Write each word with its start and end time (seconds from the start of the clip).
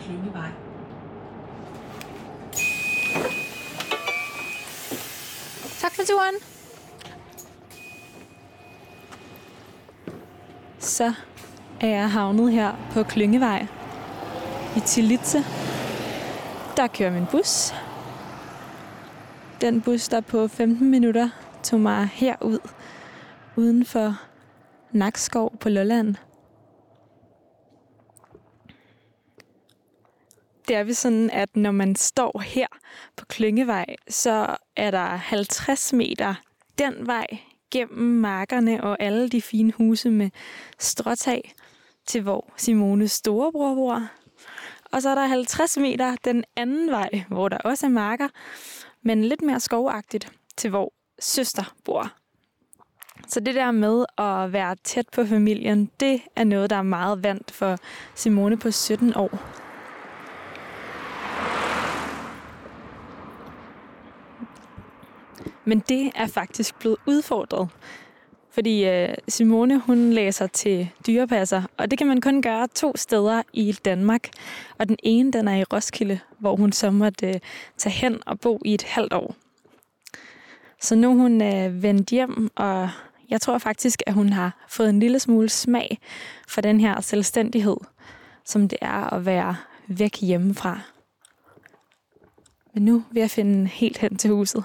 Klyngevej. 0.00 0.50
Tak 5.80 5.94
for 5.94 6.02
turen. 6.02 6.34
Så 10.78 11.12
er 11.80 11.86
jeg 11.88 12.10
havnet 12.10 12.52
her 12.52 12.72
på 12.92 13.02
Klyngevej 13.02 13.66
i 14.76 14.80
Tilitze. 14.80 15.38
Der 16.76 16.86
kører 16.86 17.10
min 17.10 17.26
bus. 17.30 17.74
Den 19.60 19.80
bus, 19.80 20.08
der 20.08 20.20
på 20.20 20.48
15 20.48 20.90
minutter 20.90 21.28
tog 21.62 21.80
mig 21.80 22.06
herud 22.12 22.58
uden 23.56 23.84
for 23.84 24.20
Nakskov 24.92 25.56
på 25.60 25.68
Lolland. 25.68 26.14
Det 30.68 30.76
er 30.76 30.84
vi 30.84 30.92
sådan, 30.92 31.30
at 31.30 31.56
når 31.56 31.70
man 31.70 31.96
står 31.96 32.40
her 32.44 32.66
på 33.16 33.24
Klyngevej, 33.24 33.86
så 34.08 34.56
er 34.76 34.90
der 34.90 35.06
50 35.06 35.92
meter 35.92 36.34
den 36.78 37.06
vej 37.06 37.26
gennem 37.70 38.20
markerne 38.20 38.84
og 38.84 38.96
alle 39.00 39.28
de 39.28 39.42
fine 39.42 39.72
huse 39.72 40.10
med 40.10 40.30
stråtag 40.78 41.54
til 42.06 42.22
hvor 42.22 42.52
Simones 42.56 43.12
storebror 43.12 43.74
bor. 43.74 44.08
Og 44.92 45.02
så 45.02 45.08
er 45.10 45.14
der 45.14 45.26
50 45.26 45.76
meter 45.76 46.16
den 46.24 46.44
anden 46.56 46.90
vej, 46.90 47.24
hvor 47.28 47.48
der 47.48 47.58
også 47.58 47.86
er 47.86 47.90
marker, 47.90 48.28
men 49.02 49.24
lidt 49.24 49.42
mere 49.42 49.60
skovagtigt 49.60 50.32
til 50.56 50.70
hvor 50.70 50.92
søster 51.18 51.74
bor. 51.84 52.12
Så 53.28 53.40
det 53.40 53.54
der 53.54 53.70
med 53.70 54.04
at 54.18 54.52
være 54.52 54.76
tæt 54.84 55.08
på 55.12 55.26
familien, 55.26 55.90
det 56.00 56.20
er 56.36 56.44
noget, 56.44 56.70
der 56.70 56.76
er 56.76 56.82
meget 56.82 57.22
vant 57.22 57.50
for 57.50 57.78
Simone 58.14 58.56
på 58.56 58.70
17 58.70 59.16
år. 59.16 59.63
Men 65.64 65.78
det 65.88 66.12
er 66.14 66.26
faktisk 66.26 66.78
blevet 66.78 66.96
udfordret. 67.06 67.68
Fordi 68.50 68.84
øh, 68.84 69.14
Simone, 69.28 69.78
hun 69.78 70.10
læser 70.10 70.46
til 70.46 70.88
dyrepasser, 71.06 71.62
og 71.76 71.90
det 71.90 71.98
kan 71.98 72.06
man 72.06 72.20
kun 72.20 72.42
gøre 72.42 72.68
to 72.74 72.96
steder 72.96 73.42
i 73.52 73.72
Danmark. 73.72 74.28
Og 74.78 74.88
den 74.88 74.96
ene, 75.02 75.32
den 75.32 75.48
er 75.48 75.56
i 75.56 75.64
Roskilde, 75.64 76.20
hvor 76.38 76.56
hun 76.56 76.72
så 76.72 76.90
måtte 76.90 77.28
øh, 77.28 77.34
tage 77.76 77.92
hen 77.92 78.20
og 78.26 78.40
bo 78.40 78.60
i 78.64 78.74
et 78.74 78.82
halvt 78.82 79.12
år. 79.12 79.34
Så 80.80 80.94
nu 80.94 81.10
er 81.10 81.14
hun 81.14 81.42
øh, 81.42 81.82
vendt 81.82 82.10
hjem, 82.10 82.50
og 82.54 82.90
jeg 83.30 83.40
tror 83.40 83.58
faktisk, 83.58 84.02
at 84.06 84.14
hun 84.14 84.28
har 84.28 84.64
fået 84.68 84.90
en 84.90 85.00
lille 85.00 85.18
smule 85.18 85.48
smag 85.48 85.98
for 86.48 86.60
den 86.60 86.80
her 86.80 87.00
selvstændighed, 87.00 87.76
som 88.44 88.68
det 88.68 88.78
er 88.82 89.14
at 89.14 89.26
være 89.26 89.56
væk 89.86 90.20
hjemmefra. 90.20 90.80
Men 92.74 92.84
nu 92.84 93.04
vil 93.10 93.20
jeg 93.20 93.30
finde 93.30 93.66
helt 93.66 93.98
hen 93.98 94.16
til 94.16 94.30
huset. 94.30 94.64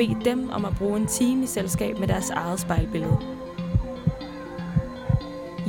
bede 0.00 0.24
dem 0.24 0.50
om 0.50 0.64
at 0.64 0.72
bruge 0.78 1.00
en 1.00 1.06
time 1.06 1.42
i 1.42 1.46
selskab 1.46 1.98
med 1.98 2.08
deres 2.08 2.30
eget 2.30 2.60
spejlbillede. 2.60 3.18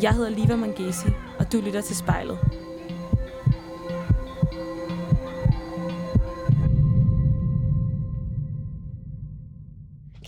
Jeg 0.01 0.13
hedder 0.13 0.29
Liva 0.29 0.55
Mangesi, 0.55 1.07
og 1.39 1.51
du 1.51 1.61
lytter 1.61 1.81
til 1.81 1.95
spejlet. 1.95 2.39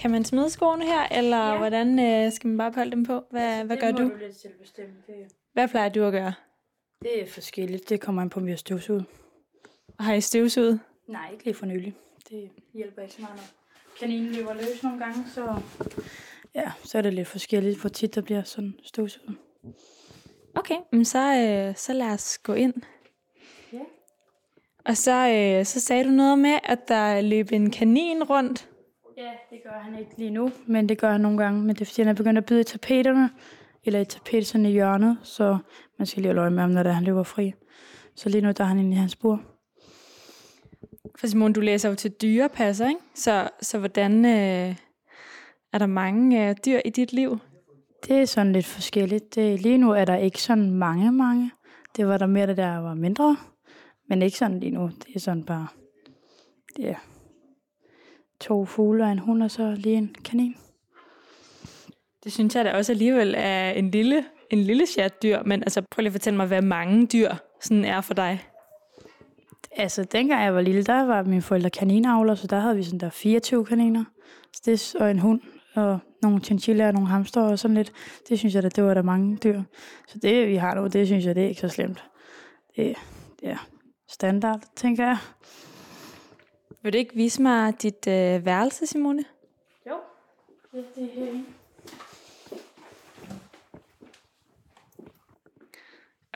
Kan 0.01 0.11
man 0.11 0.25
smide 0.25 0.49
skoene 0.49 0.85
her, 0.85 1.07
eller 1.19 1.51
ja. 1.51 1.57
hvordan 1.57 1.99
øh, 1.99 2.31
skal 2.31 2.47
man 2.47 2.57
bare 2.57 2.71
holde 2.75 2.91
dem 2.91 3.05
på? 3.05 3.23
Hvad, 3.31 3.41
Altså, 3.41 3.65
hvad 3.65 3.77
det 3.77 3.83
gør 3.83 3.91
må 3.91 3.97
du? 3.97 4.03
du 4.13 4.17
lidt 4.19 4.35
selv 4.41 4.53
bestemme. 4.61 4.93
Det, 5.07 5.15
Hvad 5.53 5.67
plejer 5.67 5.89
du 5.89 6.03
at 6.03 6.11
gøre? 6.11 6.33
det 7.01 7.21
er 7.23 7.27
forskelligt. 7.27 7.89
Det 7.89 8.01
kommer 8.01 8.21
an 8.21 8.29
på, 8.29 8.39
om 8.39 8.45
vi 8.45 8.51
har 8.51 8.57
støvsuget. 8.57 9.05
Har 9.99 10.13
I 10.13 10.21
støvsuget? 10.21 10.79
Nej, 11.07 11.29
ikke 11.31 11.43
lige 11.45 11.53
for 11.55 11.65
nylig. 11.65 11.93
Det 12.29 12.49
hjælper 12.73 13.01
ikke 13.01 13.13
så 13.13 13.21
meget, 13.21 13.35
når 13.35 13.43
kaninen 13.99 14.31
løber 14.31 14.53
løs 14.53 14.83
nogle 14.83 14.99
gange, 14.99 15.23
så, 15.33 15.61
ja, 16.55 16.71
så 16.83 16.97
er 16.97 17.01
det 17.01 17.13
lidt 17.13 17.27
forskelligt, 17.27 17.81
hvor 17.81 17.89
tit 17.89 18.15
der 18.15 18.21
bliver 18.21 18.43
sådan 18.43 18.73
støvsuget. 18.83 19.37
Okay, 20.55 20.75
men 20.91 21.05
så, 21.05 21.19
øh, 21.19 21.75
så 21.75 21.93
lad 21.93 22.07
os 22.07 22.37
gå 22.37 22.53
ind. 22.53 22.73
Ja. 23.73 23.79
Og 24.85 24.97
så, 24.97 25.11
øh, 25.29 25.65
så 25.65 25.79
sagde 25.79 26.03
du 26.03 26.09
noget 26.09 26.39
med, 26.39 26.59
at 26.63 26.87
der 26.87 27.21
løb 27.21 27.51
en 27.51 27.71
kanin 27.71 28.23
rundt. 28.23 28.69
Ja, 29.17 29.31
det 29.49 29.63
gør 29.63 29.79
han 29.79 29.99
ikke 29.99 30.11
lige 30.17 30.29
nu, 30.29 30.51
men 30.67 30.89
det 30.89 30.97
gør 30.97 31.11
han 31.11 31.21
nogle 31.21 31.37
gange. 31.37 31.61
Men 31.61 31.75
det 31.75 31.81
er 31.81 31.85
fordi, 31.85 32.01
han 32.01 32.09
er 32.09 32.13
begyndt 32.13 32.37
at 32.37 32.45
bide 32.45 32.61
i 32.61 32.63
tapeterne, 32.63 33.29
eller 33.83 33.99
i 33.99 34.05
tapet 34.05 34.47
sådan 34.47 34.65
i 34.65 34.71
hjørnet, 34.71 35.17
så 35.23 35.57
man 35.97 36.05
skal 36.05 36.21
lige 36.21 36.29
holde 36.29 36.41
øje 36.41 36.49
med 36.49 36.61
ham, 36.61 36.69
når 36.69 36.83
det 36.83 36.89
er, 36.89 36.93
han 36.93 37.03
løber 37.03 37.23
fri. 37.23 37.53
Så 38.15 38.29
lige 38.29 38.41
nu 38.41 38.51
der 38.51 38.63
er 38.63 38.67
han 38.67 38.79
inde 38.79 38.91
i 38.91 38.95
hans 38.95 39.15
bur. 39.15 39.52
For 41.15 41.27
Simon, 41.27 41.53
du 41.53 41.61
læser 41.61 41.89
jo 41.89 41.95
til 41.95 42.11
dyrepasser, 42.11 42.87
ikke? 42.87 43.01
Så, 43.15 43.49
så 43.61 43.79
hvordan 43.79 44.25
øh, 44.25 44.75
er 45.73 45.77
der 45.77 45.85
mange 45.85 46.49
øh, 46.49 46.55
dyr 46.65 46.79
i 46.85 46.89
dit 46.89 47.13
liv? 47.13 47.39
Det 48.07 48.21
er 48.21 48.25
sådan 48.25 48.53
lidt 48.53 48.65
forskelligt. 48.65 49.35
Det, 49.35 49.61
lige 49.61 49.77
nu 49.77 49.91
er 49.91 50.05
der 50.05 50.15
ikke 50.15 50.41
sådan 50.41 50.71
mange, 50.71 51.11
mange. 51.11 51.51
Det 51.97 52.07
var 52.07 52.17
der 52.17 52.25
mere, 52.25 52.47
da 52.47 52.53
der 52.53 52.77
var 52.77 52.93
mindre. 52.93 53.37
Men 54.09 54.21
ikke 54.21 54.37
sådan 54.37 54.59
lige 54.59 54.71
nu. 54.71 54.91
Det 55.07 55.15
er 55.15 55.19
sådan 55.19 55.43
bare... 55.43 55.67
Ja. 56.79 56.95
To 58.39 58.65
fugle 58.65 59.03
og 59.03 59.11
en 59.11 59.19
hund, 59.19 59.43
og 59.43 59.51
så 59.51 59.75
lige 59.77 59.95
en 59.95 60.15
kanin. 60.25 60.55
Det 62.23 62.33
synes 62.33 62.55
jeg 62.55 62.65
da 62.65 62.71
også 62.71 62.91
alligevel 62.91 63.35
er 63.37 63.71
en 63.71 63.91
lille, 63.91 64.25
en 64.49 64.59
lille 64.59 64.85
chat 64.85 65.23
dyr, 65.23 65.43
men 65.43 65.63
altså 65.63 65.81
prøv 65.81 66.01
lige 66.01 66.07
at 66.07 66.13
fortælle 66.13 66.37
mig, 66.37 66.47
hvad 66.47 66.61
mange 66.61 67.07
dyr 67.07 67.35
sådan 67.61 67.85
er 67.85 68.01
for 68.01 68.13
dig. 68.13 68.43
Altså, 69.75 70.03
dengang 70.03 70.43
jeg 70.43 70.55
var 70.55 70.61
lille, 70.61 70.83
der 70.83 71.05
var 71.05 71.23
mine 71.23 71.41
forældre 71.41 71.69
kaninavler, 71.69 72.35
så 72.35 72.47
der 72.47 72.59
havde 72.59 72.75
vi 72.75 72.83
sådan 72.83 72.99
der 72.99 73.09
24 73.09 73.65
kaniner. 73.65 74.03
Det, 74.65 74.95
og 74.99 75.11
en 75.11 75.19
hund, 75.19 75.41
og 75.75 75.99
nogle 76.21 76.39
chinchillaer, 76.39 76.87
og 76.87 76.93
nogle 76.93 77.09
hamster 77.09 77.41
og 77.41 77.59
sådan 77.59 77.77
lidt. 77.77 77.91
Det 78.29 78.39
synes 78.39 78.55
jeg 78.55 78.63
da, 78.63 78.69
det 78.69 78.83
var 78.83 78.93
der 78.93 79.01
mange 79.01 79.37
dyr. 79.37 79.61
Så 80.07 80.19
det, 80.19 80.47
vi 80.47 80.55
har 80.55 80.75
nu, 80.75 80.87
det 80.87 81.07
synes 81.07 81.25
jeg, 81.25 81.35
det 81.35 81.43
er 81.43 81.47
ikke 81.47 81.61
så 81.61 81.67
slemt. 81.67 82.03
Det, 82.75 82.95
det 83.39 83.49
er 83.49 83.67
standard, 84.07 84.63
tænker 84.75 85.03
jeg. 85.03 85.17
Vil 86.81 86.93
du 86.93 86.97
ikke 86.97 87.15
vise 87.15 87.41
mig 87.41 87.81
dit 87.81 88.07
øh, 88.07 88.45
værelse, 88.45 88.85
Simone? 88.87 89.23
Jo, 89.89 89.95
det, 90.71 90.85
det 90.95 91.03
er 91.03 91.07
herinde. 91.15 91.45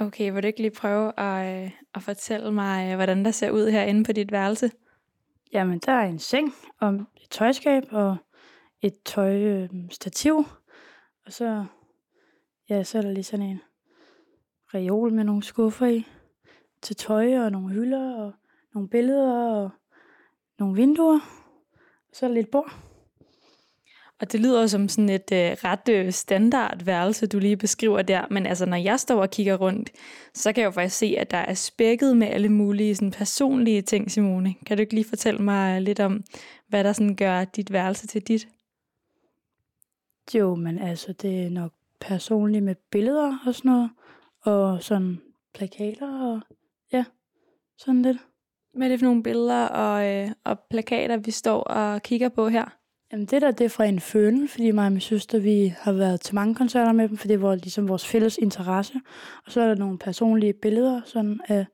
Okay, 0.02 0.32
vil 0.32 0.44
du 0.44 0.48
ikke 0.48 0.62
lige 0.62 0.72
prøve 0.72 1.20
at, 1.20 1.64
øh, 1.66 1.72
at 1.96 2.04
fortælle 2.04 2.52
mig, 2.52 2.92
øh, 2.92 2.96
hvordan 2.96 3.26
der 3.26 3.32
ser 3.32 3.52
ud 3.52 3.70
herinde 3.70 4.04
på 4.04 4.12
dit 4.12 4.32
værelse? 4.32 4.72
Jamen, 5.54 5.80
der 5.80 5.92
er 5.92 6.08
en 6.08 6.20
seng 6.20 6.54
og 6.80 6.94
et 6.94 7.30
tøjskab 7.30 7.84
og 7.92 8.18
et 8.82 9.04
tøjstativ. 9.06 10.38
Øh, 10.40 10.46
og 11.26 11.34
så, 11.34 11.66
ja, 12.70 12.84
så 12.84 12.98
er 12.98 13.02
der 13.02 13.12
lige 13.12 13.24
sådan 13.24 13.46
en 13.46 13.62
reol 14.74 15.14
med 15.14 15.24
nogle 15.24 15.44
skuffer 15.44 15.88
i 15.88 16.08
til 16.82 16.96
tøj 16.96 17.40
og 17.40 17.52
nogle 17.52 17.74
hylder 17.74 18.16
og 18.16 18.34
nogle 18.74 18.90
billeder 18.90 19.56
og 19.56 19.70
nogle 20.60 20.76
vinduer. 20.76 21.20
Og 22.10 22.16
så 22.16 22.26
er 22.26 22.28
der 22.28 22.36
lidt 22.36 22.52
bord. 22.52 22.87
Og 24.22 24.32
det 24.32 24.40
lyder 24.40 24.68
som 24.68 24.90
sådan 24.90 25.10
et 25.10 25.32
øh, 25.34 25.52
ret 25.52 25.90
øh, 25.90 26.12
standard 26.12 26.84
værelse, 26.84 27.28
du 27.28 27.40
lige 27.40 27.58
beskriver 27.58 28.02
der. 28.02 28.26
Men 28.32 28.46
altså, 28.46 28.66
når 28.66 28.78
jeg 28.78 29.00
står 29.00 29.22
og 29.22 29.30
kigger 29.30 29.56
rundt, 29.56 29.92
så 30.34 30.54
kan 30.54 30.62
jeg 30.62 30.66
jo 30.66 30.72
faktisk 30.72 30.98
se, 30.98 31.16
at 31.18 31.32
der 31.32 31.38
er 31.38 31.54
spækket 31.54 32.18
med 32.18 32.28
alle 32.28 32.50
mulige 32.50 32.96
sådan, 32.96 33.12
personlige 33.12 33.82
ting, 33.82 34.12
Simone. 34.12 34.56
Kan 34.66 34.78
du 34.78 34.82
ikke 34.82 34.94
lige 34.94 35.10
fortælle 35.10 35.40
mig 35.40 35.82
lidt 35.82 36.00
om, 36.00 36.24
hvad 36.68 36.84
der 36.84 36.94
sådan 36.94 37.16
gør 37.16 37.44
dit 37.44 37.72
værelse 37.72 38.08
til 38.08 38.22
dit? 38.22 38.48
Jo, 40.34 40.56
men 40.56 40.80
altså, 40.80 41.14
det 41.14 41.46
er 41.46 41.50
nok 41.50 41.72
personligt 42.02 42.64
med 42.64 42.76
billeder 42.92 43.38
og 43.46 43.56
sådan 43.56 43.72
noget. 43.72 43.90
Og 44.42 44.84
sådan 44.84 45.22
plakater 45.54 46.34
og 46.34 46.42
ja, 46.94 47.06
sådan 47.78 48.02
lidt. 48.02 48.18
Hvad 48.74 48.88
er 48.88 48.92
det 48.92 49.00
for 49.00 49.06
nogle 49.06 49.24
billeder 49.24 49.68
og, 49.68 50.08
øh, 50.08 50.32
og 50.44 50.60
plakater, 50.70 51.18
vi 51.18 51.32
står 51.32 51.62
og 51.62 52.04
kigger 52.04 52.30
på 52.30 52.50
her? 52.50 52.77
Jamen 53.12 53.26
det 53.26 53.42
der, 53.42 53.52
det 53.52 53.66
er 53.66 53.70
fra 53.70 53.86
en 53.86 54.00
føne, 54.00 54.48
fordi 54.48 54.72
mig 54.72 54.86
og 54.86 54.92
min 54.92 55.02
søster, 55.02 55.40
vi 55.40 55.74
har 55.78 55.92
været 55.92 56.22
til 56.22 56.36
mange 56.36 56.56
koncerter 56.56 56.92
med 56.92 57.10
dem, 57.10 57.18
for 57.18 57.28
det 57.28 57.42
var 57.42 57.56
ligesom 57.56 57.90
vores 57.90 58.08
fælles 58.08 58.38
interesse. 58.38 59.02
Og 59.46 59.52
så 59.52 59.62
er 59.62 59.68
der 59.68 59.76
nogle 59.76 59.98
personlige 59.98 60.54
billeder 60.54 61.02
sådan 61.06 61.40
af 61.48 61.66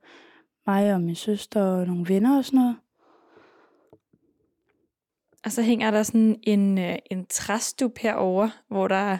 mig 0.66 0.94
og 0.94 1.00
min 1.00 1.14
søster 1.14 1.62
og 1.62 1.86
nogle 1.86 2.08
venner 2.08 2.38
og 2.38 2.44
sådan 2.44 2.60
noget. 2.60 2.76
Og 5.44 5.52
så 5.52 5.62
hænger 5.62 5.90
der 5.90 6.02
sådan 6.02 6.40
en, 6.42 6.78
øh, 6.78 6.96
en 7.10 7.26
træstup 7.26 7.98
herover, 7.98 8.48
hvor 8.68 8.88
der, 8.88 9.18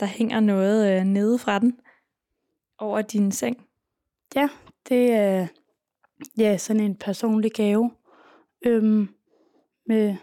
der 0.00 0.06
hænger 0.06 0.40
noget 0.40 1.00
øh, 1.00 1.04
nede 1.04 1.38
fra 1.38 1.58
den 1.58 1.78
over 2.78 3.02
din 3.02 3.32
seng. 3.32 3.66
Ja, 4.34 4.48
det 4.88 5.12
er 5.12 5.46
ja, 6.38 6.56
sådan 6.56 6.82
en 6.82 6.96
personlig 6.96 7.52
gave. 7.52 7.90
Øhm, 8.66 9.08
med, 9.86 10.16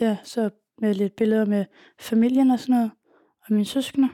ja, 0.00 0.16
så 0.24 0.50
med 0.80 0.94
lidt 0.94 1.16
billeder 1.16 1.44
med 1.44 1.64
familien 2.00 2.50
og 2.50 2.60
sådan 2.60 2.74
noget, 2.74 2.90
og 3.46 3.52
mine 3.52 3.64
søskende. 3.64 4.08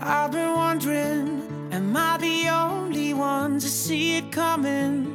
I've 0.00 0.32
been 0.32 0.54
wondering, 0.56 1.28
am 1.72 1.96
I 1.96 2.18
the 2.18 2.50
only 2.50 3.12
one 3.12 3.60
to 3.60 3.68
see 3.68 4.18
it 4.18 4.24
coming? 4.32 5.06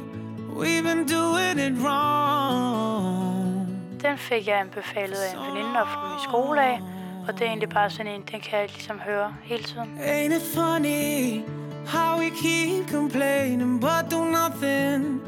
We've 0.56 0.82
been 0.82 1.06
doing 1.06 1.58
it 1.58 1.74
wrong. 1.84 3.68
Den 4.02 4.18
fik 4.18 4.46
jeg 4.46 4.60
anbefalet 4.60 5.16
af 5.16 5.32
en 5.32 5.38
veninde 5.50 5.80
op 5.80 5.86
fra 5.86 6.08
min 6.08 6.18
skole 6.28 6.62
af, 6.62 6.80
og 7.28 7.34
det 7.34 7.42
er 7.42 7.46
egentlig 7.46 7.68
bare 7.68 7.90
sådan 7.90 8.12
en, 8.12 8.22
den 8.32 8.40
kan 8.40 8.58
jeg 8.58 8.68
ligesom 8.68 8.98
høre 8.98 9.34
hele 9.42 9.62
tiden. 9.62 9.98
Ain't 9.98 10.36
it 10.36 10.42
funny 10.42 11.42
how 11.86 12.18
we 12.18 12.30
keep 12.42 12.90
complaining 12.90 13.80
but 13.80 14.10
do 14.10 14.24
nothing 14.24 15.20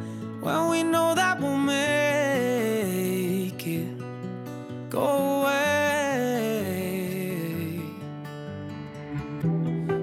when 0.42 0.60
we 0.72 0.82
know 0.82 1.14
that 1.14 1.38
we'll 1.40 1.56
make 1.56 2.79
go 4.90 5.42
away. 5.42 6.70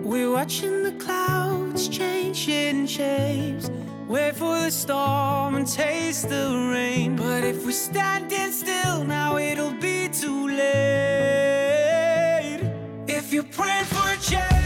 We're 0.04 0.32
watching 0.32 0.84
the 0.84 0.94
clouds 0.94 1.90
changing 1.90 2.88
shapes. 2.88 3.70
Wait 4.08 4.36
for 4.36 4.62
the 4.62 4.72
storm 4.72 5.56
and 5.56 5.68
taste 5.68 6.30
the 6.30 6.70
rain. 6.74 7.18
But 7.18 7.44
if 7.44 7.66
we're 7.66 7.72
standing 7.72 8.52
still 8.54 9.04
now, 9.04 9.38
it'll 9.38 9.74
be 9.74 10.08
too 10.08 10.48
late. 10.48 10.62
If 13.08 13.34
you're 13.34 13.44
praying 13.44 13.86
for 13.86 14.10
a 14.10 14.18
change, 14.18 14.57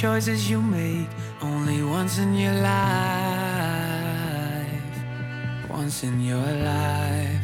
choices 0.00 0.48
you 0.48 0.62
make 0.62 1.10
only 1.42 1.82
once 1.82 2.16
in 2.16 2.34
your 2.34 2.54
life. 2.54 2.72
Once 5.68 6.02
in 6.04 6.18
your 6.22 6.38
life. 6.64 7.39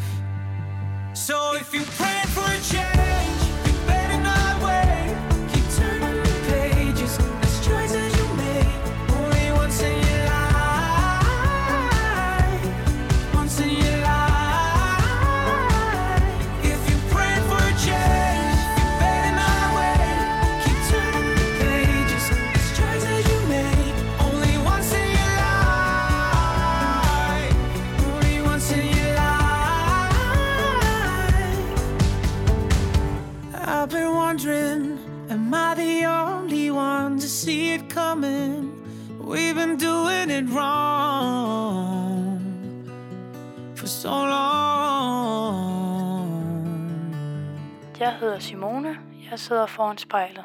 Hedder 48.37 48.49
Simone. 48.49 48.99
Jeg 49.31 49.39
sidder 49.39 49.67
foran 49.67 49.99
spejlet. 49.99 50.45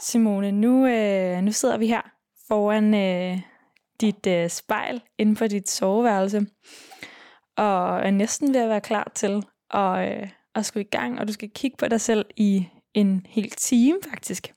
Simone, 0.00 0.52
nu, 0.52 0.86
øh, 0.86 1.42
nu 1.42 1.52
sidder 1.52 1.78
vi 1.78 1.86
her 1.86 2.02
foran 2.48 2.94
øh, 2.94 3.38
dit 4.00 4.26
øh, 4.26 4.48
spejl 4.48 5.02
inde 5.18 5.34
på 5.34 5.46
dit 5.46 5.70
soveværelse, 5.70 6.46
og 7.56 8.00
er 8.00 8.10
næsten 8.10 8.54
ved 8.54 8.60
at 8.60 8.68
være 8.68 8.80
klar 8.80 9.12
til 9.14 9.42
at, 9.70 10.08
øh, 10.08 10.28
at 10.54 10.66
skulle 10.66 10.84
i 10.84 10.88
gang, 10.90 11.20
og 11.20 11.28
du 11.28 11.32
skal 11.32 11.50
kigge 11.50 11.76
på 11.76 11.88
dig 11.88 12.00
selv 12.00 12.24
i 12.36 12.66
en 12.94 13.26
hel 13.28 13.50
time 13.50 13.98
faktisk. 14.10 14.54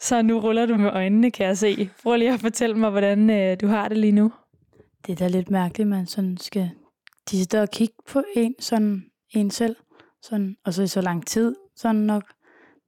Så 0.00 0.22
nu 0.22 0.40
ruller 0.40 0.66
du 0.66 0.76
med 0.76 0.90
øjnene, 0.92 1.30
kan 1.30 1.46
jeg 1.46 1.58
se. 1.58 1.90
Prøv 2.02 2.16
lige 2.16 2.32
at 2.32 2.40
fortælle 2.40 2.76
mig, 2.76 2.90
hvordan 2.90 3.30
øh, 3.30 3.56
du 3.60 3.66
har 3.66 3.88
det 3.88 3.98
lige 3.98 4.12
nu. 4.12 4.32
Det 5.06 5.12
er 5.12 5.16
da 5.16 5.28
lidt 5.28 5.50
mærkeligt, 5.50 5.88
man 5.88 6.06
sådan 6.06 6.36
skal 6.36 6.70
de 7.30 7.36
sidder 7.36 7.60
og 7.60 7.70
kigge 7.70 7.94
på 8.08 8.22
en, 8.36 8.54
sådan 8.58 9.09
en 9.30 9.50
selv, 9.50 9.76
sådan, 10.22 10.56
og 10.64 10.74
så 10.74 10.82
i 10.82 10.86
så 10.86 11.00
lang 11.00 11.26
tid, 11.26 11.56
sådan 11.76 12.00
nok. 12.00 12.24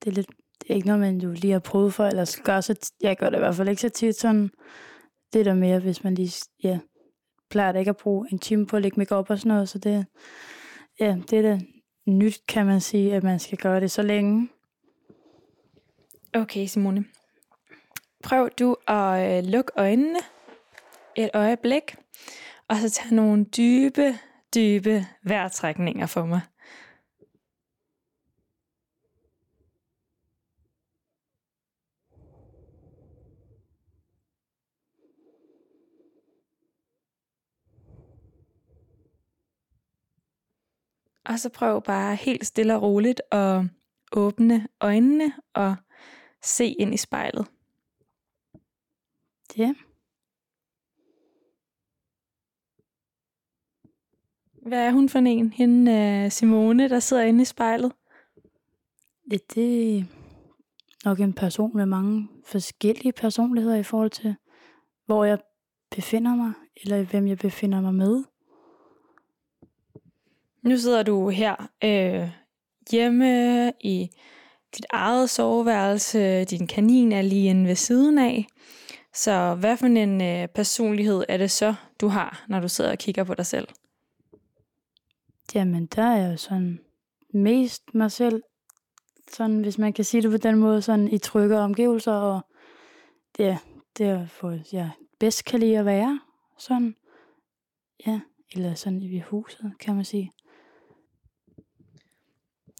Det 0.04 0.10
er, 0.10 0.14
lidt, 0.14 0.30
det 0.60 0.70
er 0.70 0.74
ikke 0.74 0.86
noget, 0.86 1.00
man 1.00 1.20
jo 1.20 1.32
lige 1.32 1.52
har 1.52 1.58
prøvet 1.58 1.94
for, 1.94 2.06
eller 2.06 2.40
gør 2.44 2.60
så, 2.60 2.92
jeg 3.00 3.16
gør 3.16 3.30
det 3.30 3.36
i 3.36 3.38
hvert 3.38 3.54
fald 3.54 3.68
ikke 3.68 3.82
så 3.82 3.88
tit 3.88 4.16
sådan. 4.16 4.50
Det 5.32 5.40
er 5.40 5.44
der 5.44 5.54
mere, 5.54 5.78
hvis 5.78 6.04
man 6.04 6.14
lige, 6.14 6.44
ja, 6.62 6.78
plejer 7.50 7.72
ikke 7.72 7.88
at 7.88 7.96
bruge 7.96 8.28
en 8.32 8.38
time 8.38 8.66
på 8.66 8.76
at 8.76 8.82
lægge 8.82 9.00
makeup 9.00 9.30
og 9.30 9.38
sådan 9.38 9.48
noget, 9.48 9.68
så 9.68 9.78
det, 9.78 10.06
ja, 11.00 11.16
det 11.30 11.38
er 11.38 11.42
da 11.42 11.60
nyt, 12.06 12.40
kan 12.48 12.66
man 12.66 12.80
sige, 12.80 13.14
at 13.14 13.22
man 13.22 13.38
skal 13.38 13.58
gøre 13.58 13.80
det 13.80 13.90
så 13.90 14.02
længe. 14.02 14.48
Okay, 16.34 16.66
Simone. 16.66 17.04
Prøv 18.22 18.48
du 18.58 18.76
at 18.88 19.38
øh, 19.38 19.50
lukke 19.50 19.72
øjnene 19.76 20.18
et 21.16 21.30
øjeblik, 21.34 21.96
og 22.68 22.76
så 22.76 22.90
tage 22.90 23.14
nogle 23.14 23.44
dybe, 23.44 24.18
dybe 24.54 25.06
vejrtrækninger 25.22 26.06
for 26.06 26.24
mig. 26.24 26.40
Og 41.24 41.38
så 41.38 41.48
prøv 41.48 41.82
bare 41.82 42.16
helt 42.16 42.46
stille 42.46 42.74
og 42.76 42.82
roligt 42.82 43.20
at 43.30 43.62
åbne 44.12 44.68
øjnene 44.80 45.32
og 45.54 45.76
se 46.42 46.66
ind 46.66 46.94
i 46.94 46.96
spejlet. 46.96 47.46
Ja. 49.56 49.74
Hvad 54.66 54.86
er 54.86 54.90
hun 54.90 55.08
for 55.08 55.18
en? 55.18 55.52
Hende 55.52 56.22
uh, 56.24 56.30
Simone, 56.30 56.88
der 56.88 57.00
sidder 57.00 57.22
inde 57.22 57.42
i 57.42 57.44
spejlet? 57.44 57.92
Ja, 59.32 59.36
det 59.54 59.98
er 59.98 60.04
nok 61.04 61.20
en 61.20 61.32
person 61.32 61.76
med 61.76 61.86
mange 61.86 62.28
forskellige 62.46 63.12
personligheder 63.12 63.76
i 63.76 63.82
forhold 63.82 64.10
til, 64.10 64.34
hvor 65.06 65.24
jeg 65.24 65.38
befinder 65.90 66.36
mig, 66.36 66.52
eller 66.76 67.02
hvem 67.02 67.26
jeg 67.26 67.38
befinder 67.38 67.80
mig 67.80 67.94
med. 67.94 68.24
Nu 70.62 70.76
sidder 70.76 71.02
du 71.02 71.28
her 71.28 71.70
øh, 71.84 72.28
hjemme 72.90 73.72
i 73.80 74.10
dit 74.76 74.86
eget 74.90 75.30
soveværelse. 75.30 76.44
Din 76.44 76.66
kanin 76.66 77.12
er 77.12 77.22
lige 77.22 77.50
inde 77.50 77.68
ved 77.68 77.74
siden 77.74 78.18
af. 78.18 78.46
Så 79.14 79.54
hvad 79.54 79.76
for 79.76 79.86
en 79.86 80.22
øh, 80.22 80.48
personlighed 80.48 81.24
er 81.28 81.36
det 81.36 81.50
så, 81.50 81.74
du 82.00 82.08
har, 82.08 82.44
når 82.48 82.60
du 82.60 82.68
sidder 82.68 82.90
og 82.90 82.98
kigger 82.98 83.24
på 83.24 83.34
dig 83.34 83.46
selv? 83.46 83.68
Jamen, 85.54 85.86
der 85.86 86.02
er 86.02 86.28
jeg 86.28 86.38
sådan 86.38 86.80
mest 87.34 87.94
mig 87.94 88.12
selv, 88.12 88.42
sådan, 89.32 89.60
hvis 89.60 89.78
man 89.78 89.92
kan 89.92 90.04
sige 90.04 90.22
det 90.22 90.30
på 90.30 90.36
den 90.36 90.56
måde, 90.56 90.82
sådan 90.82 91.08
i 91.08 91.18
trygge 91.18 91.58
omgivelser, 91.58 92.12
og 92.12 92.40
det, 93.36 93.58
det 93.98 94.06
er, 94.06 94.26
hvor 94.40 94.58
jeg 94.72 94.90
bedst 95.18 95.44
kan 95.44 95.60
lide 95.60 95.78
at 95.78 95.84
være, 95.84 96.20
sådan, 96.58 96.96
ja, 98.06 98.20
eller 98.52 98.74
sådan 98.74 99.02
i 99.02 99.20
huset, 99.20 99.72
kan 99.80 99.94
man 99.94 100.04
sige. 100.04 100.32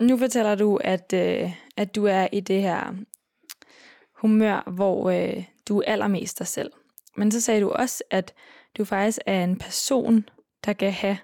Nu 0.00 0.16
fortæller 0.16 0.54
du, 0.54 0.76
at, 0.76 1.12
øh, 1.12 1.52
at 1.76 1.94
du 1.94 2.04
er 2.04 2.28
i 2.32 2.40
det 2.40 2.62
her 2.62 2.94
humør, 4.16 4.70
hvor 4.70 5.10
øh, 5.10 5.44
du 5.68 5.78
er 5.78 5.84
allermest 5.86 6.38
dig 6.38 6.46
selv. 6.46 6.72
Men 7.16 7.30
så 7.30 7.40
sagde 7.40 7.60
du 7.60 7.70
også, 7.70 8.04
at 8.10 8.34
du 8.78 8.84
faktisk 8.84 9.18
er 9.26 9.44
en 9.44 9.58
person, 9.58 10.28
der 10.64 10.72
kan 10.72 10.92
have 10.92 11.18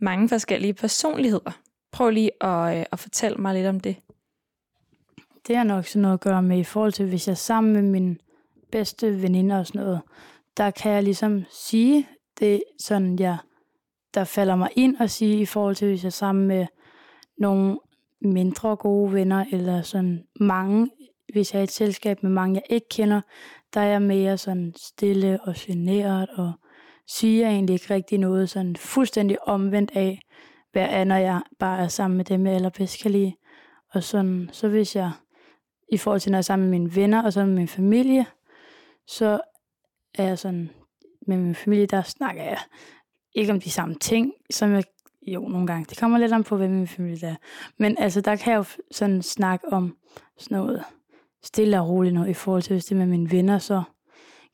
mange 0.00 0.28
forskellige 0.28 0.74
personligheder. 0.74 1.60
Prøv 1.92 2.10
lige 2.10 2.44
at, 2.44 2.78
øh, 2.78 2.84
at 2.92 2.98
fortælle 2.98 3.36
mig 3.36 3.54
lidt 3.54 3.66
om 3.66 3.80
det. 3.80 3.96
Det 5.46 5.56
har 5.56 5.64
nok 5.64 5.86
sådan 5.86 6.02
noget 6.02 6.14
at 6.14 6.20
gøre 6.20 6.42
med 6.42 6.58
i 6.58 6.64
forhold 6.64 6.92
til, 6.92 7.06
hvis 7.06 7.26
jeg 7.26 7.32
er 7.32 7.36
sammen 7.36 7.72
med 7.72 7.82
min 7.82 8.20
bedste 8.72 9.22
veninde 9.22 9.58
og 9.58 9.66
sådan 9.66 9.80
noget, 9.80 10.00
der 10.56 10.70
kan 10.70 10.92
jeg 10.92 11.02
ligesom 11.02 11.44
sige 11.50 12.08
det 12.40 12.62
sådan, 12.78 13.18
jeg, 13.18 13.38
der 14.14 14.24
falder 14.24 14.56
mig 14.56 14.70
ind 14.76 14.96
og 14.96 15.10
sige 15.10 15.40
i 15.40 15.46
forhold 15.46 15.74
til, 15.74 15.88
hvis 15.88 16.02
jeg 16.02 16.08
er 16.08 16.10
sammen 16.10 16.46
med 16.46 16.66
nogle 17.38 17.78
mindre 18.20 18.76
gode 18.76 19.12
venner, 19.12 19.44
eller 19.52 19.82
sådan 19.82 20.24
mange, 20.40 20.90
hvis 21.32 21.52
jeg 21.52 21.58
er 21.58 21.62
i 21.62 21.64
et 21.64 21.72
selskab 21.72 22.22
med 22.22 22.30
mange, 22.30 22.54
jeg 22.54 22.74
ikke 22.74 22.88
kender, 22.88 23.20
der 23.74 23.80
er 23.80 23.86
jeg 23.86 24.02
mere 24.02 24.38
sådan 24.38 24.72
stille 24.76 25.40
og 25.42 25.54
generet, 25.56 26.28
og 26.30 26.52
siger 27.10 27.48
egentlig 27.48 27.74
ikke 27.74 27.94
rigtig 27.94 28.18
noget 28.18 28.50
sådan 28.50 28.76
fuldstændig 28.76 29.48
omvendt 29.48 29.90
af, 29.94 30.20
hvad 30.72 30.86
er, 30.90 31.04
når 31.04 31.16
jeg 31.16 31.40
bare 31.58 31.78
er 31.78 31.88
sammen 31.88 32.16
med 32.16 32.24
dem, 32.24 32.46
jeg 32.46 32.54
allerbedst 32.54 33.02
kan 33.02 33.10
lide. 33.10 33.34
Og 33.92 34.02
sådan, 34.02 34.50
så 34.52 34.68
hvis 34.68 34.96
jeg, 34.96 35.10
i 35.92 35.96
forhold 35.96 36.20
til 36.20 36.32
når 36.32 36.36
jeg 36.36 36.40
er 36.40 36.42
sammen 36.42 36.70
med 36.70 36.78
mine 36.78 36.96
venner 36.96 37.22
og 37.22 37.32
så 37.32 37.44
med 37.44 37.54
min 37.54 37.68
familie, 37.68 38.26
så 39.06 39.40
er 40.14 40.24
jeg 40.24 40.38
sådan, 40.38 40.70
med 41.26 41.36
min 41.36 41.54
familie, 41.54 41.86
der 41.86 42.02
snakker 42.02 42.42
jeg 42.42 42.58
ikke 43.34 43.52
om 43.52 43.60
de 43.60 43.70
samme 43.70 43.94
ting, 43.94 44.32
som 44.50 44.72
jeg 44.72 44.84
jo, 45.26 45.40
nogle 45.40 45.66
gange. 45.66 45.86
Det 45.90 45.98
kommer 45.98 46.18
lidt 46.18 46.32
om 46.32 46.44
på, 46.44 46.56
hvem 46.56 46.70
min 46.70 46.88
familie 46.88 47.28
er. 47.28 47.36
Men 47.78 47.96
altså, 47.98 48.20
der 48.20 48.36
kan 48.36 48.52
jeg 48.52 48.58
jo 48.58 48.64
sådan 48.90 49.22
snakke 49.22 49.72
om 49.72 49.96
sådan 50.38 50.58
noget 50.58 50.84
stille 51.42 51.80
og 51.80 51.88
roligt 51.88 52.14
noget 52.14 52.28
i 52.28 52.34
forhold 52.34 52.62
til, 52.62 52.74
hvis 52.74 52.84
det 52.84 52.94
er 52.94 52.98
med 52.98 53.06
mine 53.06 53.30
venner, 53.30 53.58
så 53.58 53.82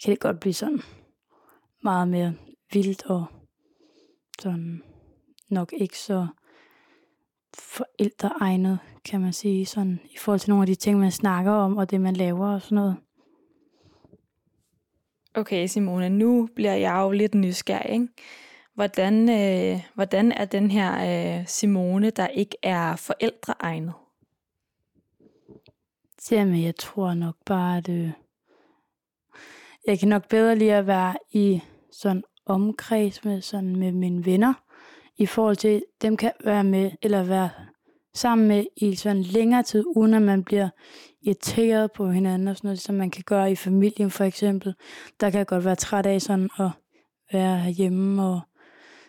kan 0.05 0.11
det 0.11 0.21
godt 0.21 0.41
blive 0.41 0.55
sådan 0.55 0.81
meget 1.83 2.09
mere 2.09 2.35
vildt 2.73 3.07
og 3.07 3.27
sådan 4.41 4.83
nok 5.49 5.73
ikke 5.73 5.99
så 5.99 6.27
forældreegnet, 7.59 8.79
kan 9.05 9.21
man 9.21 9.33
sige, 9.33 9.67
sådan 9.67 10.01
i 10.05 10.19
forhold 10.19 10.41
til 10.41 10.51
nogle 10.51 10.63
af 10.63 10.67
de 10.67 10.75
ting, 10.75 10.99
man 10.99 11.13
snakker 11.13 11.53
om, 11.53 11.77
og 11.77 11.91
det, 11.91 12.01
man 12.01 12.17
laver 12.17 12.49
og 12.55 12.63
sådan 12.63 12.77
noget. 12.77 12.97
Okay, 15.35 15.67
Simone, 15.67 16.09
nu 16.09 16.49
bliver 16.55 16.75
jeg 16.75 17.01
jo 17.01 17.11
lidt 17.11 17.35
nysgerrig, 17.35 17.93
ikke? 17.93 18.09
Hvordan, 18.75 19.29
øh, 19.29 19.81
hvordan 19.95 20.33
er 20.33 20.45
den 20.45 20.71
her 20.71 20.93
øh, 21.39 21.47
Simone, 21.47 22.11
der 22.11 22.27
ikke 22.27 22.57
er 22.63 22.97
forældreegnet? 22.97 23.95
Jamen, 26.31 26.63
jeg 26.63 26.77
tror 26.77 27.15
nok 27.15 27.37
bare, 27.47 27.77
at 27.77 27.89
øh, 27.89 28.11
jeg 29.87 29.99
kan 29.99 30.09
nok 30.09 30.29
bedre 30.29 30.57
lide 30.57 30.75
at 30.75 30.87
være 30.87 31.17
i 31.31 31.61
sådan 31.93 32.23
omkreds 32.47 33.25
med, 33.25 33.41
sådan 33.41 33.77
med 33.77 33.93
mine 33.93 34.25
venner, 34.25 34.55
i 35.17 35.27
forhold 35.27 35.57
til, 35.57 35.83
dem 36.03 36.17
kan 36.17 36.33
være 36.45 36.65
med, 36.65 36.91
eller 37.03 37.23
være 37.23 37.51
sammen 38.15 38.49
med 38.49 38.65
i 38.77 38.95
sådan 38.95 39.23
længere 39.23 39.63
tid, 39.63 39.85
uden 39.97 40.15
at 40.15 40.23
man 40.23 40.45
bliver 40.45 40.69
irriteret 41.23 41.93
på 41.93 42.11
hinanden 42.11 42.49
og 42.49 42.57
sådan 42.57 42.69
noget, 42.69 42.81
som 42.81 42.95
man 42.95 43.11
kan 43.11 43.23
gøre 43.27 43.53
i 43.53 43.57
familien 43.57 44.11
for 44.11 44.25
eksempel. 44.25 44.75
Der 45.21 45.31
kan 45.31 45.39
jeg 45.39 45.47
godt 45.47 45.65
være 45.65 45.77
træt 45.77 46.07
af 46.07 46.23
sådan 46.23 46.51
at 46.59 46.71
være 47.33 47.71
hjemme 47.71 48.23
og 48.23 48.41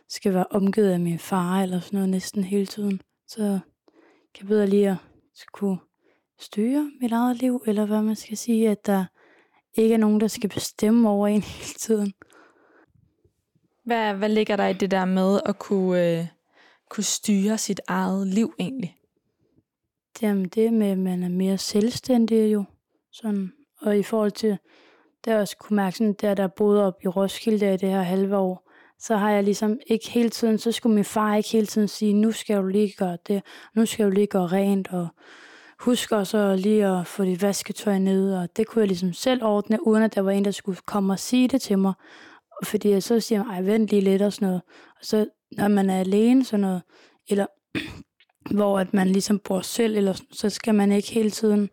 skal 0.09 0.33
være 0.33 0.45
omgivet 0.51 0.91
af 0.91 0.99
min 0.99 1.19
far 1.19 1.61
eller 1.61 1.79
sådan 1.79 1.97
noget 1.97 2.09
næsten 2.09 2.43
hele 2.43 2.65
tiden. 2.65 3.01
Så 3.27 3.59
kan 4.35 4.41
jeg 4.41 4.47
bedre 4.47 4.67
lige 4.67 4.89
at 4.89 4.97
kunne 5.53 5.77
styre 6.39 6.91
mit 7.01 7.11
eget 7.11 7.37
liv, 7.37 7.63
eller 7.67 7.85
hvad 7.85 8.01
man 8.01 8.15
skal 8.15 8.37
sige, 8.37 8.69
at 8.69 8.85
der 8.85 9.05
ikke 9.73 9.93
er 9.93 9.99
nogen, 9.99 10.19
der 10.19 10.27
skal 10.27 10.49
bestemme 10.49 11.09
over 11.09 11.27
en 11.27 11.41
hele 11.57 11.73
tiden. 11.79 12.13
Hvad, 13.87 14.13
hvad 14.13 14.29
ligger 14.29 14.55
der 14.55 14.67
i 14.67 14.73
det 14.73 14.91
der 14.91 15.05
med 15.05 15.39
at 15.45 15.59
kunne, 15.59 16.19
øh, 16.19 16.25
kunne 16.89 17.03
styre 17.03 17.57
sit 17.57 17.81
eget 17.87 18.27
liv 18.27 18.53
egentlig? 18.59 18.97
Jamen 20.21 20.47
det 20.47 20.73
med, 20.73 20.87
at 20.87 20.97
man 20.97 21.23
er 21.23 21.29
mere 21.29 21.57
selvstændig 21.57 22.53
jo. 22.53 22.63
Sådan. 23.11 23.51
Og 23.81 23.97
i 23.97 24.03
forhold 24.03 24.31
til, 24.31 24.57
det 25.25 25.31
jeg 25.31 25.39
også 25.39 25.57
kunne 25.57 25.75
mærke, 25.75 25.97
sådan, 25.97 26.13
der 26.13 26.33
der 26.33 26.47
boede 26.47 26.87
op 26.87 26.93
i 27.03 27.07
Roskilde 27.07 27.73
i 27.73 27.77
det 27.77 27.89
her 27.89 28.01
halve 28.01 28.37
år, 28.37 28.71
så 28.99 29.17
har 29.17 29.31
jeg 29.31 29.43
ligesom 29.43 29.79
ikke 29.87 30.09
hele 30.09 30.29
tiden, 30.29 30.57
så 30.57 30.71
skulle 30.71 30.95
min 30.95 31.05
far 31.05 31.35
ikke 31.35 31.49
hele 31.49 31.67
tiden 31.67 31.87
sige, 31.87 32.13
nu 32.13 32.31
skal 32.31 32.57
du 32.57 32.67
lige 32.67 32.93
gøre 32.97 33.17
det, 33.27 33.43
nu 33.75 33.85
skal 33.85 34.05
du 34.05 34.11
lige 34.11 34.27
gøre 34.27 34.47
rent, 34.47 34.87
og 34.91 35.07
husk 35.79 36.11
også 36.11 36.55
lige 36.55 36.85
at 36.85 37.07
få 37.07 37.23
dit 37.23 37.41
vasketøj 37.41 37.97
ned, 37.97 38.35
og 38.35 38.57
det 38.57 38.67
kunne 38.67 38.81
jeg 38.81 38.87
ligesom 38.87 39.13
selv 39.13 39.43
ordne, 39.43 39.87
uden 39.87 40.03
at 40.03 40.15
der 40.15 40.21
var 40.21 40.31
en, 40.31 40.45
der 40.45 40.51
skulle 40.51 40.79
komme 40.85 41.13
og 41.13 41.19
sige 41.19 41.47
det 41.47 41.61
til 41.61 41.79
mig. 41.79 41.93
Fordi 42.63 42.89
jeg 42.89 43.03
så 43.03 43.19
siger, 43.19 43.45
ej, 43.45 43.61
vent 43.61 43.89
lige 43.89 44.01
lidt 44.01 44.21
og 44.21 44.33
sådan 44.33 44.47
noget. 44.47 44.61
Og 44.99 45.05
så, 45.05 45.27
når 45.51 45.67
man 45.67 45.89
er 45.89 45.99
alene 45.99 46.45
sådan 46.45 46.59
noget, 46.59 46.81
eller 47.29 47.45
hvor 48.55 48.79
at 48.79 48.93
man 48.93 49.07
ligesom 49.07 49.39
bor 49.39 49.61
selv, 49.61 49.97
eller 49.97 50.21
så 50.31 50.49
skal 50.49 50.75
man 50.75 50.91
ikke 50.91 51.11
hele 51.11 51.31
tiden, 51.31 51.69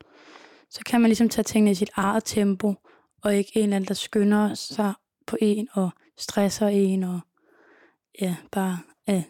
så 0.71 0.81
kan 0.87 1.01
man 1.01 1.09
ligesom 1.09 1.29
tage 1.29 1.43
tingene 1.43 1.71
i 1.71 1.75
sit 1.75 1.91
eget 1.95 2.23
tempo, 2.25 2.75
og 3.23 3.35
ikke 3.35 3.53
en 3.57 3.63
eller 3.63 3.77
anden, 3.77 3.89
der 3.89 3.95
skynder 3.95 4.55
sig 4.55 4.93
på 5.27 5.37
en, 5.41 5.69
og 5.73 5.91
stresser 6.19 6.67
en, 6.67 7.03
og 7.03 7.21
ja, 8.21 8.37
bare 8.53 8.79
ja, 9.09 9.23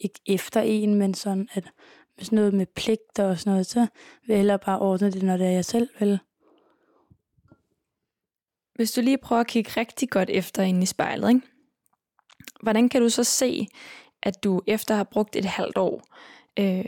ikke 0.00 0.20
efter 0.26 0.60
en, 0.60 0.94
men 0.94 1.14
sådan, 1.14 1.48
at 1.52 1.64
med 2.16 2.24
sådan 2.24 2.36
noget 2.36 2.54
med 2.54 2.66
pligter 2.66 3.24
og 3.24 3.38
sådan 3.38 3.50
noget, 3.50 3.66
så 3.66 3.80
vil 4.26 4.28
jeg 4.28 4.36
hellere 4.36 4.58
bare 4.58 4.78
ordne 4.78 5.10
det, 5.10 5.22
når 5.22 5.36
det 5.36 5.46
er 5.46 5.50
jeg 5.50 5.64
selv 5.64 5.88
vil. 6.00 6.18
Hvis 8.74 8.92
du 8.92 9.00
lige 9.00 9.18
prøver 9.18 9.40
at 9.40 9.46
kigge 9.46 9.70
rigtig 9.76 10.10
godt 10.10 10.30
efter 10.30 10.62
ind 10.62 10.82
i 10.82 10.86
spejlet, 10.86 11.28
ikke? 11.28 11.40
hvordan 12.62 12.88
kan 12.88 13.02
du 13.02 13.08
så 13.08 13.24
se, 13.24 13.68
at 14.22 14.44
du 14.44 14.60
efter 14.66 14.94
at 14.94 14.98
have 14.98 15.04
brugt 15.04 15.36
et 15.36 15.44
halvt 15.44 15.78
år 15.78 16.02
øh, 16.58 16.84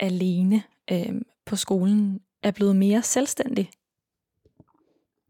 alene 0.00 0.62
øh, 0.92 1.14
på 1.46 1.56
skolen, 1.56 2.20
er 2.42 2.50
blevet 2.50 2.76
mere 2.76 3.02
selvstændig? 3.02 3.70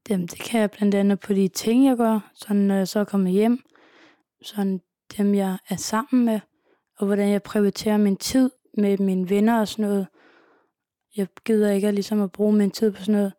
Jamen, 0.08 0.26
det 0.26 0.38
kan 0.38 0.60
jeg 0.60 0.70
blandt 0.70 0.94
andet 0.94 1.20
på 1.20 1.34
de 1.34 1.48
ting, 1.48 1.86
jeg 1.86 1.96
gør, 1.96 2.30
sådan 2.34 2.62
når 2.62 2.74
jeg 2.74 2.88
så 2.88 3.04
kommer 3.04 3.30
hjem, 3.30 3.62
sådan 4.42 4.80
dem, 5.16 5.34
jeg 5.34 5.58
er 5.68 5.76
sammen 5.76 6.24
med, 6.24 6.40
og 6.96 7.06
hvordan 7.06 7.28
jeg 7.28 7.42
prioriterer 7.42 7.96
min 7.96 8.16
tid 8.16 8.50
med 8.74 8.98
mine 8.98 9.30
venner 9.30 9.60
og 9.60 9.68
sådan 9.68 9.84
noget. 9.84 10.06
Jeg 11.16 11.26
gider 11.44 11.70
ikke 11.70 11.88
at, 11.88 11.94
ligesom 11.94 12.22
at 12.22 12.32
bruge 12.32 12.52
min 12.52 12.70
tid 12.70 12.92
på 12.92 13.00
sådan 13.00 13.12
noget, 13.12 13.32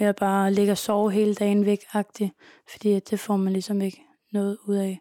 med 0.00 0.08
at 0.08 0.16
bare 0.16 0.52
ligge 0.52 0.72
og 0.72 0.78
sove 0.78 1.12
hele 1.12 1.34
dagen 1.34 1.66
væk 1.66 1.78
agtig, 1.92 2.32
fordi 2.70 3.00
det 3.00 3.20
får 3.20 3.36
man 3.36 3.52
ligesom 3.52 3.80
ikke 3.80 4.02
noget 4.32 4.58
ud 4.66 4.76
af. 4.76 5.00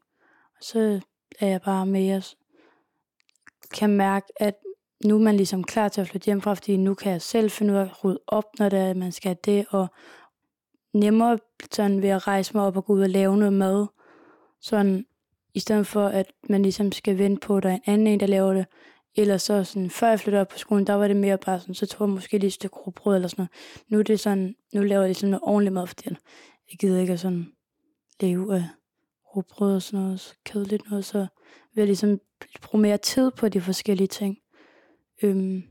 Og 0.57 0.63
så 0.63 0.99
er 1.39 1.47
jeg 1.47 1.61
bare 1.61 1.85
mere, 1.85 2.21
kan 3.73 3.89
mærke, 3.89 4.25
at 4.35 4.55
nu 5.05 5.15
er 5.15 5.19
man 5.19 5.35
ligesom 5.35 5.63
klar 5.63 5.87
til 5.87 6.01
at 6.01 6.07
flytte 6.07 6.25
hjemmefra, 6.25 6.53
fordi 6.53 6.77
nu 6.77 6.93
kan 6.93 7.11
jeg 7.11 7.21
selv 7.21 7.51
finde 7.51 7.73
ud 7.73 7.77
af 7.77 7.81
at 7.81 8.03
rydde 8.03 8.19
op, 8.27 8.45
når 8.59 8.69
det 8.69 8.79
er, 8.79 8.89
at 8.89 8.97
man 8.97 9.11
skal 9.11 9.29
have 9.29 9.37
det, 9.45 9.65
og 9.69 9.87
nemmere 10.93 11.39
sådan 11.71 12.01
ved 12.01 12.09
at 12.09 12.27
rejse 12.27 12.53
mig 12.57 12.65
op 12.65 12.77
og 12.77 12.85
gå 12.85 12.93
ud 12.93 13.01
og 13.01 13.09
lave 13.09 13.37
noget 13.37 13.53
mad. 13.53 13.87
Sådan, 14.61 15.05
i 15.53 15.59
stedet 15.59 15.87
for, 15.87 16.05
at 16.05 16.25
man 16.49 16.61
ligesom 16.61 16.91
skal 16.91 17.17
vente 17.17 17.47
på, 17.47 17.57
at 17.57 17.63
der 17.63 17.69
er 17.69 17.73
en 17.73 17.81
anden 17.85 18.07
en, 18.07 18.19
der 18.19 18.27
laver 18.27 18.53
det. 18.53 18.65
Eller 19.15 19.37
så 19.37 19.63
sådan, 19.63 19.89
før 19.89 20.09
jeg 20.09 20.19
flyttede 20.19 20.41
op 20.41 20.47
på 20.47 20.57
skolen, 20.57 20.87
der 20.87 20.93
var 20.93 21.07
det 21.07 21.15
mere 21.15 21.37
bare 21.37 21.59
sådan, 21.59 21.75
så 21.75 21.85
tog 21.85 22.07
jeg 22.07 22.13
måske 22.13 22.37
lige 22.37 22.47
et 22.47 22.53
stykke 22.53 22.75
råbrød 22.75 23.15
eller 23.15 23.27
sådan 23.27 23.41
noget. 23.41 23.51
Nu 23.87 23.99
er 23.99 24.03
det 24.03 24.19
sådan, 24.19 24.55
nu 24.73 24.81
laver 24.81 25.01
jeg 25.01 25.09
ligesom 25.09 25.29
noget 25.29 25.43
ordentligt 25.43 25.73
mad, 25.73 25.87
fordi 25.87 26.09
jeg 26.71 26.79
gider 26.79 26.99
ikke 27.01 27.13
at 27.13 27.19
sådan 27.19 27.51
leve 28.19 28.55
af 28.55 28.63
råbrød 29.35 29.75
og 29.75 29.81
sådan 29.81 30.05
noget, 30.05 30.19
så 30.19 30.33
kedeligt 30.45 30.89
noget, 30.89 31.05
så 31.05 31.27
vil 31.73 31.81
jeg 31.81 31.85
ligesom 31.85 32.19
bruge 32.61 32.81
mere 32.81 32.97
tid 32.97 33.31
på 33.31 33.49
de 33.49 33.61
forskellige 33.61 34.07
ting. 34.07 34.37
Øhm. 35.23 35.63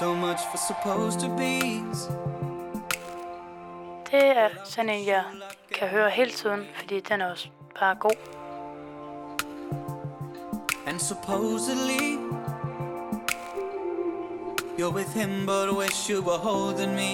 So 0.00 0.14
much 0.14 0.42
for 0.50 0.58
supposed 0.58 1.20
to 1.20 1.28
be. 1.36 2.33
Det 4.14 4.36
er 4.36 4.48
sådan 4.64 4.90
en, 4.90 5.06
jeg 5.06 5.22
kan 5.78 5.88
høre 5.88 6.10
hele 6.10 6.30
tiden, 6.30 6.66
fordi 6.74 7.00
den 7.00 7.20
er 7.20 7.30
også 7.30 7.48
bare 7.80 7.94
god. 7.94 8.16
And 10.86 11.00
supposedly 11.00 12.18
You're 14.78 14.94
with 14.94 15.12
him 15.14 15.46
but 15.46 15.76
wish 15.76 16.10
you 16.10 16.22
were 16.28 16.38
holding 16.38 16.94
me. 16.94 17.12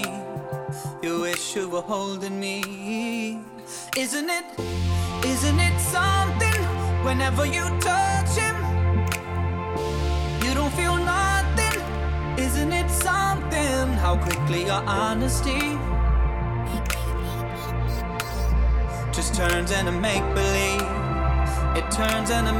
You 1.04 1.22
wish 1.22 1.56
you 1.56 1.68
were 1.74 1.86
holding 1.94 2.38
me. 2.38 2.56
Isn't 3.96 4.30
it, 4.38 4.46
isn't 5.32 5.60
it 5.68 5.78
something? 5.96 6.58
Whenever 7.06 7.44
you 7.56 7.64
touch 7.88 8.32
him 8.42 8.56
You 10.44 10.52
don't 10.58 10.74
feel 10.80 10.96
nothing. 11.16 11.76
Isn't 12.46 12.72
it 12.72 12.90
something? 12.90 13.86
How 14.04 14.16
quickly 14.16 14.60
your 14.66 14.82
honesty 15.00 15.89
turns 19.48 19.70
into 19.70 19.90
make-believe 19.90 20.82
It 21.74 21.90
turns 21.90 22.28
into 22.28 22.52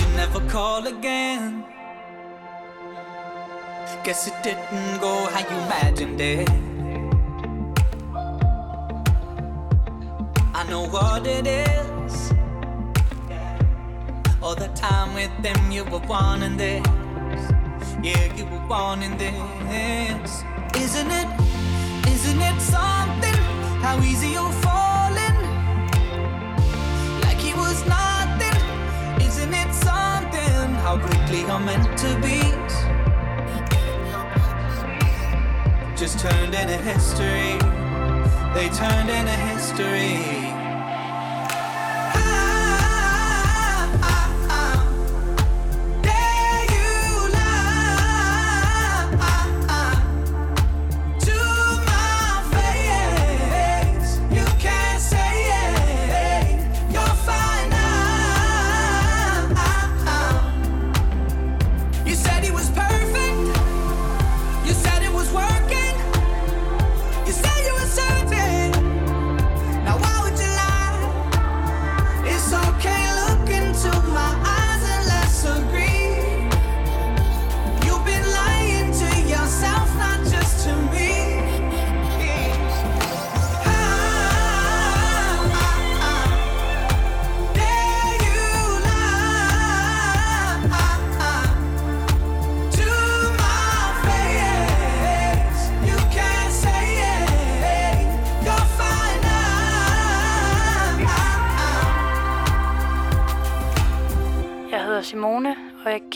you'd 0.00 0.16
never 0.16 0.40
call 0.48 0.84
again. 0.88 1.63
It 4.46 4.58
didn't 4.70 5.00
go 5.00 5.24
how 5.32 5.40
you 5.40 5.56
imagined 5.64 6.20
it. 6.20 6.50
I 10.54 10.66
know 10.68 10.86
what 10.86 11.26
it 11.26 11.46
is. 11.46 12.30
All 14.42 14.54
the 14.54 14.68
time 14.74 15.14
with 15.14 15.32
them, 15.42 15.72
you 15.72 15.84
were 15.84 16.06
wanting 16.06 16.58
this. 16.58 16.84
Yeah, 18.02 18.36
you 18.36 18.44
were 18.44 18.66
wanting 18.68 19.16
this. 19.16 20.44
Isn't 20.76 21.10
it? 21.10 21.28
Isn't 22.06 22.42
it 22.42 22.60
something? 22.60 23.40
How 23.80 23.98
easy 24.00 24.28
you're 24.28 24.52
falling? 24.60 25.38
Like 27.22 27.38
he 27.38 27.54
was 27.54 27.82
nothing. 27.86 28.60
Isn't 29.26 29.54
it 29.54 29.72
something? 29.72 30.74
How 30.84 30.98
quickly 30.98 31.46
I'm 31.46 31.64
meant 31.64 31.96
to 31.96 32.20
be. 32.20 32.83
Just 36.04 36.18
turned 36.18 36.54
into 36.54 36.76
history. 36.76 37.56
They 38.52 38.68
turned 38.76 39.08
into 39.08 39.32
history. 39.32 40.43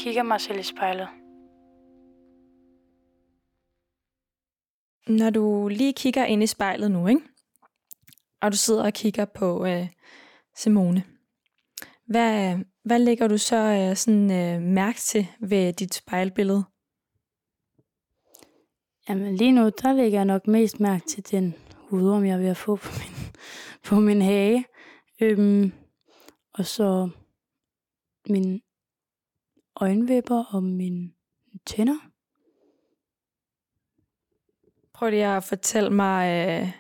Kigger 0.09 0.23
mig 0.23 0.40
selv 0.40 0.59
i 0.59 0.62
spejlet. 0.62 1.09
Når 5.07 5.31
du 5.31 5.68
lige 5.68 5.92
kigger 5.92 6.25
ind 6.25 6.42
i 6.42 6.47
spejlet 6.47 6.90
nu, 6.90 7.07
ikke? 7.07 7.21
og 8.42 8.53
du 8.53 8.57
sidder 8.57 8.85
og 8.85 8.92
kigger 8.92 9.25
på 9.25 9.66
øh, 9.66 9.88
Simone, 10.57 11.05
hvad, 12.07 12.59
hvad 12.85 12.99
lægger 12.99 13.29
du 13.29 13.38
så 13.38 13.57
øh, 13.57 13.97
sådan 13.97 14.31
øh, 14.31 14.62
mærke 14.62 14.99
til 14.99 15.27
ved 15.40 15.73
dit 15.73 15.94
spejlbillede? 15.94 16.64
Jamen 19.09 19.37
lige 19.37 19.53
nu, 19.53 19.62
der 19.83 19.92
lægger 19.92 20.18
jeg 20.18 20.25
nok 20.25 20.47
mest 20.47 20.81
mærke 20.81 21.07
til 21.07 21.31
den 21.31 21.55
hudorm, 21.75 22.25
jeg 22.25 22.35
er 22.35 22.38
ved 22.38 22.49
at 22.49 22.57
få 22.57 22.77
på 22.77 22.90
min, 22.99 23.35
på 23.85 23.94
min 24.01 24.23
hage. 24.23 24.64
Øhm, 25.21 25.73
og 26.55 26.66
så 26.66 27.11
min 28.29 28.61
øjenvipper 29.81 30.45
og 30.45 30.62
mine 30.62 31.11
tænder. 31.67 31.99
Prøv 34.93 35.11
lige 35.11 35.27
at 35.27 35.45
fortælle 35.45 35.91
mig 35.91 36.49
øh, 36.49 36.73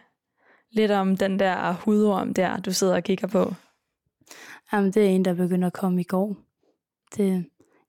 lidt 0.70 0.90
om 0.90 1.16
den 1.16 1.38
der 1.38 1.72
hudorm 1.72 2.34
der, 2.34 2.60
du 2.60 2.72
sidder 2.72 2.96
og 2.96 3.04
kigger 3.04 3.28
på. 3.28 3.54
Jamen, 4.72 4.92
det 4.92 5.04
er 5.04 5.10
en, 5.10 5.24
der 5.24 5.34
begynder 5.34 5.66
at 5.66 5.72
komme 5.72 6.00
i 6.00 6.04
går. 6.04 6.36
Det 7.16 7.28
er 7.28 7.42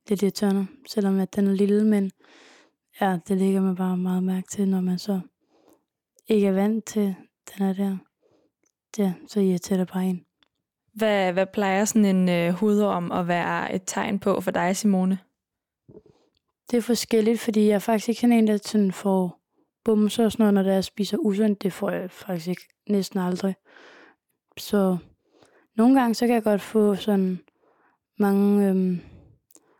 lidt 0.10 0.22
irriterende, 0.22 0.68
selvom 0.88 1.20
at 1.20 1.36
den 1.36 1.48
er 1.48 1.54
lille, 1.54 1.86
men 1.86 2.12
ja, 3.02 3.20
det 3.28 3.38
ligger 3.38 3.62
man 3.62 3.76
bare 3.76 3.98
meget 3.98 4.24
mærke 4.24 4.48
til, 4.48 4.70
når 4.70 4.82
man 4.82 5.00
så 5.00 5.20
ikke 6.28 6.48
er 6.48 6.52
vant 6.52 6.86
til 6.86 7.16
den 7.50 7.66
er 7.66 7.74
der. 7.74 7.98
Ja, 8.98 9.14
så 9.28 9.40
irriterer 9.40 9.78
det 9.78 9.92
bare 9.94 10.06
en. 10.06 10.26
Hvad, 11.00 11.34
hvad 11.34 11.46
plejer 11.46 11.86
sådan 11.86 12.06
en 12.06 12.30
øh, 12.30 12.54
hudorm 12.54 13.12
at 13.12 13.28
være 13.28 13.76
et 13.76 13.82
tegn 13.86 14.20
på 14.20 14.42
for 14.42 14.52
dig, 14.52 14.76
Simone? 14.76 15.20
Det 16.72 16.78
er 16.78 16.82
forskelligt, 16.82 17.40
fordi 17.40 17.68
jeg 17.68 17.76
er 17.76 17.80
faktisk 17.80 18.24
ikke 18.24 18.38
en, 18.38 18.48
der 18.48 18.58
sådan 18.58 18.92
får 18.92 19.40
bumser 19.86 20.26
og 20.26 20.32
sådan 20.32 20.44
noget, 20.44 20.66
når 20.66 20.74
jeg 20.74 20.84
spiser 20.84 21.18
usundt. 21.18 21.64
Det 21.64 21.74
får 21.74 21.90
jeg 21.90 22.12
faktisk 22.12 22.48
ikke 22.48 22.68
næsten 22.90 23.20
aldrig. 23.20 23.56
Så 24.58 24.98
nogle 25.76 26.00
gange, 26.00 26.16
så 26.16 26.26
kan 26.26 26.36
jeg 26.36 26.44
godt 26.44 26.62
få 26.62 26.96
sådan 26.96 27.40
mange 28.18 28.70
øhm, 28.70 29.02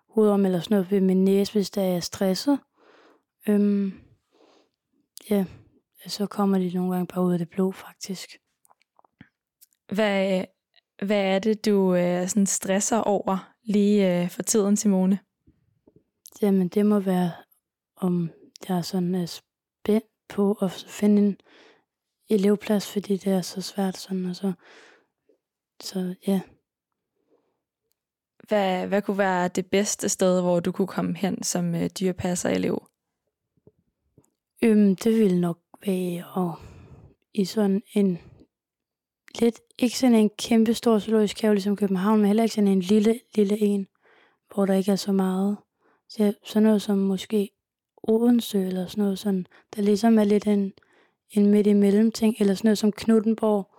hudorm 0.10 0.46
eller 0.46 0.60
sådan 0.60 0.76
noget 0.76 0.92
ved 0.92 1.02
min 1.02 1.26
næse, 1.26 1.54
hvis 1.54 1.70
der 1.70 1.82
er 1.82 2.00
stresset. 2.00 2.60
Øhm, 3.48 3.94
ja, 5.30 5.46
så 6.08 6.26
kommer 6.26 6.60
de 6.60 6.72
nogle 6.74 6.92
gange 6.92 7.08
bare 7.08 7.24
ud 7.24 7.34
af 7.34 7.40
det 7.40 7.50
blå, 7.50 7.72
faktisk. 7.72 8.38
Hvad, 9.92 10.46
hvad 11.02 11.36
er 11.36 11.40
det, 11.40 11.66
du 11.66 11.96
øh, 11.96 12.28
sådan 12.28 12.46
stresser 12.46 12.98
over 12.98 13.54
lige 13.64 14.24
øh, 14.24 14.30
for 14.30 14.44
tiden, 14.44 14.78
Simone? 14.78 15.20
Jamen, 16.42 16.68
det 16.68 16.86
må 16.86 17.00
være, 17.00 17.32
om 17.96 18.30
jeg 18.70 18.86
sådan 18.86 19.16
er 19.16 19.26
spændt 19.26 20.06
på 20.30 20.54
at 20.62 20.72
finde 20.72 21.22
en 21.22 21.38
elevplads, 22.30 22.92
fordi 22.92 23.18
det 23.18 23.34
er 23.34 23.42
så 23.42 23.62
svært 23.62 23.98
sådan, 23.98 24.26
og 24.26 24.36
så, 24.36 24.54
så 25.82 26.16
ja. 26.28 26.42
Hvad, 28.48 28.88
hvad 28.88 29.02
kunne 29.02 29.18
være 29.18 29.48
det 29.48 29.66
bedste 29.66 30.10
sted, 30.10 30.42
hvor 30.42 30.60
du 30.60 30.72
kunne 30.72 30.88
komme 30.88 31.18
hen 31.18 31.44
som 31.44 31.76
øh, 31.76 31.90
dyrepasser-elev? 32.00 32.88
Øhm, 34.64 34.96
det 34.96 35.20
ville 35.20 35.42
nok 35.42 35.60
være 35.86 36.26
og 36.34 36.56
i 37.34 37.46
sådan 37.46 37.82
en 37.94 38.20
lidt, 39.42 39.60
ikke 39.80 39.98
sådan 39.98 40.16
en 40.16 40.30
kæmpe 40.30 40.74
stor 40.74 41.00
zoologisk 41.00 41.42
have 41.42 41.54
ligesom 41.54 41.76
København, 41.76 42.18
men 42.20 42.28
heller 42.28 42.44
ikke 42.44 42.56
sådan 42.56 42.68
en 42.68 42.80
lille, 42.80 43.20
lille 43.36 43.62
en, 43.62 43.88
hvor 44.54 44.66
der 44.66 44.74
ikke 44.74 44.92
er 44.92 44.96
så 44.96 45.12
meget. 45.12 45.58
Så 46.10 46.34
sådan 46.44 46.64
noget 46.64 46.82
som 46.82 46.98
måske 46.98 47.50
Odense 48.04 48.66
eller 48.66 48.88
sådan 48.88 49.04
noget 49.04 49.20
sådan, 49.20 49.46
der 49.76 49.82
ligesom 49.82 50.20
er 50.20 50.24
lidt 50.24 50.48
en, 50.48 50.74
en 51.32 51.52
midt 51.52 51.68
imellem 51.68 52.12
ting, 52.12 52.36
eller 52.40 52.54
sådan 52.54 52.68
noget 52.68 52.78
som 52.78 52.92
Knuttenborg. 52.92 53.76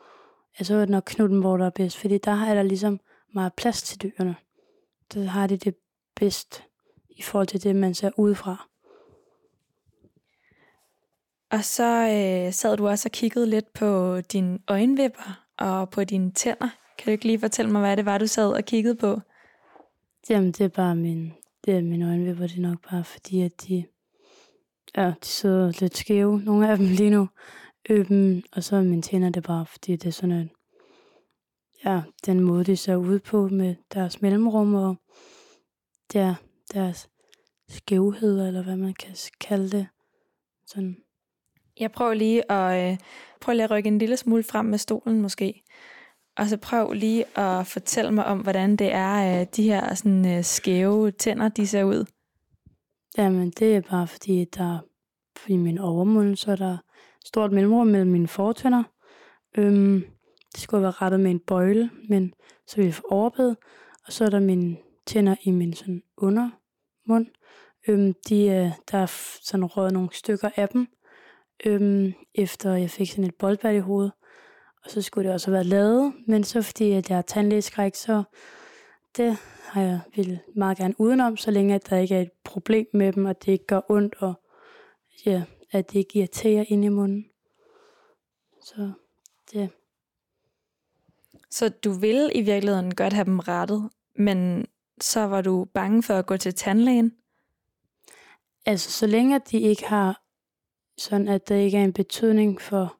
Altså 0.59 0.75
er 0.75 0.79
det 0.79 0.89
nok 0.89 1.03
Knuttenborg, 1.07 1.59
der 1.59 1.67
er 1.67 1.71
bedst, 1.71 1.97
fordi 1.97 2.19
der 2.19 2.45
er 2.45 2.55
der 2.55 2.63
ligesom 2.63 3.01
meget 3.35 3.55
plads 3.55 3.83
til 3.83 4.03
dyrene. 4.03 4.37
Der 5.15 5.25
har 5.25 5.47
de 5.47 5.57
det 5.57 5.75
bedst 6.17 6.63
i 7.11 7.23
forhold 7.23 7.47
til 7.47 7.63
det, 7.63 7.77
man 7.77 7.95
ser 7.95 8.11
udefra. 8.17 8.69
Og 11.51 11.65
så 11.65 11.85
øh, 11.85 12.53
sad 12.53 12.77
du 12.77 12.89
også 12.89 13.09
og 13.09 13.13
kiggede 13.13 13.47
lidt 13.47 13.73
på 13.73 14.21
dine 14.21 14.59
øjenvipper 14.69 15.45
og 15.61 15.91
på 15.91 16.05
dine 16.05 16.33
tænder. 16.33 16.69
Kan 16.99 17.07
du 17.07 17.11
ikke 17.11 17.25
lige 17.25 17.41
fortælle 17.41 17.73
mig, 17.73 17.81
hvad 17.81 17.97
det 17.97 18.05
var, 18.05 18.19
du 18.19 18.27
sad 18.27 18.53
og 18.53 18.65
kiggede 18.65 18.97
på? 18.97 19.21
Jamen, 20.31 20.53
det 20.53 20.61
er 20.61 20.69
bare 20.69 20.97
min, 20.97 21.33
det 21.65 21.75
er 21.77 21.83
mine 21.83 22.09
øjenvipper, 22.09 22.47
det 22.47 22.57
er 22.57 22.63
nok 22.63 22.79
bare 22.91 23.05
fordi, 23.05 23.43
at 23.43 23.53
de, 23.69 23.85
ja, 24.97 25.07
de 25.23 25.27
sidder 25.27 25.73
lidt 25.81 25.97
skæve, 25.97 26.41
nogle 26.41 26.71
af 26.71 26.77
dem 26.77 26.87
lige 26.87 27.11
nu. 27.11 27.29
Øhm, 27.91 28.43
og 28.53 28.65
så 28.65 28.77
er 28.77 28.83
mine 28.83 29.03
tænder, 29.03 29.29
det 29.29 29.37
er 29.37 29.49
bare 29.49 29.67
fordi, 29.67 29.97
det 29.97 30.07
er 30.07 30.13
sådan 30.13 30.37
en, 30.37 30.51
ja, 31.85 32.03
den 32.27 32.41
måde, 32.41 32.65
de 32.65 32.77
ser 32.77 32.97
ud 32.97 33.19
på 33.19 33.49
med 33.49 33.75
deres 33.95 34.23
mellemrum 34.23 34.75
og 34.75 34.97
ja, 36.15 36.35
deres 36.75 37.09
skævheder, 37.69 38.47
eller 38.47 38.63
hvad 38.63 38.77
man 38.77 38.95
kan 38.95 39.17
kalde 39.41 39.71
det. 39.71 39.87
Sådan. 40.67 40.97
Jeg 41.81 41.93
prøver 41.93 42.15
lige 42.15 42.53
at, 42.53 42.93
øh, 42.93 42.99
prøv 43.41 43.53
lige 43.53 43.65
at 43.65 43.71
rykke 43.71 43.89
en 43.89 43.99
lille 43.99 44.17
smule 44.17 44.43
frem 44.43 44.67
med 44.67 44.79
stolen 44.79 45.23
måske. 45.23 45.63
Og 46.37 46.47
så 46.47 46.57
prøv 46.57 46.93
lige 46.93 47.39
at 47.39 47.67
fortælle 47.67 48.13
mig 48.13 48.27
om, 48.27 48.39
hvordan 48.39 48.77
det 48.77 48.93
er, 48.93 49.41
at 49.41 49.57
de 49.57 49.63
her 49.63 49.95
sådan, 49.95 50.37
øh, 50.37 50.45
skæve 50.45 51.11
tænder, 51.11 51.49
de 51.49 51.67
ser 51.67 51.85
ud. 51.85 52.05
Jamen, 53.19 53.51
det 53.51 53.77
er 53.77 53.81
bare 53.81 54.07
fordi, 54.07 54.45
der 54.45 54.79
i 55.49 55.57
min 55.57 55.79
overmund, 55.79 56.37
så 56.37 56.53
er 56.53 56.57
der 56.57 56.77
stort 57.25 57.53
mellemrum 57.53 57.87
mellem 57.87 58.11
mine 58.11 58.29
fortænder. 58.29 58.83
Øhm, 59.59 60.05
det 60.55 60.61
skulle 60.61 60.83
være 60.83 60.91
rettet 60.91 61.21
med 61.21 61.31
en 61.31 61.41
bøjle, 61.41 61.91
men 62.09 62.33
så 62.67 62.77
vil 62.77 62.85
jeg 62.85 62.95
få 62.95 63.03
overbed. 63.11 63.55
Og 64.07 64.13
så 64.13 64.25
er 64.25 64.31
der 64.31 64.41
mine 64.41 64.77
tænder 65.07 65.35
i 65.43 65.51
min 65.51 65.73
sådan 65.73 66.03
undermund. 66.17 67.27
Øhm, 67.89 68.15
de, 68.29 68.45
øh, 68.45 68.71
der 68.91 68.99
er 68.99 69.07
sådan 69.43 69.65
røget 69.65 69.93
nogle 69.93 70.09
stykker 70.13 70.51
af 70.57 70.69
dem, 70.69 70.87
øhm, 71.67 72.13
efter 72.35 72.75
jeg 72.75 72.91
fik 72.91 73.11
sådan 73.11 73.25
et 73.25 73.35
boldbad 73.35 73.75
i 73.75 73.79
hovedet. 73.79 74.13
Og 74.85 74.91
så 74.91 75.03
skulle 75.03 75.27
det 75.27 75.35
også 75.35 75.47
have 75.47 75.55
været 75.55 75.67
lavet, 75.67 76.13
men 76.27 76.45
så 76.45 76.63
fordi 76.63 76.93
at 76.93 77.09
jeg 77.09 77.17
har 77.17 77.23
tandlægeskræk, 77.23 77.95
så 77.95 78.23
det 79.17 79.37
har 79.65 79.83
jeg 79.83 80.01
vil 80.17 80.41
meget 80.57 80.79
gerne 80.79 80.95
udenom, 80.99 81.37
så 81.37 81.51
længe 81.51 81.75
at 81.75 81.91
der 81.91 81.97
ikke 81.97 82.15
er 82.15 82.21
et 82.21 82.33
problem 82.45 82.87
med 82.93 83.13
dem, 83.13 83.25
og 83.25 83.45
det 83.45 83.53
ikke 83.53 83.67
gør 83.67 83.81
ondt, 83.89 84.15
og 84.19 84.35
ja, 85.27 85.43
at 85.71 85.93
det 85.93 85.99
ikke 85.99 86.19
irriterer 86.19 86.65
ind 86.69 86.85
i 86.85 86.89
munden. 86.89 87.27
Så 88.63 88.93
det. 89.53 89.71
Så 91.51 91.69
du 91.69 91.93
vil 91.93 92.31
i 92.35 92.41
virkeligheden 92.41 92.95
godt 92.95 93.13
have 93.13 93.25
dem 93.25 93.39
rettet, 93.39 93.91
men 94.15 94.67
så 95.01 95.21
var 95.21 95.41
du 95.41 95.65
bange 95.65 96.03
for 96.03 96.15
at 96.15 96.27
gå 96.27 96.37
til 96.37 96.55
tandlægen? 96.55 97.17
Altså, 98.67 98.91
så 98.91 99.07
længe 99.07 99.39
de 99.39 99.61
ikke 99.61 99.85
har 99.85 100.23
sådan, 101.01 101.29
at 101.29 101.49
der 101.49 101.57
ikke 101.57 101.79
er 101.79 101.85
en 101.85 101.93
betydning 101.93 102.61
for, 102.61 102.97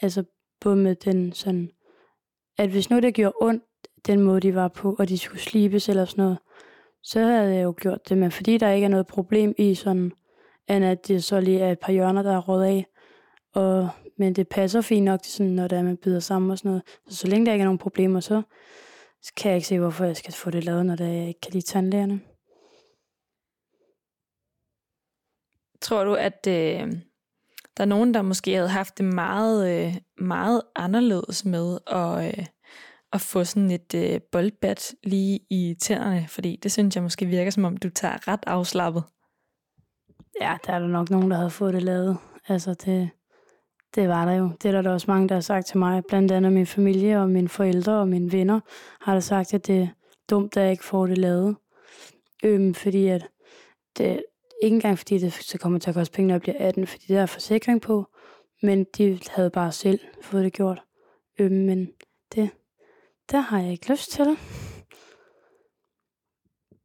altså 0.00 0.24
både 0.60 0.76
med 0.76 0.94
den 0.94 1.32
sådan, 1.32 1.70
at 2.58 2.70
hvis 2.70 2.90
nu 2.90 3.00
det 3.00 3.14
gjorde 3.14 3.36
ondt, 3.40 3.64
den 4.06 4.20
måde 4.20 4.40
de 4.40 4.54
var 4.54 4.68
på, 4.68 4.96
og 4.98 5.08
de 5.08 5.18
skulle 5.18 5.40
slibes 5.40 5.88
eller 5.88 6.04
sådan 6.04 6.22
noget, 6.22 6.38
så 7.02 7.20
havde 7.20 7.54
jeg 7.54 7.64
jo 7.64 7.74
gjort 7.80 8.08
det, 8.08 8.18
men 8.18 8.30
fordi 8.30 8.58
der 8.58 8.70
ikke 8.70 8.84
er 8.84 8.88
noget 8.88 9.06
problem 9.06 9.54
i 9.58 9.74
sådan, 9.74 10.12
end 10.68 10.84
at 10.84 11.08
det 11.08 11.24
så 11.24 11.40
lige 11.40 11.60
er 11.60 11.72
et 11.72 11.78
par 11.78 11.92
hjørner, 11.92 12.22
der 12.22 12.32
er 12.32 12.40
råd 12.40 12.64
af, 12.64 12.86
og, 13.54 13.88
men 14.18 14.32
det 14.32 14.48
passer 14.48 14.80
fint 14.80 15.04
nok, 15.04 15.22
til 15.22 15.32
sådan, 15.32 15.52
når 15.52 15.68
det 15.68 15.78
er, 15.78 15.82
man 15.82 15.96
bider 15.96 16.20
sammen 16.20 16.50
og 16.50 16.58
sådan 16.58 16.68
noget. 16.68 16.82
Så 17.08 17.16
så 17.16 17.26
længe 17.28 17.46
der 17.46 17.52
ikke 17.52 17.62
er 17.62 17.66
nogen 17.66 17.78
problemer, 17.78 18.20
så, 18.20 18.42
så 19.22 19.32
kan 19.36 19.50
jeg 19.50 19.56
ikke 19.56 19.68
se, 19.68 19.78
hvorfor 19.78 20.04
jeg 20.04 20.16
skal 20.16 20.34
få 20.34 20.50
det 20.50 20.64
lavet, 20.64 20.86
når 20.86 20.96
det 20.96 21.06
er, 21.06 21.12
jeg 21.12 21.28
ikke 21.28 21.40
kan 21.40 21.52
lide 21.52 21.64
tandlægerne. 21.64 22.20
Tror 25.80 26.04
du, 26.04 26.14
at 26.14 26.46
øh, 26.48 26.92
der 27.76 27.82
er 27.82 27.88
nogen, 27.88 28.14
der 28.14 28.22
måske 28.22 28.54
havde 28.54 28.68
haft 28.68 28.98
det 28.98 29.04
meget, 29.04 29.86
øh, 29.86 29.94
meget 30.18 30.62
anderledes 30.76 31.44
med 31.44 31.78
at, 31.86 32.26
øh, 32.26 32.46
at 33.12 33.20
få 33.20 33.44
sådan 33.44 33.70
et 33.70 33.94
øh, 33.94 34.20
boldbat 34.32 34.94
lige 35.04 35.40
i 35.50 35.76
tænderne? 35.80 36.26
Fordi 36.28 36.58
det 36.62 36.72
synes 36.72 36.94
jeg 36.94 37.02
måske 37.02 37.26
virker, 37.26 37.50
som 37.50 37.64
om 37.64 37.76
du 37.76 37.90
tager 37.90 38.28
ret 38.28 38.44
afslappet. 38.46 39.02
Ja, 40.40 40.56
der 40.66 40.72
er 40.72 40.78
der 40.78 40.86
nok 40.86 41.10
nogen, 41.10 41.30
der 41.30 41.36
havde 41.36 41.50
fået 41.50 41.74
det 41.74 41.82
lavet. 41.82 42.16
Altså, 42.48 42.74
det, 42.74 43.10
det 43.94 44.08
var 44.08 44.24
der 44.24 44.32
jo. 44.32 44.50
Det 44.62 44.68
er 44.68 44.72
der, 44.72 44.82
der 44.82 44.92
også 44.92 45.10
mange, 45.10 45.28
der 45.28 45.34
har 45.34 45.40
sagt 45.40 45.66
til 45.66 45.78
mig. 45.78 46.02
Blandt 46.08 46.32
andet 46.32 46.52
min 46.52 46.66
familie 46.66 47.20
og 47.20 47.30
mine 47.30 47.48
forældre 47.48 47.92
og 47.92 48.08
mine 48.08 48.32
venner 48.32 48.60
har 49.00 49.12
der 49.12 49.20
sagt, 49.20 49.54
at 49.54 49.66
det 49.66 49.82
er 49.82 49.88
dumt, 50.30 50.56
at 50.56 50.62
jeg 50.62 50.70
ikke 50.70 50.84
får 50.84 51.06
det 51.06 51.18
lavet. 51.18 51.56
Øhm, 52.44 52.74
fordi 52.74 53.06
at 53.06 53.28
det, 53.98 54.22
ikke 54.62 54.74
engang 54.74 54.98
fordi 54.98 55.18
det 55.18 55.32
så 55.32 55.58
kommer 55.58 55.78
til 55.78 55.90
at 55.90 55.94
koste 55.94 56.14
penge, 56.14 56.26
når 56.26 56.34
jeg 56.34 56.40
bliver 56.40 56.56
18, 56.58 56.86
fordi 56.86 57.04
der 57.08 57.22
er 57.22 57.26
forsikring 57.26 57.80
på, 57.80 58.06
men 58.62 58.84
de 58.98 59.20
havde 59.30 59.50
bare 59.50 59.72
selv 59.72 60.00
fået 60.22 60.44
det 60.44 60.52
gjort. 60.52 60.82
Øhm, 61.38 61.54
men 61.54 61.88
det, 62.34 62.50
der 63.30 63.40
har 63.40 63.60
jeg 63.60 63.70
ikke 63.70 63.90
lyst 63.90 64.10
til. 64.10 64.26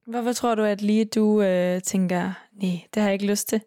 Hvorfor 0.08 0.34
tror 0.34 0.56
du, 0.56 0.64
at 0.64 0.82
lige 0.82 1.06
du 1.06 1.42
øh, 1.42 1.82
tænker, 1.82 2.34
nej, 2.62 2.82
det 2.94 3.02
har 3.02 3.10
jeg 3.10 3.14
ikke 3.14 3.26
lyst 3.26 3.48
til? 3.48 3.62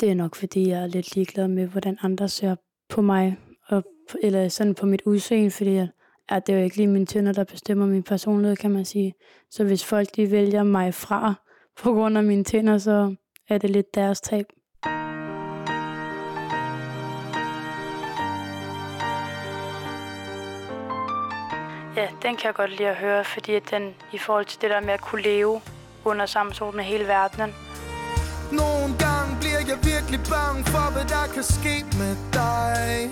Det 0.00 0.10
er 0.10 0.14
nok, 0.14 0.34
fordi 0.34 0.68
jeg 0.68 0.82
er 0.82 0.86
lidt 0.86 1.14
ligeglad 1.14 1.48
med, 1.48 1.66
hvordan 1.66 1.98
andre 2.02 2.28
ser 2.28 2.56
på 2.88 3.02
mig, 3.02 3.36
og, 3.66 3.84
eller 4.22 4.48
sådan 4.48 4.74
på 4.74 4.86
mit 4.86 5.02
udseende, 5.06 5.50
fordi 5.50 5.76
at, 5.76 5.88
at 6.28 6.46
det 6.46 6.52
er 6.52 6.58
jo 6.58 6.64
ikke 6.64 6.76
lige 6.76 6.86
mine 6.86 7.06
tænder, 7.06 7.32
der 7.32 7.44
bestemmer 7.44 7.86
min 7.86 8.02
personlighed, 8.02 8.56
kan 8.56 8.70
man 8.70 8.84
sige. 8.84 9.14
Så 9.50 9.64
hvis 9.64 9.84
folk 9.84 10.16
de 10.16 10.30
vælger 10.30 10.62
mig 10.62 10.94
fra, 10.94 11.34
på 11.82 11.92
grund 11.92 12.18
af 12.18 12.24
mine 12.24 12.44
tænder, 12.44 12.78
så 12.78 13.14
er 13.48 13.58
det 13.58 13.70
lidt 13.70 13.94
deres 13.94 14.20
tab. 14.20 14.46
Ja, 21.96 22.08
den 22.22 22.36
kan 22.36 22.46
jeg 22.46 22.54
godt 22.54 22.70
lide 22.70 22.88
at 22.88 22.96
høre, 22.96 23.24
fordi 23.24 23.58
den 23.58 23.94
i 24.12 24.18
forhold 24.18 24.44
til 24.44 24.60
det 24.60 24.70
der 24.70 24.80
med 24.80 24.94
at 24.94 25.00
kunne 25.00 25.22
leve 25.22 25.60
under 26.04 26.26
samme 26.26 26.54
sol 26.54 26.76
med 26.76 26.84
hele 26.84 27.06
verdenen. 27.06 27.54
Nogle 28.52 28.94
gange 29.04 29.36
bliver 29.40 29.62
jeg 29.70 29.78
virkelig 29.92 30.20
bange 30.34 30.64
for, 30.64 30.92
hvad 30.92 31.06
der 31.14 31.26
kan 31.34 31.42
ske 31.42 31.76
med 32.00 32.14
dig. 32.40 33.10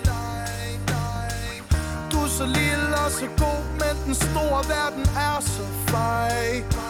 Du 2.13 2.17
er 2.27 2.31
så 2.39 2.47
lille 2.47 2.97
og 3.05 3.11
så 3.11 3.27
god, 3.45 3.63
men 3.81 3.95
den 4.07 4.15
store 4.15 4.61
verden 4.75 5.05
er 5.27 5.41
så 5.41 5.65
fej. 5.91 6.86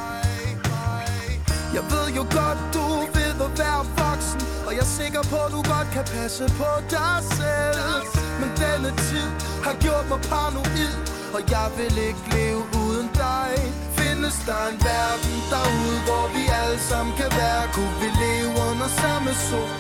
Jeg 1.77 1.85
ved 1.95 2.09
jo 2.19 2.25
godt, 2.39 2.61
du 2.75 2.85
ved 3.17 3.35
at 3.47 3.53
være 3.63 3.83
voksen 4.03 4.41
Og 4.67 4.71
jeg 4.77 4.85
er 4.89 4.93
sikker 5.01 5.23
på, 5.33 5.39
at 5.47 5.51
du 5.57 5.61
godt 5.75 5.89
kan 5.97 6.05
passe 6.15 6.45
på 6.61 6.71
dig 6.97 7.17
selv. 7.39 8.01
Men 8.41 8.51
denne 8.63 8.91
tid 9.07 9.29
har 9.67 9.75
gjort 9.85 10.07
mig 10.11 10.21
paranoid 10.31 10.95
Og 11.37 11.41
jeg 11.55 11.69
vil 11.79 11.95
ikke 12.09 12.25
leve 12.37 12.63
uden 12.83 13.09
dig. 13.25 13.51
Findes 13.99 14.37
der 14.49 14.63
en 14.71 14.79
verden 14.91 15.37
derude, 15.53 15.99
hvor 16.07 16.25
vi 16.37 16.43
alle 16.61 16.81
sammen 16.91 17.13
kan 17.21 17.31
være? 17.41 17.65
Kunne 17.77 17.97
vi 18.03 18.09
leve 18.25 18.51
under 18.69 18.89
samme 19.03 19.33
sol? 19.49 19.77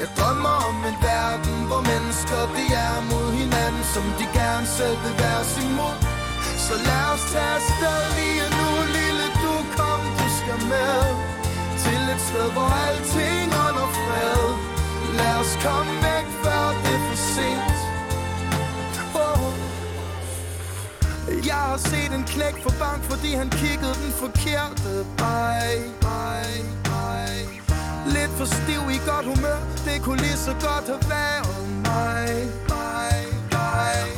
Jeg 0.00 0.08
drømmer 0.18 0.56
om 0.68 0.76
en 0.90 0.98
verden, 1.10 1.56
hvor 1.68 1.82
mennesker 1.92 2.40
de 2.56 2.64
er 2.88 2.96
mod 3.10 3.28
hinanden 3.40 3.84
Som 3.94 4.04
de 4.18 4.26
gerne 4.40 4.66
selv 4.78 4.96
vil 5.04 5.14
være 5.24 5.44
sin 5.54 5.70
mod. 5.78 5.96
Så 6.66 6.74
lad 6.88 7.04
os 7.14 7.24
tage 7.32 7.52
afsted 7.58 8.00
lige 8.18 8.46
nu, 8.58 8.68
lige 8.94 9.09
mennesker 10.40 10.68
med 10.68 11.02
Til 11.82 12.14
et 12.14 12.20
sted, 12.20 12.52
hvor 12.52 12.70
alting 12.86 13.48
under 13.66 13.88
fred 13.98 14.42
Lad 15.18 15.34
os 15.40 15.58
komme 15.64 15.92
væk, 15.92 16.26
før 16.44 16.64
det 16.84 16.94
er 16.94 17.02
for 17.08 17.16
sent 17.34 17.78
oh. 19.14 19.52
Jeg 21.46 21.54
har 21.54 21.76
set 21.76 22.12
en 22.18 22.24
knæk 22.24 22.62
for 22.62 22.74
bank, 22.78 23.02
fordi 23.02 23.34
han 23.34 23.50
kiggede 23.50 23.94
den 24.02 24.12
forkerte 24.12 25.06
vej 25.18 25.68
Bye. 26.00 26.80
Lidt 28.06 28.30
for 28.38 28.44
stiv 28.44 28.82
i 28.90 28.98
godt 29.10 29.26
humør 29.26 29.60
Det 29.84 30.02
kunne 30.02 30.20
lige 30.20 30.36
så 30.36 30.52
godt 30.52 30.86
have 30.86 31.04
været 31.08 31.68
mig 31.68 32.26
Bye, 32.26 32.50
bye. 32.68 33.39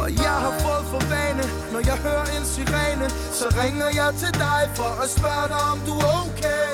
Og 0.02 0.08
jeg 0.24 0.36
har 0.44 0.54
fået 0.64 0.84
for 0.92 1.02
vane 1.12 1.44
Når 1.72 1.82
jeg 1.90 1.96
hører 2.06 2.28
en 2.36 2.44
sirene 2.52 3.06
Så 3.38 3.46
ringer 3.62 3.88
jeg 4.00 4.10
til 4.22 4.32
dig 4.46 4.62
for 4.78 4.92
at 5.02 5.08
spørge 5.18 5.46
dig 5.52 5.62
om 5.72 5.78
du 5.88 5.94
er 6.06 6.12
okay. 6.24 6.70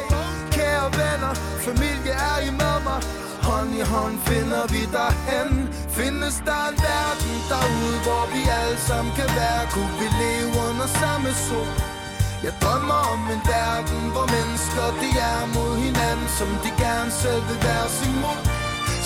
Kære 0.57 0.87
venner, 1.01 1.33
familie 1.67 2.15
er 2.31 2.39
I 2.49 2.51
med 2.63 2.79
mig? 2.87 3.01
Hånd 3.49 3.71
i 3.81 3.85
hånd 3.93 4.17
finder 4.29 4.65
vi 4.75 4.83
dig 4.99 5.13
hen 5.29 5.51
Findes 5.99 6.37
der 6.49 6.63
en 6.71 6.77
verden 6.87 7.35
derude 7.51 7.99
Hvor 8.07 8.25
vi 8.35 8.41
alle 8.61 8.81
sammen 8.89 9.13
kan 9.19 9.31
være? 9.41 9.63
Kunne 9.75 9.97
vi 10.01 10.09
leve 10.23 10.51
under 10.67 10.87
samme 11.01 11.31
sol? 11.47 11.73
Jeg 12.47 12.55
drømmer 12.63 13.01
om 13.15 13.23
en 13.35 13.43
verden, 13.57 14.03
hvor 14.15 14.27
mennesker 14.37 14.87
de 15.01 15.09
er 15.33 15.41
mod 15.57 15.73
hinanden 15.85 16.29
Som 16.39 16.51
de 16.65 16.71
gerne 16.85 17.11
selv 17.23 17.43
vil 17.49 17.61
være 17.69 17.89
sin 17.99 18.17
mod 18.25 18.41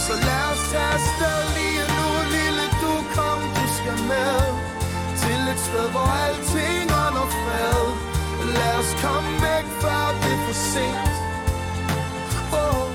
Så 0.06 0.14
lad 0.26 0.44
os 0.52 0.62
tage 0.72 0.90
afsted 0.96 1.40
lige 1.56 1.84
nu, 1.96 2.08
lille 2.36 2.64
du 2.82 2.92
kom, 3.16 3.40
du 3.56 3.61
skal 3.82 4.00
med 4.14 4.40
Til 5.22 5.40
et 5.52 5.60
sted, 5.66 5.86
hvor 5.94 6.08
alting 6.26 6.88
under 7.04 7.26
fred. 7.42 7.82
Lad 8.56 8.72
os 8.80 8.92
komme 9.04 9.30
væk, 9.46 9.66
før 9.82 10.02
det 10.22 10.32
er 10.36 10.40
for 10.46 10.56
sent. 10.72 11.14
Oh. 12.62 12.86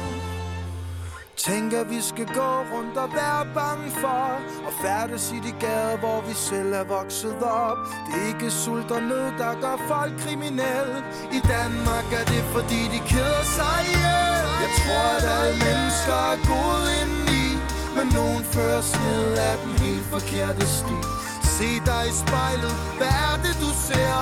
Tænk, 1.46 1.74
at 1.82 1.90
vi 1.90 2.02
skal 2.12 2.28
gå 2.40 2.52
rundt 2.74 2.98
og 3.04 3.10
være 3.20 3.44
bange 3.60 3.90
for 4.02 4.28
Og 4.68 4.74
færdes 4.84 5.26
i 5.38 5.40
de 5.48 5.54
gader, 5.66 5.98
hvor 6.04 6.20
vi 6.28 6.34
selv 6.50 6.72
er 6.82 6.86
vokset 6.98 7.42
op. 7.44 7.78
Det 8.06 8.14
er 8.22 8.28
ikke 8.34 8.50
sult 8.52 8.92
og 8.98 9.02
nød, 9.12 9.28
der 9.42 9.54
gør 9.64 9.78
folk 9.92 10.14
kriminelle. 10.24 10.98
I 11.38 11.40
Danmark 11.56 12.08
er 12.20 12.26
det, 12.34 12.44
fordi 12.56 12.82
de 12.94 13.00
keder 13.12 13.46
sig 13.58 13.78
ihjel. 13.94 14.46
Jeg 14.64 14.72
tror, 14.80 15.06
at 15.18 15.26
alle 15.38 15.56
mennesker 15.66 16.18
er 16.34 16.38
gode 16.52 16.88
indeni 17.00 17.46
Men 17.96 18.08
nogen 18.20 18.44
føres 18.54 18.90
ned 19.06 19.28
af 19.50 19.56
dem 19.64 19.77
forkerte 20.18 20.66
sti 20.78 20.98
Se 21.56 21.70
dig 21.90 22.04
i 22.12 22.14
spejlet, 22.24 22.76
hvad 22.98 23.14
er 23.30 23.36
det, 23.44 23.56
du 23.64 23.70
ser? 23.88 24.20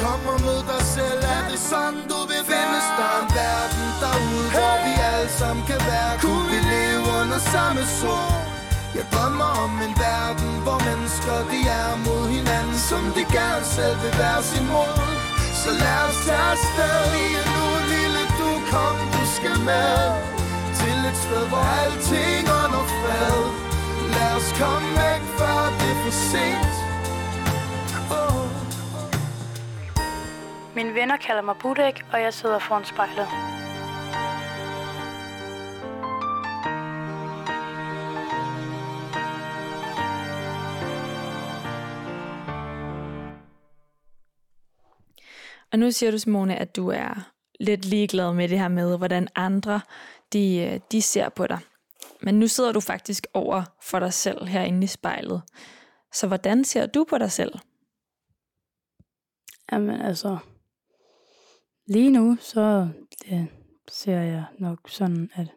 Kom 0.00 0.20
og 0.32 0.38
mød 0.46 0.62
dig 0.70 0.82
selv, 0.96 1.20
er 1.36 1.42
det 1.50 1.60
sådan 1.70 2.02
du 2.10 2.18
vil? 2.30 2.42
Findes 2.52 2.88
der 2.98 3.14
en 3.22 3.28
verden 3.38 3.86
derude, 4.02 4.48
hey! 4.54 4.60
hvor 4.60 4.76
vi 4.86 4.92
alle 5.10 5.30
sammen 5.40 5.62
kan 5.70 5.80
være 5.92 6.12
Kunne 6.24 6.46
vi 6.52 6.58
leve 6.74 7.04
under 7.20 7.40
samme 7.52 7.82
sol? 7.98 8.38
Jeg 8.96 9.06
drømmer 9.12 9.50
om 9.64 9.72
en 9.86 9.94
verden, 10.06 10.52
hvor 10.64 10.78
mennesker 10.88 11.36
de 11.52 11.60
er 11.82 11.90
mod 12.06 12.24
hinanden 12.36 12.78
Som 12.90 13.02
de 13.16 13.22
gerne 13.38 13.64
selv 13.76 13.96
vil 14.02 14.14
være 14.22 14.42
sin 14.50 14.66
mod 14.74 14.98
Så 15.62 15.70
lad 15.82 16.00
os 16.08 16.18
tage 16.26 16.46
afsted 16.54 16.98
lige 17.14 17.42
nu, 17.54 17.66
lille 17.92 18.22
du 18.40 18.50
kom, 18.72 18.96
du 19.14 19.22
skal 19.36 19.58
med 19.70 19.98
Til 20.78 20.98
et 21.10 21.16
sted, 21.24 21.44
hvor 21.50 21.64
alting 21.80 22.44
under 22.60 22.82
fred 22.96 23.65
Lad 24.16 24.30
os 24.38 24.48
komme 24.60 24.88
væk, 25.02 25.22
før 25.38 25.58
det 25.78 25.88
er 25.94 25.98
for 26.04 26.14
sent 26.30 26.74
oh. 28.18 28.44
Mine 30.76 30.94
venner 30.94 31.16
kalder 31.16 31.42
mig 31.42 31.56
Budek, 31.62 32.04
og 32.12 32.20
jeg 32.20 32.34
sidder 32.34 32.58
foran 32.58 32.84
spejlet. 32.84 33.28
Og 45.72 45.78
nu 45.78 45.90
siger 45.90 46.10
du, 46.10 46.18
Simone, 46.18 46.56
at 46.56 46.76
du 46.76 46.88
er 46.88 47.30
lidt 47.60 47.84
ligeglad 47.84 48.32
med 48.34 48.48
det 48.48 48.58
her 48.58 48.68
med, 48.68 48.98
hvordan 48.98 49.28
andre 49.34 49.80
de, 50.32 50.70
øh, 50.72 50.80
de 50.92 51.02
ser 51.02 51.28
på 51.28 51.46
dig. 51.46 51.58
Men 52.22 52.38
nu 52.38 52.48
sidder 52.48 52.72
du 52.72 52.80
faktisk 52.80 53.26
over 53.34 53.64
for 53.82 53.98
dig 53.98 54.12
selv 54.12 54.46
herinde 54.46 54.84
i 54.84 54.86
spejlet. 54.86 55.42
Så 56.12 56.26
hvordan 56.26 56.64
ser 56.64 56.86
du 56.86 57.04
på 57.08 57.18
dig 57.18 57.32
selv? 57.32 57.52
Jamen 59.72 60.00
altså, 60.00 60.38
lige 61.86 62.10
nu, 62.10 62.36
så 62.40 62.88
det, 63.22 63.48
ser 63.88 64.20
jeg 64.20 64.44
nok 64.58 64.90
sådan, 64.90 65.30
at 65.34 65.48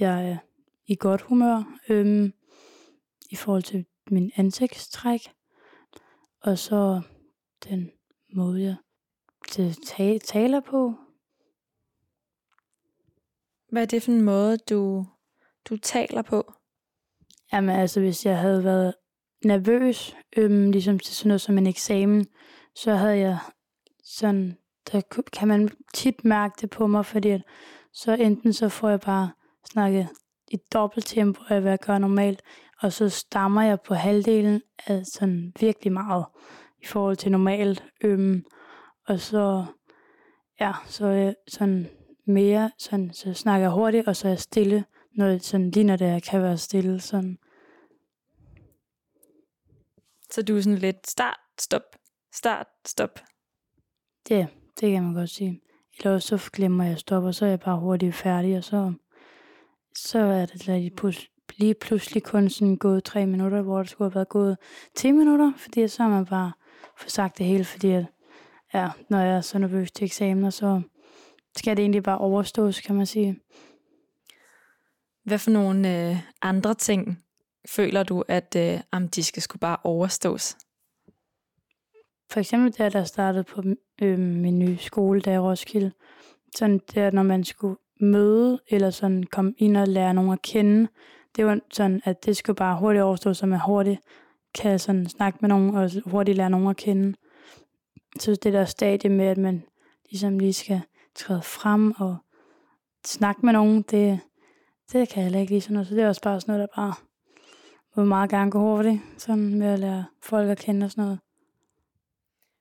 jeg 0.00 0.30
er 0.30 0.38
i 0.86 0.96
godt 0.96 1.20
humør 1.22 1.78
øhm, 1.88 2.32
i 3.30 3.36
forhold 3.36 3.62
til 3.62 3.86
min 4.10 4.32
ansigtstræk. 4.36 5.20
Og 6.40 6.58
så 6.58 7.02
den 7.68 7.90
måde, 8.32 8.62
jeg 8.62 8.76
ta- 9.50 10.18
taler 10.18 10.60
på. 10.60 10.94
Hvad 13.70 13.82
er 13.82 13.86
det 13.86 14.02
for 14.02 14.12
en 14.12 14.22
måde, 14.22 14.56
du, 14.56 15.06
du 15.68 15.76
taler 15.76 16.22
på? 16.22 16.52
Jamen 17.52 17.76
altså, 17.76 18.00
hvis 18.00 18.26
jeg 18.26 18.38
havde 18.38 18.64
været 18.64 18.94
nervøs, 19.44 20.16
øhm, 20.36 20.70
ligesom 20.70 20.98
til 20.98 21.14
sådan 21.14 21.28
noget 21.28 21.40
som 21.40 21.58
en 21.58 21.66
eksamen, 21.66 22.26
så 22.74 22.94
havde 22.94 23.18
jeg 23.18 23.38
sådan, 24.04 24.56
der 24.92 25.22
kan 25.32 25.48
man 25.48 25.70
tit 25.94 26.24
mærke 26.24 26.54
det 26.60 26.70
på 26.70 26.86
mig, 26.86 27.06
fordi 27.06 27.30
at, 27.30 27.42
så 27.92 28.12
enten 28.12 28.52
så 28.52 28.68
får 28.68 28.88
jeg 28.88 29.00
bare 29.00 29.30
snakket 29.72 30.08
i 30.50 30.56
dobbelt 30.72 31.06
tempo 31.06 31.40
af, 31.48 31.60
hvad 31.60 31.72
jeg 31.72 31.78
gør 31.78 31.98
normalt, 31.98 32.42
og 32.82 32.92
så 32.92 33.08
stammer 33.08 33.62
jeg 33.62 33.78
på 33.80 33.94
halvdelen 33.94 34.62
af 34.86 35.06
sådan 35.06 35.52
virkelig 35.60 35.92
meget 35.92 36.24
i 36.82 36.86
forhold 36.86 37.16
til 37.16 37.32
normalt. 37.32 37.84
Øhm, 38.04 38.44
og 39.08 39.20
så, 39.20 39.64
ja, 40.60 40.72
så 40.86 41.06
er 41.06 41.12
jeg 41.12 41.34
sådan 41.48 41.88
mere, 42.26 42.70
sådan, 42.78 43.12
så 43.12 43.34
snakker 43.34 43.66
jeg 43.66 43.74
hurtigt, 43.74 44.08
og 44.08 44.16
så 44.16 44.28
er 44.28 44.32
jeg 44.32 44.38
stille, 44.38 44.84
når 45.14 45.28
det 45.28 45.44
sådan 45.44 45.70
ligner 45.70 45.96
det, 45.96 46.04
jeg 46.04 46.22
kan 46.22 46.42
være 46.42 46.58
stille. 46.58 47.00
Sådan. 47.00 47.38
Så 50.30 50.42
du 50.42 50.56
er 50.56 50.60
sådan 50.60 50.78
lidt 50.78 51.10
start, 51.10 51.40
stop, 51.60 51.82
start, 52.34 52.66
stop. 52.86 53.20
Det, 54.28 54.48
det 54.80 54.92
kan 54.92 55.02
man 55.02 55.14
godt 55.14 55.30
sige. 55.30 55.60
Eller 55.98 56.18
så 56.18 56.50
glemmer 56.52 56.84
jeg 56.84 56.92
at 56.92 56.98
stoppe, 56.98 57.28
og 57.28 57.34
så 57.34 57.44
er 57.44 57.50
jeg 57.50 57.60
bare 57.60 57.80
hurtigt 57.80 58.14
færdig, 58.14 58.56
og 58.56 58.64
så, 58.64 58.92
så 59.96 60.18
er 60.18 60.46
det 60.46 60.66
lige, 60.66 60.92
lige 61.58 61.74
pludselig 61.74 62.22
kun 62.22 62.48
sådan 62.48 62.76
gået 62.76 63.04
tre 63.04 63.26
minutter, 63.26 63.62
hvor 63.62 63.78
det 63.78 63.90
skulle 63.90 64.10
have 64.10 64.14
været 64.14 64.28
gået 64.28 64.56
10 64.94 65.12
minutter, 65.12 65.52
fordi 65.56 65.88
så 65.88 66.02
har 66.02 66.10
man 66.10 66.26
bare 66.26 66.52
for 66.98 67.10
sagt 67.10 67.38
det 67.38 67.46
hele, 67.46 67.64
fordi 67.64 67.90
at, 67.90 68.06
ja, 68.74 68.90
når 69.08 69.18
jeg 69.18 69.36
er 69.36 69.40
så 69.40 69.58
nervøs 69.58 69.92
til 69.92 70.04
eksamener, 70.04 70.50
så 70.50 70.82
skal 71.56 71.76
det 71.76 71.82
egentlig 71.82 72.02
bare 72.02 72.18
overstås, 72.18 72.80
kan 72.80 72.96
man 72.96 73.06
sige. 73.06 73.40
Hvad 75.24 75.38
for 75.38 75.50
nogle 75.50 76.10
øh, 76.10 76.16
andre 76.42 76.74
ting 76.74 77.24
føler 77.68 78.02
du, 78.02 78.24
at 78.28 78.56
øh, 78.56 78.80
om 78.92 79.08
de 79.08 79.24
skal 79.24 79.42
skulle 79.42 79.60
bare 79.60 79.76
overstås? 79.84 80.56
For 82.30 82.40
eksempel 82.40 82.74
der, 82.78 82.88
der 82.88 83.04
startede 83.04 83.44
på 83.44 83.62
øh, 84.02 84.18
min 84.18 84.58
nye 84.58 84.78
skole, 84.78 85.20
der 85.20 85.32
i 85.32 85.38
Roskilde. 85.38 85.92
Sådan 86.56 86.80
der, 86.94 87.10
når 87.10 87.22
man 87.22 87.44
skulle 87.44 87.76
møde, 88.00 88.60
eller 88.68 88.90
sådan 88.90 89.24
komme 89.24 89.54
ind 89.58 89.76
og 89.76 89.88
lære 89.88 90.14
nogen 90.14 90.32
at 90.32 90.42
kende. 90.42 90.88
Det 91.36 91.46
var 91.46 91.58
sådan, 91.72 92.00
at 92.04 92.24
det 92.24 92.36
skulle 92.36 92.56
bare 92.56 92.78
hurtigt 92.78 93.02
overstå, 93.02 93.34
så 93.34 93.46
man 93.46 93.60
hurtigt 93.66 94.00
kan 94.54 94.78
sådan 94.78 95.08
snakke 95.08 95.38
med 95.40 95.48
nogen, 95.48 95.74
og 95.74 95.90
hurtigt 96.06 96.36
lære 96.36 96.50
nogen 96.50 96.68
at 96.68 96.76
kende. 96.76 97.16
Så 98.20 98.38
det 98.42 98.52
der 98.52 98.64
stadie 98.64 99.10
med, 99.10 99.26
at 99.26 99.38
man 99.38 99.62
ligesom 100.10 100.38
lige 100.38 100.52
skal 100.52 100.80
træde 101.14 101.42
frem 101.42 101.92
og 101.92 102.16
snakke 103.06 103.46
med 103.46 103.52
nogen, 103.52 103.82
det, 103.82 104.20
det 104.92 105.08
kan 105.08 105.32
jeg 105.32 105.40
ikke 105.40 105.52
lige 105.52 105.60
sådan 105.60 105.74
noget. 105.74 105.88
Så 105.88 105.94
det 105.94 106.02
er 106.02 106.08
også 106.08 106.22
bare 106.22 106.40
sådan 106.40 106.54
noget, 106.54 106.68
der 106.68 106.82
bare 106.82 106.94
må 107.96 108.04
meget 108.04 108.30
gerne 108.30 108.50
gå 108.50 108.58
hurtigt, 108.58 109.00
sådan 109.18 109.54
med 109.54 109.66
at 109.66 109.78
lære 109.78 110.04
folk 110.22 110.48
at 110.48 110.58
kende 110.58 110.84
og 110.84 110.90
sådan 110.90 111.04
noget. 111.04 111.18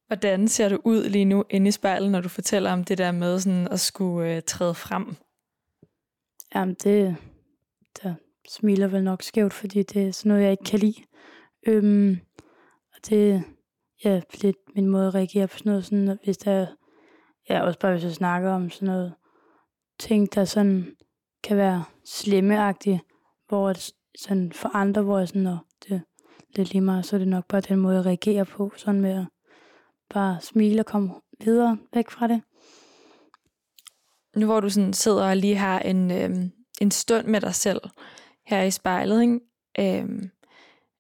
Hvordan 0.07 0.47
ser 0.47 0.69
du 0.69 0.79
ud 0.83 1.03
lige 1.09 1.25
nu 1.25 1.43
inde 1.49 1.67
i 1.67 1.71
spejlet, 1.71 2.11
når 2.11 2.21
du 2.21 2.29
fortæller 2.29 2.71
om 2.71 2.83
det 2.83 2.97
der 2.97 3.11
med 3.11 3.39
sådan 3.39 3.67
at 3.67 3.79
skulle 3.79 4.35
øh, 4.35 4.41
træde 4.41 4.73
frem? 4.73 5.15
Jamen, 6.55 6.75
det 6.83 7.15
der 8.03 8.13
smiler 8.49 8.87
vel 8.87 9.03
nok 9.03 9.21
skævt, 9.21 9.53
fordi 9.53 9.83
det 9.83 10.07
er 10.07 10.11
sådan 10.11 10.29
noget, 10.29 10.43
jeg 10.43 10.51
ikke 10.51 10.63
kan 10.63 10.79
lide. 10.79 11.03
Øhm, 11.67 12.19
og 12.95 13.09
det 13.09 13.43
ja, 14.03 14.21
lidt 14.41 14.57
min 14.75 14.87
måde 14.87 15.07
at 15.07 15.15
reagere 15.15 15.47
på 15.47 15.57
sådan 15.57 15.69
noget, 15.69 15.85
sådan, 15.85 16.17
hvis 16.23 16.37
der, 16.37 16.67
ja, 17.49 17.61
også 17.61 17.79
bare 17.79 17.91
hvis 17.91 18.03
jeg 18.03 18.13
snakker 18.13 18.51
om 18.51 18.69
sådan 18.69 18.85
noget, 18.85 19.13
ting, 19.99 20.35
der 20.35 20.45
sådan 20.45 20.95
kan 21.43 21.57
være 21.57 21.83
slemmeagtig, 22.05 23.01
hvor 23.47 23.73
sådan 24.19 24.51
for 24.51 24.75
andre, 24.75 25.01
hvor 25.01 25.19
jeg 25.19 25.27
sådan, 25.27 25.45
det 25.45 25.91
er 25.91 25.99
lidt 26.55 26.71
lige 26.71 26.81
meget, 26.81 27.05
så 27.05 27.15
er 27.15 27.17
det 27.17 27.27
nok 27.27 27.45
bare 27.47 27.61
den 27.61 27.77
måde, 27.79 27.95
jeg 27.95 28.05
reagerer 28.05 28.43
på, 28.43 28.71
sådan 28.75 29.01
med 29.01 29.11
at 29.11 29.25
bare 30.09 30.41
smile 30.41 30.79
og 30.79 30.85
komme 30.85 31.13
videre 31.43 31.77
væk 31.93 32.09
fra 32.09 32.27
det. 32.27 32.41
Nu 34.35 34.45
hvor 34.45 34.59
du 34.59 34.69
sådan 34.69 34.93
sidder 34.93 35.29
og 35.29 35.37
lige 35.37 35.55
har 35.55 35.79
en, 35.79 36.11
øhm, 36.11 36.51
en 36.81 36.91
stund 36.91 37.27
med 37.27 37.41
dig 37.41 37.55
selv 37.55 37.81
her 38.45 38.61
i 38.61 38.71
spejlet, 38.71 39.21
ikke? 39.21 39.39
Øhm, 39.79 40.29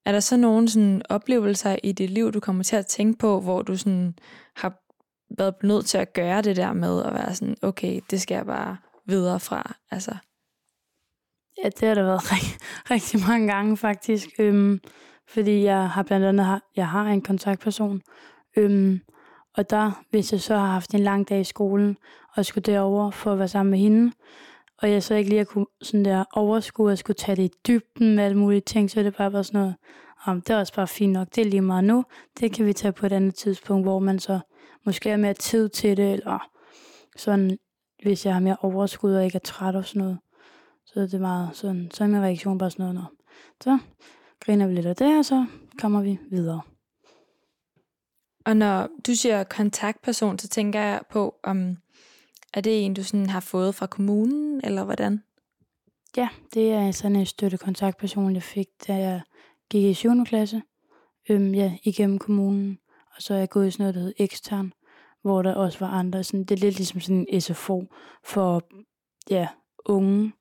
er 0.05 0.11
der 0.11 0.19
så 0.19 0.37
nogle 0.37 0.69
sådan 0.69 1.01
oplevelser 1.09 1.75
i 1.83 1.91
dit 1.91 2.09
liv, 2.09 2.31
du 2.31 2.39
kommer 2.39 2.63
til 2.63 2.75
at 2.75 2.87
tænke 2.87 3.19
på, 3.19 3.39
hvor 3.39 3.61
du 3.61 3.77
sådan 3.77 4.15
har 4.55 4.79
været 5.37 5.63
nødt 5.63 5.85
til 5.85 5.97
at 5.97 6.13
gøre 6.13 6.41
det 6.41 6.55
der 6.55 6.73
med 6.73 7.03
at 7.03 7.13
være 7.13 7.35
sådan, 7.35 7.57
okay, 7.61 8.01
det 8.11 8.21
skal 8.21 8.35
jeg 8.35 8.45
bare 8.45 8.77
videre 9.05 9.39
fra, 9.39 9.75
altså? 9.91 10.15
Ja, 11.57 11.69
det 11.69 11.87
har 11.87 11.95
der 11.95 12.03
været 12.03 12.31
rigtig, 12.31 12.59
rigtig 12.91 13.19
mange 13.27 13.47
gange 13.47 13.77
faktisk, 13.77 14.29
øhm, 14.39 14.79
fordi 15.27 15.63
jeg 15.63 15.89
har 15.89 16.03
blandt 16.03 16.25
andet 16.25 16.45
har, 16.45 16.61
jeg 16.75 16.87
har 16.87 17.05
en 17.05 17.21
kontaktperson, 17.21 18.01
øhm, 18.57 18.99
og 19.57 19.69
der, 19.69 20.03
hvis 20.09 20.31
jeg 20.31 20.41
så 20.41 20.55
har 20.57 20.67
haft 20.67 20.93
en 20.93 20.99
lang 20.99 21.29
dag 21.29 21.39
i 21.39 21.43
skolen, 21.43 21.97
og 22.35 22.45
skulle 22.45 22.73
derover 22.73 23.11
for 23.11 23.31
at 23.31 23.39
være 23.39 23.47
sammen 23.47 23.71
med 23.71 23.79
hende, 23.79 24.11
og 24.77 24.91
jeg 24.91 25.03
så 25.03 25.15
ikke 25.15 25.29
lige 25.29 25.45
kunne 25.45 25.65
sådan 25.81 26.05
der 26.05 26.23
overskue, 26.33 26.91
at 26.91 26.99
skulle 26.99 27.17
tage 27.17 27.35
det 27.35 27.43
i 27.43 27.51
dybden 27.67 28.15
med 28.15 28.23
alle 28.23 28.37
mulige 28.37 28.61
ting, 28.61 28.91
så 28.91 29.03
det 29.03 29.15
bare 29.15 29.33
var 29.33 29.41
sådan 29.41 29.59
noget, 29.59 29.75
om 30.25 30.41
det 30.41 30.49
er 30.49 30.59
også 30.59 30.73
bare 30.73 30.87
fint 30.87 31.13
nok, 31.13 31.27
det 31.35 31.45
er 31.45 31.49
lige 31.49 31.61
meget 31.61 31.83
nu, 31.83 32.05
det 32.39 32.53
kan 32.53 32.65
vi 32.65 32.73
tage 32.73 32.91
på 32.91 33.05
et 33.05 33.11
andet 33.11 33.35
tidspunkt, 33.35 33.85
hvor 33.85 33.99
man 33.99 34.19
så 34.19 34.39
måske 34.85 35.09
har 35.09 35.17
mere 35.17 35.33
tid 35.33 35.69
til 35.69 35.97
det, 35.97 36.13
eller 36.13 36.49
sådan, 37.17 37.57
hvis 38.03 38.25
jeg 38.25 38.33
har 38.33 38.41
mere 38.41 38.57
overskud 38.61 39.13
og 39.13 39.25
ikke 39.25 39.35
er 39.35 39.39
træt 39.39 39.75
og 39.75 39.85
sådan 39.85 40.01
noget. 40.01 40.17
Så 40.85 40.99
det 40.99 41.13
er 41.13 41.19
meget 41.19 41.55
sådan, 41.55 41.91
så 41.91 42.03
er 42.03 42.07
min 42.07 42.21
reaktion 42.21 42.57
bare 42.57 42.71
sådan 42.71 42.95
noget, 42.95 43.07
så 43.63 43.79
griner 44.39 44.67
vi 44.67 44.75
lidt 44.75 44.85
af 44.85 44.95
det, 44.95 45.17
og 45.17 45.25
så 45.25 45.45
kommer 45.79 46.01
vi 46.01 46.19
videre. 46.29 46.61
Og 48.45 48.57
når 48.57 48.89
du 49.07 49.15
siger 49.15 49.43
kontaktperson, 49.43 50.39
så 50.39 50.47
tænker 50.47 50.79
jeg 50.79 51.01
på, 51.09 51.35
om 51.43 51.77
er 52.53 52.61
det 52.61 52.85
en, 52.85 52.93
du 52.93 53.03
sådan 53.03 53.29
har 53.29 53.39
fået 53.39 53.75
fra 53.75 53.87
kommunen, 53.87 54.61
eller 54.63 54.83
hvordan? 54.83 55.23
Ja, 56.17 56.29
det 56.53 56.71
er 56.71 56.91
sådan 56.91 57.15
en 57.15 57.25
støttekontaktperson, 57.25 58.33
jeg 58.33 58.43
fik, 58.43 58.67
da 58.87 58.95
jeg 58.95 59.21
gik 59.69 59.83
i 59.83 59.93
7. 59.93 60.25
klasse. 60.25 60.61
Øhm, 61.29 61.53
ja, 61.53 61.77
igennem 61.83 62.19
kommunen. 62.19 62.79
Og 63.15 63.21
så 63.21 63.33
er 63.33 63.37
jeg 63.37 63.49
gået 63.49 63.67
i 63.67 63.71
sådan 63.71 63.83
noget, 63.83 63.95
der 63.95 64.01
hed 64.01 64.13
ekstern, 64.17 64.73
hvor 65.21 65.41
der 65.41 65.53
også 65.53 65.79
var 65.79 65.87
andre. 65.87 66.23
Sådan, 66.23 66.43
det 66.43 66.51
er 66.51 66.65
lidt 66.65 66.75
ligesom 66.75 67.01
sådan 67.01 67.25
en 67.29 67.41
SFO 67.41 67.83
for 68.23 68.61
ja, 69.29 69.47
unge 69.85 70.33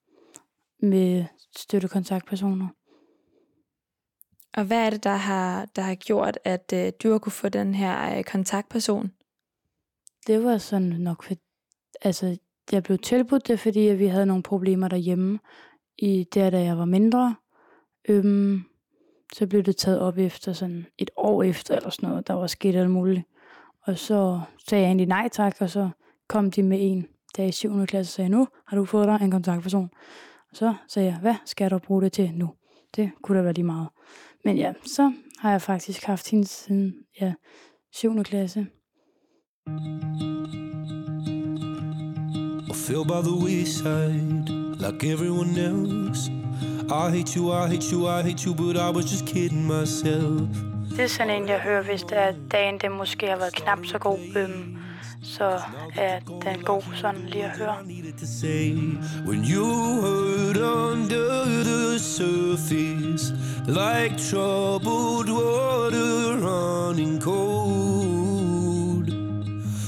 med 0.83 1.25
støttekontaktpersoner. 1.57 2.69
Og 4.55 4.65
hvad 4.65 4.87
er 4.87 4.91
det, 4.91 5.05
der 5.05 5.17
har, 5.17 5.65
der 5.77 5.83
har 5.83 5.95
gjort, 5.95 6.39
at 6.45 6.73
øh, 6.75 6.93
du 7.03 7.11
har 7.11 7.19
kunne 7.19 7.33
få 7.33 7.49
den 7.49 7.75
her 7.75 8.19
øh, 8.19 8.25
kontaktperson? 8.25 9.13
Det 10.27 10.45
var 10.45 10.59
sådan 10.59 10.89
nok, 10.89 11.23
for, 11.23 11.35
altså 12.03 12.37
jeg 12.73 12.83
blev 12.83 12.99
tilbudt 12.99 13.49
det, 13.49 13.61
fordi 13.61 13.81
vi 13.81 14.07
havde 14.07 14.27
nogle 14.27 14.43
problemer 14.43 14.89
derhjemme, 14.89 15.39
i 15.99 16.29
der, 16.35 16.51
da 16.51 16.63
jeg 16.63 16.79
var 16.79 16.85
mindre. 16.85 17.37
Øhm, 18.09 18.63
så 19.33 19.47
blev 19.47 19.63
det 19.63 19.77
taget 19.77 20.01
op 20.01 20.19
efter 20.19 20.53
sådan 20.53 20.87
et 20.99 21.11
år 21.17 21.43
efter, 21.43 21.77
eller 21.77 21.91
sådan 21.91 22.09
noget, 22.09 22.27
der 22.27 22.35
var 22.35 22.47
sket 22.47 22.77
alt 22.77 22.91
muligt. 22.91 23.23
Og 23.83 23.99
så 23.99 24.41
sagde 24.69 24.83
jeg 24.83 24.89
egentlig 24.89 25.07
nej 25.07 25.29
tak, 25.29 25.57
og 25.61 25.71
så 25.71 25.91
kom 26.29 26.51
de 26.51 26.63
med 26.63 26.79
en, 26.81 27.09
der 27.37 27.45
i 27.45 27.53
7. 27.53 27.87
klasse 27.87 28.13
sagde, 28.13 28.29
nu 28.29 28.49
har 28.67 28.77
du 28.77 28.85
fået 28.85 29.09
dig 29.09 29.19
en 29.23 29.31
kontaktperson. 29.31 29.91
Så 30.53 30.75
sagde 30.89 31.09
jeg, 31.09 31.19
hvad 31.21 31.35
skal 31.45 31.71
du 31.71 31.79
bruge 31.79 32.03
det 32.03 32.13
til 32.13 32.33
nu? 32.35 32.51
Det 32.97 33.11
kunne 33.23 33.39
da 33.39 33.43
være 33.43 33.53
lige 33.53 33.65
meget. 33.65 33.89
Men 34.45 34.57
ja, 34.57 34.73
så 34.87 35.13
har 35.39 35.51
jeg 35.51 35.63
faktisk 35.63 36.05
haft 36.05 36.31
hende 36.31 36.47
siden 36.47 36.95
ja, 37.21 37.33
7. 37.93 38.23
klasse. 38.23 38.67
I 42.71 42.75
feel 42.75 43.05
by 43.05 43.21
the 43.29 43.37
wayside, 43.45 44.45
like 44.79 45.13
everyone 45.13 45.59
else. 45.59 46.33
I 46.91 47.11
hate 47.11 47.37
you, 47.37 47.53
I 47.53 47.67
hate 47.69 47.93
you, 47.93 48.07
I 48.07 48.23
hate 48.23 48.47
you, 48.47 48.55
but 48.55 48.77
I 48.77 48.91
was 48.97 49.05
just 49.13 49.27
kidding 49.27 49.67
myself. 49.67 50.49
Det 50.97 51.01
er 51.01 51.07
sådan 51.07 51.43
en, 51.43 51.49
jeg 51.49 51.61
hører, 51.61 51.83
hvis 51.83 52.03
det 52.03 52.19
er 52.19 52.33
dagen, 52.53 52.79
det 52.79 52.93
måske 52.93 53.27
har 53.27 53.37
været 53.37 53.55
knap 53.55 53.79
så 53.85 53.99
god. 53.99 54.19
Øhm, 54.37 54.77
så 55.23 55.61
er 55.97 56.21
den 56.45 56.63
god 56.65 56.83
sådan 56.95 57.27
lige 57.27 57.45
at 57.45 57.59
høre. 57.59 57.77
When 59.27 59.45
you 59.45 60.01
hurt 60.01 60.57
under 60.57 61.63
the 61.65 61.99
surface 61.99 63.33
Like 63.67 64.19
troubled 64.19 65.31
water 65.31 66.37
running 66.41 67.21
cold 67.21 68.43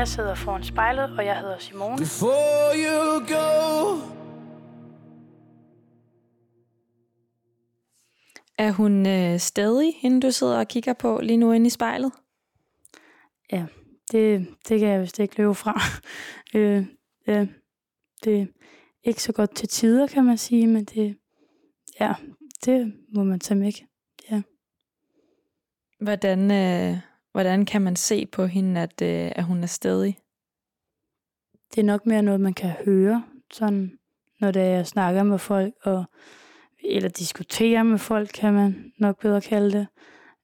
Jeg 0.00 0.08
sidder 0.08 0.34
foran 0.34 0.64
spejlet, 0.64 1.18
og 1.18 1.24
jeg 1.24 1.38
hedder 1.38 1.58
Simone. 1.58 1.96
Before 1.96 2.74
you 2.74 3.18
go. 3.28 3.96
Er 8.58 8.72
hun 8.72 9.06
øh, 9.06 9.38
stadig, 9.38 9.94
hende 10.02 10.20
du 10.20 10.30
sidder 10.30 10.58
og 10.58 10.68
kigger 10.68 10.92
på 10.92 11.20
lige 11.22 11.36
nu 11.36 11.52
inde 11.52 11.66
i 11.66 11.70
spejlet? 11.70 12.12
Ja, 13.52 13.66
det, 14.12 14.48
det 14.68 14.80
kan 14.80 14.88
jeg 14.88 15.00
vist 15.00 15.18
ikke 15.18 15.38
løbe 15.38 15.54
fra. 15.54 15.80
øh, 16.58 16.86
ja, 17.26 17.46
det 18.24 18.40
er 18.40 18.46
ikke 19.04 19.22
så 19.22 19.32
godt 19.32 19.54
til 19.54 19.68
tider, 19.68 20.06
kan 20.06 20.24
man 20.24 20.38
sige, 20.38 20.66
men 20.66 20.84
det, 20.84 21.16
ja, 22.00 22.14
det 22.64 22.92
må 23.14 23.24
man 23.24 23.40
tage 23.40 23.58
med. 23.58 23.72
Ja. 24.30 24.42
Hvordan, 26.00 26.50
øh, 26.50 27.09
hvordan 27.32 27.64
kan 27.64 27.82
man 27.82 27.96
se 27.96 28.26
på 28.26 28.46
hende, 28.46 28.80
at, 28.80 29.02
øh, 29.02 29.32
at 29.36 29.44
hun 29.44 29.62
er 29.62 29.66
stedig? 29.66 30.18
Det 31.74 31.80
er 31.80 31.84
nok 31.84 32.06
mere 32.06 32.22
noget, 32.22 32.40
man 32.40 32.54
kan 32.54 32.70
høre, 32.70 33.24
sådan, 33.52 33.98
når 34.40 34.50
det 34.50 34.62
er, 34.62 34.66
jeg 34.66 34.86
snakker 34.86 35.22
med 35.22 35.38
folk, 35.38 35.74
og, 35.82 36.04
eller 36.84 37.08
diskuterer 37.08 37.82
med 37.82 37.98
folk, 37.98 38.30
kan 38.34 38.54
man 38.54 38.92
nok 38.98 39.20
bedre 39.20 39.40
kalde 39.40 39.78
det. 39.78 39.86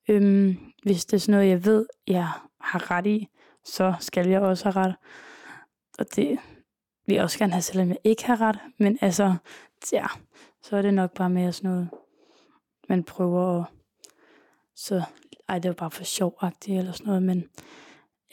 Øhm, 0.09 0.57
hvis 0.83 1.05
det 1.05 1.17
er 1.17 1.21
sådan 1.21 1.33
noget, 1.33 1.49
jeg 1.49 1.65
ved, 1.65 1.87
jeg 2.07 2.29
har 2.61 2.91
ret 2.91 3.07
i, 3.07 3.29
så 3.65 3.95
skal 4.01 4.29
jeg 4.29 4.41
også 4.41 4.71
have 4.71 4.87
ret. 4.87 4.95
Og 5.99 6.17
det 6.17 6.39
vil 7.07 7.15
jeg 7.15 7.25
også 7.25 7.39
gerne 7.39 7.53
have, 7.53 7.63
selvom 7.63 7.89
jeg 7.89 7.99
ikke 8.05 8.25
har 8.25 8.41
ret. 8.41 8.59
Men 8.79 8.99
altså, 9.01 9.35
ja, 9.93 10.07
så 10.63 10.77
er 10.77 10.83
det 10.83 10.95
nok 10.95 11.15
bare 11.15 11.31
mere 11.31 11.53
sådan 11.53 11.71
noget, 11.71 11.89
man 12.89 13.05
prøver 13.05 13.61
at... 13.61 13.67
Så, 14.75 15.03
ej, 15.49 15.59
det 15.59 15.69
var 15.69 15.75
bare 15.75 15.91
for 15.91 16.05
sjovagtigt 16.05 16.79
eller 16.79 16.93
sådan 16.93 17.07
noget, 17.07 17.23
men 17.23 17.49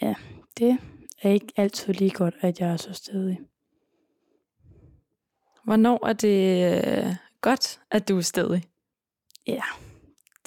ja, 0.02 0.16
det 0.58 0.78
er 1.22 1.30
ikke 1.30 1.54
altid 1.56 1.94
lige 1.94 2.12
godt, 2.12 2.36
at 2.42 2.60
jeg 2.60 2.70
er 2.70 2.78
så 2.78 2.94
stedig. 2.94 3.40
Hvornår 5.64 6.08
er 6.08 6.14
det 6.14 6.66
øh, 6.74 7.16
godt, 7.42 7.82
at 7.92 8.10
du 8.10 8.18
er 8.18 8.22
stadig? 8.22 8.64
Ja, 9.48 9.64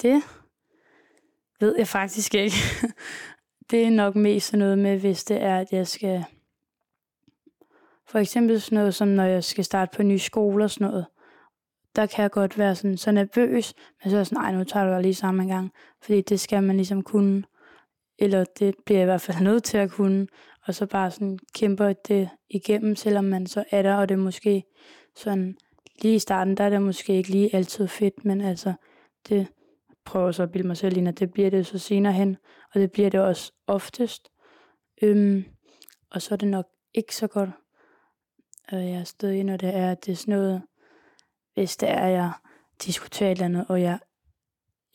det 0.01 0.23
ved 1.59 1.75
jeg 1.77 1.87
faktisk 1.87 2.35
ikke. 2.35 2.55
det 3.71 3.83
er 3.85 3.89
nok 3.89 4.15
mest 4.15 4.47
sådan 4.47 4.59
noget 4.59 4.79
med, 4.79 4.99
hvis 4.99 5.23
det 5.23 5.41
er, 5.41 5.59
at 5.59 5.71
jeg 5.71 5.87
skal... 5.87 6.25
For 8.05 8.19
eksempel 8.19 8.61
sådan 8.61 8.75
noget, 8.77 8.95
som 8.95 9.07
når 9.07 9.23
jeg 9.23 9.43
skal 9.43 9.65
starte 9.65 9.95
på 9.95 10.01
en 10.01 10.07
ny 10.07 10.17
skole 10.17 10.63
og 10.63 10.71
sådan 10.71 10.87
noget. 10.87 11.05
Der 11.97 12.05
kan 12.05 12.21
jeg 12.21 12.31
godt 12.31 12.57
være 12.57 12.75
sådan, 12.75 12.97
så 12.97 13.11
nervøs, 13.11 13.73
men 14.03 14.09
så 14.11 14.15
er 14.15 14.19
jeg 14.19 14.27
sådan, 14.27 14.41
nej, 14.43 14.51
nu 14.51 14.63
tager 14.63 14.85
du 14.85 14.91
dig 14.91 15.01
lige 15.01 15.13
sammen 15.13 15.41
en 15.41 15.47
gang. 15.47 15.71
Fordi 16.01 16.21
det 16.21 16.39
skal 16.39 16.63
man 16.63 16.75
ligesom 16.75 17.01
kunne. 17.01 17.43
Eller 18.19 18.43
det 18.59 18.75
bliver 18.85 18.99
jeg 18.99 19.05
i 19.05 19.11
hvert 19.11 19.21
fald 19.21 19.43
nødt 19.43 19.63
til 19.63 19.77
at 19.77 19.91
kunne. 19.91 20.27
Og 20.67 20.75
så 20.75 20.85
bare 20.85 21.11
sådan 21.11 21.39
kæmper 21.55 21.93
det 21.93 22.29
igennem, 22.49 22.95
selvom 22.95 23.25
man 23.25 23.47
så 23.47 23.63
er 23.71 23.81
der, 23.81 23.95
og 23.95 24.09
det 24.09 24.15
er 24.15 24.19
måske 24.19 24.63
sådan, 25.15 25.57
lige 26.01 26.15
i 26.15 26.19
starten, 26.19 26.57
der 26.57 26.63
er 26.63 26.69
det 26.69 26.81
måske 26.81 27.13
ikke 27.13 27.29
lige 27.29 27.55
altid 27.55 27.87
fedt, 27.87 28.25
men 28.25 28.41
altså, 28.41 28.73
det 29.29 29.47
prøver 30.05 30.31
så 30.31 30.43
at 30.43 30.51
bilde 30.51 30.67
mig 30.67 30.77
selv 30.77 30.97
ind, 30.97 31.07
at 31.07 31.19
det 31.19 31.31
bliver 31.33 31.49
det 31.49 31.65
så 31.65 31.77
senere 31.77 32.13
hen, 32.13 32.37
og 32.73 32.81
det 32.81 32.91
bliver 32.91 33.09
det 33.09 33.19
også 33.19 33.51
oftest. 33.67 34.29
Øhm, 35.01 35.45
og 36.11 36.21
så 36.21 36.35
er 36.35 36.37
det 36.37 36.47
nok 36.47 36.65
ikke 36.93 37.15
så 37.15 37.27
godt, 37.27 37.49
at 38.67 38.83
jeg 38.83 38.99
er 38.99 39.03
stødig, 39.03 39.43
når 39.43 39.57
det 39.57 39.75
er, 39.75 39.91
at 39.91 40.05
det 40.05 40.11
er 40.11 40.15
sådan 40.15 40.33
noget, 40.33 40.61
hvis 41.57 41.77
det 41.77 41.89
er, 41.89 41.99
at 41.99 42.11
jeg 42.11 42.31
diskuterer 42.85 43.31
et 43.31 43.35
eller 43.35 43.45
andet, 43.45 43.65
og 43.69 43.81
jeg 43.81 43.99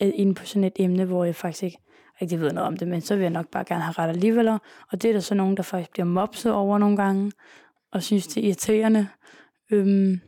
er 0.00 0.10
inde 0.14 0.34
på 0.34 0.46
sådan 0.46 0.64
et 0.64 0.72
emne, 0.76 1.04
hvor 1.04 1.24
jeg 1.24 1.36
faktisk 1.36 1.62
ikke 1.62 1.78
rigtig 2.20 2.40
ved 2.40 2.52
noget 2.52 2.66
om 2.66 2.76
det, 2.76 2.88
men 2.88 3.00
så 3.00 3.14
vil 3.14 3.22
jeg 3.22 3.30
nok 3.30 3.48
bare 3.48 3.64
gerne 3.64 3.82
have 3.82 3.92
ret 3.98 4.08
alligevel. 4.08 4.48
Og 4.48 4.60
det 4.92 5.04
er 5.04 5.12
der 5.12 5.20
så 5.20 5.34
nogen, 5.34 5.56
der 5.56 5.62
faktisk 5.62 5.90
bliver 5.90 6.06
mopset 6.06 6.52
over 6.52 6.78
nogle 6.78 6.96
gange, 6.96 7.32
og 7.90 8.02
synes, 8.02 8.26
det 8.26 8.36
er 8.36 8.46
irriterende. 8.46 9.08
Øhm, 9.70 10.20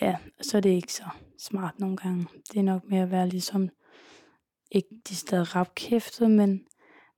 ja, 0.00 0.16
så 0.42 0.56
er 0.56 0.60
det 0.60 0.70
ikke 0.70 0.92
så 0.92 1.04
smart 1.38 1.80
nogle 1.80 1.96
gange. 1.96 2.26
Det 2.52 2.58
er 2.58 2.62
nok 2.62 2.82
mere 2.84 3.02
at 3.02 3.10
være 3.10 3.28
ligesom, 3.28 3.68
ikke 4.70 4.88
de 5.08 5.16
steder 5.16 5.56
rapkæftet, 5.56 6.30
men 6.30 6.50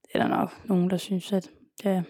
det 0.02 0.10
er 0.14 0.18
der 0.18 0.28
nok 0.28 0.68
nogen, 0.68 0.90
der 0.90 0.96
synes, 0.96 1.32
at 1.32 1.50
ja, 1.84 2.02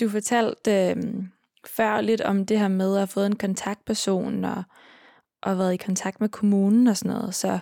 Du 0.00 0.08
fortalte 0.08 0.70
øh, 0.70 1.24
før 1.66 2.00
lidt 2.00 2.20
om 2.20 2.46
det 2.46 2.58
her 2.58 2.68
med 2.68 2.92
at 2.94 3.00
have 3.00 3.06
fået 3.06 3.26
en 3.26 3.36
kontaktperson 3.36 4.44
og, 4.44 4.62
og 5.42 5.58
været 5.58 5.74
i 5.74 5.76
kontakt 5.76 6.20
med 6.20 6.28
kommunen 6.28 6.86
og 6.86 6.96
sådan 6.96 7.16
noget. 7.16 7.34
Så 7.34 7.58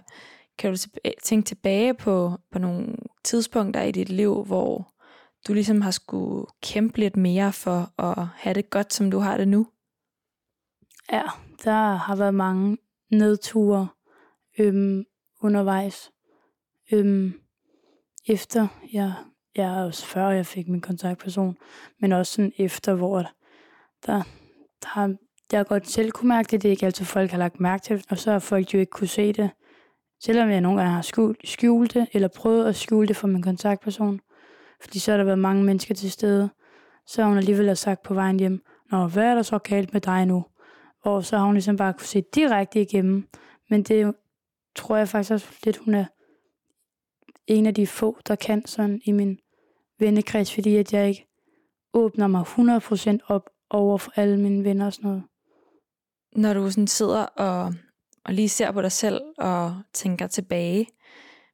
kan 0.59 0.71
du 0.71 0.77
tænke 1.23 1.47
tilbage 1.47 1.95
på, 1.95 2.33
på 2.53 2.59
nogle 2.59 2.97
tidspunkter 3.25 3.83
i 3.83 3.93
dit 3.93 4.09
liv, 4.09 4.45
hvor 4.45 4.93
du 5.49 5.53
ligesom 5.55 5.81
har 5.81 5.91
skulle 5.91 6.47
kæmpe 6.63 6.99
lidt 6.99 7.17
mere 7.17 7.53
for 7.53 8.03
at 8.03 8.27
have 8.35 8.55
det 8.55 8.71
godt, 8.71 8.93
som 8.93 9.11
du 9.11 9.19
har 9.19 9.37
det 9.37 9.49
nu? 9.49 9.67
Ja, 11.13 11.23
der 11.65 11.95
har 11.95 12.17
været 12.17 12.35
mange 12.35 12.79
nedture 13.11 13.89
øhm, 14.59 15.05
undervejs. 15.43 16.11
Øhm, 16.93 17.33
efter 18.29 18.69
jeg, 18.93 19.15
jeg 19.57 19.79
er 19.79 19.85
også 19.85 20.07
før 20.07 20.31
jeg 20.31 20.47
fik 20.47 20.69
min 20.69 20.81
kontaktperson, 20.81 21.57
men 22.01 22.13
også 22.13 22.33
sådan 22.33 22.53
efter, 22.59 22.95
hvor 22.95 23.31
der, 24.07 24.23
der 24.83 24.89
har, 24.89 25.15
jeg 25.53 25.67
godt 25.67 25.89
selv 25.89 26.11
kunne 26.11 26.29
mærke 26.29 26.51
det, 26.51 26.63
det 26.63 26.69
er 26.69 26.71
ikke 26.71 26.87
altid 26.87 27.05
folk 27.05 27.31
har 27.31 27.39
lagt 27.39 27.61
mærke 27.61 27.83
til, 27.83 28.05
og 28.11 28.19
så 28.19 28.33
har 28.33 28.39
folk 28.39 28.75
jo 28.75 28.79
ikke 28.79 28.91
kunne 28.91 29.09
se 29.09 29.33
det, 29.33 29.51
selvom 30.23 30.51
jeg 30.51 30.61
nogle 30.61 30.81
gange 30.81 30.95
har 30.95 31.03
skjult, 31.45 31.95
det, 31.95 32.07
eller 32.13 32.29
prøvet 32.29 32.67
at 32.67 32.77
skjule 32.77 33.09
det 33.09 33.17
for 33.17 33.27
min 33.27 33.43
kontaktperson. 33.43 34.21
Fordi 34.81 34.99
så 34.99 35.11
har 35.11 35.19
der 35.19 35.25
været 35.25 35.39
mange 35.39 35.65
mennesker 35.65 35.95
til 35.95 36.11
stede, 36.11 36.51
så 37.07 37.23
har 37.23 37.29
hun 37.29 37.39
alligevel 37.39 37.77
sagt 37.77 38.03
på 38.03 38.15
vejen 38.15 38.41
hjem, 38.41 38.63
Nå, 38.91 39.07
hvad 39.07 39.25
er 39.25 39.35
der 39.35 39.43
så 39.43 39.59
galt 39.59 39.93
med 39.93 40.01
dig 40.01 40.27
nu? 40.27 40.45
Og 41.03 41.25
så 41.25 41.37
har 41.37 41.45
hun 41.45 41.55
ligesom 41.55 41.77
bare 41.77 41.93
kunne 41.93 42.07
se 42.07 42.23
direkte 42.35 42.81
igennem. 42.81 43.29
Men 43.71 43.83
det 43.83 44.15
tror 44.77 44.97
jeg 44.97 45.09
faktisk 45.09 45.33
også 45.33 45.47
lidt, 45.65 45.77
hun 45.77 45.95
er 45.95 46.05
en 47.47 47.67
af 47.67 47.75
de 47.75 47.87
få, 47.87 48.19
der 48.27 48.35
kan 48.35 48.67
sådan 48.67 49.01
i 49.05 49.13
min 49.13 49.39
vennekreds, 49.99 50.55
fordi 50.55 50.77
at 50.77 50.93
jeg 50.93 51.09
ikke 51.09 51.27
åbner 51.93 52.27
mig 52.27 52.43
100% 52.43 53.19
op 53.29 53.51
over 53.71 53.99
for 53.99 54.13
alle 54.17 54.41
mine 54.41 54.65
venner 54.65 54.87
og 54.87 54.93
sådan 54.93 55.11
noget. 55.11 55.23
Når 56.37 56.55
du 56.55 56.71
sådan 56.71 56.87
sidder 56.87 57.23
og, 57.23 57.75
og 58.25 58.35
lige 58.35 58.49
ser 58.49 58.73
på 58.73 58.83
dig 58.83 58.93
selv 58.93 59.21
og 59.39 59.83
tænker 59.93 60.27
tilbage, 60.27 60.87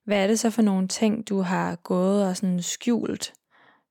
hvad 0.05 0.23
er 0.23 0.27
det 0.27 0.39
så 0.39 0.51
for 0.51 0.63
nogle 0.63 0.89
ting, 0.89 1.29
du 1.29 1.41
har 1.41 1.77
gået 1.77 2.27
og 2.27 2.37
sådan 2.37 2.63
skjult, 2.63 3.35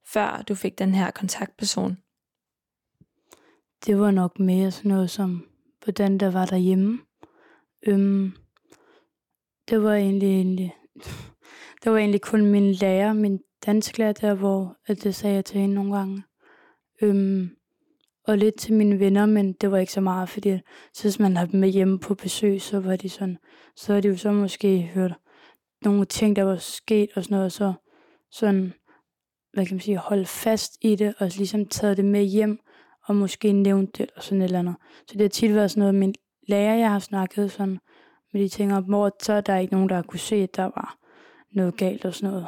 før 0.05 0.43
du 0.47 0.55
fik 0.55 0.79
den 0.79 0.95
her 0.95 1.11
kontaktperson? 1.11 1.97
Det 3.85 3.99
var 3.99 4.11
nok 4.11 4.39
mere 4.39 4.71
sådan 4.71 4.89
noget 4.89 5.09
som, 5.09 5.47
hvordan 5.83 6.17
der 6.17 6.31
var 6.31 6.45
derhjemme. 6.45 6.99
Øhm, 7.87 8.31
det 9.69 9.83
var 9.83 9.93
egentlig, 9.93 10.29
egentlig, 10.29 10.75
det 11.83 11.91
var 11.91 11.97
egentlig 11.97 12.21
kun 12.21 12.45
min 12.45 12.71
lærer, 12.71 13.13
min 13.13 13.39
dansklærer 13.65 14.13
der, 14.13 14.33
hvor 14.33 14.77
at 14.85 15.03
det 15.03 15.15
sagde 15.15 15.35
jeg 15.35 15.45
til 15.45 15.61
hende 15.61 15.75
nogle 15.75 15.97
gange. 15.97 16.23
Øhm, 17.01 17.49
og 18.27 18.37
lidt 18.37 18.55
til 18.55 18.73
mine 18.73 18.99
venner, 18.99 19.25
men 19.25 19.53
det 19.53 19.71
var 19.71 19.77
ikke 19.77 19.93
så 19.93 20.01
meget, 20.01 20.29
fordi 20.29 20.59
så 20.93 21.03
hvis 21.03 21.19
man 21.19 21.37
havde 21.37 21.51
dem 21.51 21.59
med 21.59 21.69
hjemme 21.69 21.99
på 21.99 22.15
besøg, 22.15 22.61
så 22.61 22.79
var 22.79 22.95
de 22.95 23.09
sådan, 23.09 23.37
så 23.75 23.91
havde 23.91 24.03
de 24.03 24.07
jo 24.07 24.17
så 24.17 24.31
måske 24.31 24.81
hørt 24.81 25.13
nogle 25.81 26.05
ting, 26.05 26.35
der 26.35 26.43
var 26.43 26.57
sket 26.57 27.09
og 27.15 27.23
sådan 27.23 27.37
noget, 27.37 27.51
så 27.51 27.73
sådan, 28.31 28.73
hvad 29.53 29.65
kan 29.65 29.75
man 29.75 29.81
sige, 29.81 29.97
holde 29.97 30.25
fast 30.25 30.77
i 30.81 30.95
det, 30.95 31.15
og 31.17 31.31
ligesom 31.37 31.65
taget 31.65 31.97
det 31.97 32.05
med 32.05 32.23
hjem, 32.23 32.59
og 33.07 33.15
måske 33.15 33.51
nævnt 33.51 33.97
det, 33.97 34.11
og 34.15 34.23
sådan 34.23 34.41
et 34.41 34.45
eller 34.45 34.59
andet. 34.59 34.75
Så 35.07 35.13
det 35.13 35.21
har 35.21 35.29
tit 35.29 35.53
været 35.53 35.71
sådan 35.71 35.79
noget, 35.79 35.95
min 35.95 36.15
lærer, 36.47 36.75
jeg 36.75 36.91
har 36.91 36.99
snakket 36.99 37.51
sådan, 37.51 37.79
med 38.33 38.41
de 38.41 38.49
ting 38.49 38.73
om, 38.73 38.83
hvor 38.83 39.11
så 39.21 39.33
er 39.33 39.41
der 39.41 39.57
ikke 39.57 39.73
nogen, 39.73 39.89
der 39.89 39.95
har 39.95 40.03
kunne 40.03 40.19
se, 40.19 40.35
at 40.35 40.55
der 40.55 40.63
var 40.63 40.97
noget 41.51 41.77
galt 41.77 42.05
og 42.05 42.13
sådan 42.13 42.29
noget. 42.29 42.47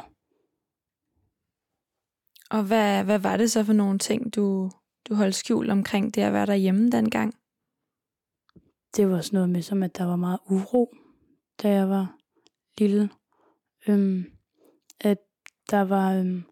Og 2.50 2.62
hvad, 2.62 3.04
hvad 3.04 3.18
var 3.18 3.36
det 3.36 3.50
så 3.50 3.64
for 3.64 3.72
nogle 3.72 3.98
ting, 3.98 4.34
du, 4.34 4.70
du 5.08 5.14
holdt 5.14 5.34
skjult 5.34 5.70
omkring 5.70 6.14
det 6.14 6.22
at 6.22 6.32
være 6.32 6.46
derhjemme 6.46 6.90
dengang? 6.90 7.34
Det 8.96 9.10
var 9.10 9.20
sådan 9.20 9.36
noget 9.36 9.50
med, 9.50 9.62
som 9.62 9.82
at 9.82 9.98
der 9.98 10.04
var 10.04 10.16
meget 10.16 10.38
uro, 10.50 10.94
da 11.62 11.70
jeg 11.70 11.88
var 11.88 12.16
lille. 12.78 13.10
Øhm, 13.88 14.24
at 15.00 15.18
der 15.70 15.80
var, 15.80 16.14
øhm, 16.14 16.42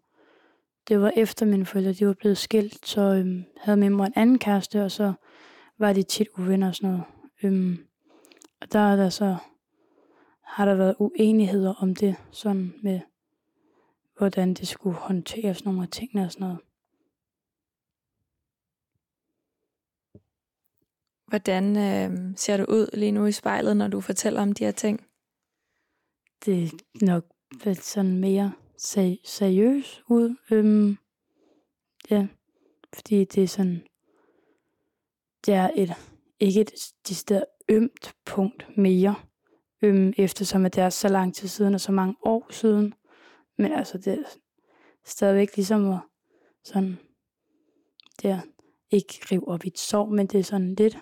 det 0.87 1.01
var 1.01 1.11
efter 1.15 1.45
mine 1.45 1.65
forældre, 1.65 1.93
de 1.93 2.07
var 2.07 2.13
blevet 2.13 2.37
skilt, 2.37 2.87
så 2.87 3.01
øhm, 3.01 3.43
havde 3.57 3.77
min 3.77 3.91
mor 3.91 4.05
en 4.05 4.13
anden 4.15 4.39
kæreste, 4.39 4.83
og 4.83 4.91
så 4.91 5.13
var 5.77 5.93
de 5.93 6.03
tit 6.03 6.27
uvenner 6.37 6.67
og 6.67 6.75
sådan 6.75 6.89
noget. 6.89 7.03
Øhm, 7.43 7.77
og 8.61 8.71
der 8.73 8.79
er 8.79 8.95
der 8.95 9.09
så, 9.09 9.37
har 10.43 10.65
der 10.65 10.75
været 10.75 10.95
uenigheder 10.99 11.73
om 11.73 11.95
det, 11.95 12.15
sådan 12.31 12.73
med, 12.83 12.99
hvordan 14.17 14.53
det 14.53 14.67
skulle 14.67 14.95
håndteres, 14.95 15.65
nogle 15.65 15.81
af 15.81 15.89
tingene 15.89 16.25
og 16.25 16.31
sådan 16.31 16.47
noget. 16.47 16.59
Hvordan 21.27 21.77
øh, 21.77 22.33
ser 22.35 22.57
du 22.57 22.63
ud 22.63 22.89
lige 22.93 23.11
nu 23.11 23.25
i 23.25 23.31
spejlet, 23.31 23.77
når 23.77 23.87
du 23.87 24.01
fortæller 24.01 24.41
om 24.41 24.53
de 24.53 24.63
her 24.63 24.71
ting? 24.71 25.05
Det 26.45 26.63
er 26.63 26.69
nok 27.05 27.23
lidt 27.63 27.83
sådan 27.83 28.17
mere 28.19 28.53
seri- 28.77 29.21
seriøs 29.25 30.03
ud. 30.09 30.35
Øhm, 30.51 30.97
Ja, 32.09 32.27
fordi 32.93 33.25
det 33.25 33.43
er 33.43 33.47
sådan, 33.47 33.87
det 35.45 35.53
er 35.53 35.69
et, 35.75 35.93
ikke 36.39 36.61
et 36.61 36.71
decideret 37.07 37.45
ømt 37.69 38.15
punkt 38.25 38.77
mere, 38.77 39.15
øhm, 39.81 40.13
eftersom 40.17 40.65
at 40.65 40.75
det 40.75 40.83
er 40.83 40.89
så 40.89 41.07
lang 41.07 41.35
tid 41.35 41.47
siden 41.47 41.73
og 41.73 41.81
så 41.81 41.91
mange 41.91 42.15
år 42.23 42.47
siden. 42.49 42.93
Men 43.57 43.71
altså, 43.71 43.97
det 43.97 44.13
er 44.13 44.23
stadigvæk 45.05 45.55
ligesom 45.55 45.89
at 45.91 45.99
sådan, 46.63 46.97
det 48.21 48.29
er 48.29 48.41
ikke 48.91 49.19
rive 49.31 49.47
op 49.47 49.65
i 49.65 49.67
et 49.67 49.79
sår, 49.79 50.05
men 50.05 50.27
det 50.27 50.39
er 50.39 50.43
sådan 50.43 50.75
lidt, 50.75 50.97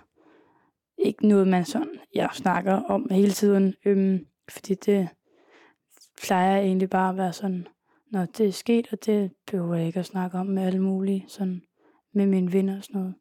ikke 1.05 1.27
noget, 1.27 1.47
man 1.47 1.65
sådan, 1.65 1.99
jeg 2.15 2.29
snakker 2.33 2.73
om 2.73 3.07
hele 3.11 3.31
tiden, 3.31 3.75
øhm, 3.85 4.25
fordi 4.49 4.73
det 4.73 5.09
plejer 6.23 6.57
egentlig 6.57 6.89
bare 6.89 7.09
at 7.09 7.17
være 7.17 7.33
sådan, 7.33 7.67
når 8.11 8.25
det 8.25 8.47
er 8.47 8.51
sket, 8.51 8.87
og 8.91 9.05
det 9.05 9.31
behøver 9.51 9.75
jeg 9.75 9.87
ikke 9.87 9.99
at 9.99 10.05
snakke 10.05 10.37
om 10.37 10.45
med 10.45 10.63
alle 10.63 10.81
mulige, 10.81 11.25
sådan 11.27 11.61
med 12.13 12.25
mine 12.25 12.53
venner 12.53 12.77
og 12.77 12.83
sådan 12.83 13.01
noget. 13.01 13.15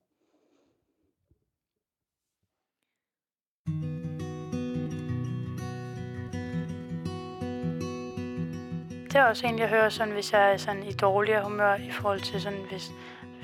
Det 9.12 9.20
er 9.20 9.24
også 9.24 9.46
egentlig, 9.46 9.62
jeg 9.62 9.70
hører 9.70 9.88
sådan, 9.88 10.14
hvis 10.14 10.32
jeg 10.32 10.52
er 10.52 10.56
sådan 10.56 10.82
i 10.82 10.92
dårligere 10.92 11.44
humør 11.44 11.74
i 11.74 11.90
forhold 11.90 12.20
til 12.20 12.40
sådan, 12.40 12.64
hvis, 12.70 12.90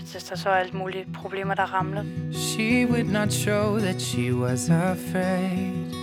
hvis 0.00 0.24
der 0.24 0.36
så 0.36 0.48
er 0.48 0.54
alt 0.54 0.74
mulige 0.74 1.06
problemer, 1.14 1.54
der 1.54 1.74
ramler. 1.74 2.04
She 2.32 2.86
would 2.86 3.12
not 3.12 3.32
show 3.32 3.78
that 3.78 4.02
she 4.02 4.34
was 4.34 4.70
afraid. 4.70 5.94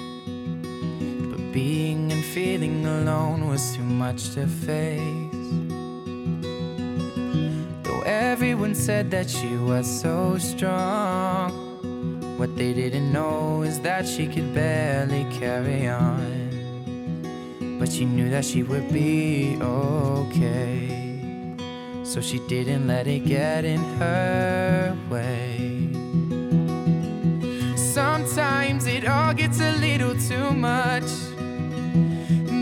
But 1.31 1.53
being 1.53 2.11
and 2.11 2.23
feeling 2.23 2.85
alone 2.85 3.49
was 3.49 3.61
too 3.75 3.83
much 3.83 4.21
to 4.35 4.47
face. 4.47 5.37
Though 7.83 8.03
everyone 8.05 8.75
said 8.75 9.05
that 9.11 9.29
she 9.29 9.57
was 9.57 9.85
so 10.01 10.37
strong, 10.37 11.51
what 12.37 12.49
they 12.57 12.73
didn't 12.73 13.11
know 13.11 13.63
is 13.63 13.79
that 13.79 14.07
she 14.07 14.27
could 14.27 14.53
barely 14.53 15.25
carry 15.39 15.87
on. 15.87 16.47
But 17.79 17.91
she 17.91 18.05
knew 18.05 18.29
that 18.29 18.45
she 18.45 18.63
would 18.63 18.91
be 18.91 19.57
okay. 19.61 21.06
So 22.07 22.21
she 22.21 22.39
didn't 22.39 22.87
let 22.87 23.05
it 23.05 23.25
get 23.25 23.65
in 23.65 23.83
her 23.99 24.97
way. 25.09 25.89
Sometimes 27.75 28.87
it 28.87 29.05
all 29.05 29.33
gets 29.33 29.59
a 29.59 29.73
little 29.73 30.15
too 30.15 30.51
much. 30.51 31.03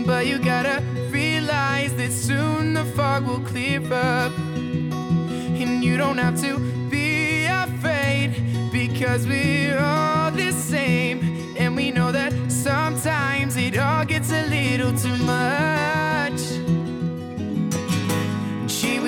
But 0.04 0.26
you 0.26 0.40
gotta 0.40 0.82
realize 1.10 1.94
that 1.94 2.10
soon 2.10 2.74
the 2.74 2.84
fog 2.96 3.24
will 3.24 3.40
clear 3.40 3.80
up. 3.92 4.36
And 4.36 5.82
you 5.82 5.96
don't 5.96 6.18
have 6.18 6.40
to 6.42 6.58
be 6.90 7.46
afraid 7.46 8.34
because 8.72 9.28
we're 9.28 9.78
all 9.78 10.32
the 10.32 10.50
same. 10.50 11.54
And 11.56 11.76
we 11.76 11.92
know 11.92 12.10
that 12.10 12.32
sometimes 12.50 13.56
it 13.56 13.78
all 13.78 14.04
gets 14.04 14.32
a 14.32 14.44
little 14.48 14.92
too 14.92 15.16
much. 15.24 15.75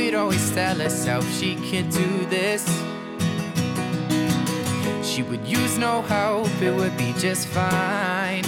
And 0.08 0.14
she 0.14 0.16
would 0.16 0.22
always 0.22 0.50
tell 0.52 0.76
herself 0.76 1.30
she 1.38 1.54
could 1.56 1.90
do 1.90 2.24
this. 2.30 2.64
She 5.06 5.22
would 5.22 5.46
use 5.46 5.76
no 5.76 6.00
help, 6.00 6.48
it 6.62 6.74
would 6.74 6.96
be 6.96 7.12
just 7.18 7.46
fine. 7.48 8.42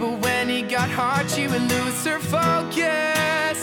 But 0.00 0.18
when 0.18 0.50
it 0.50 0.68
got 0.68 0.90
hard, 0.90 1.30
she 1.30 1.46
would 1.46 1.62
lose 1.62 2.04
her 2.06 2.18
focus. 2.18 3.58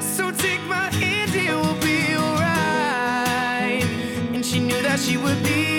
So 0.00 0.30
take 0.30 0.62
my 0.62 0.88
hand, 0.92 1.34
it 1.34 1.54
will 1.54 1.80
be 1.82 2.16
alright. 2.16 3.84
And 4.34 4.46
she 4.46 4.60
knew 4.60 4.80
that 4.80 4.98
she 4.98 5.18
would 5.18 5.42
be 5.42 5.75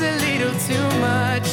a 0.00 0.12
little 0.26 0.54
too 0.60 0.98
much. 1.00 1.48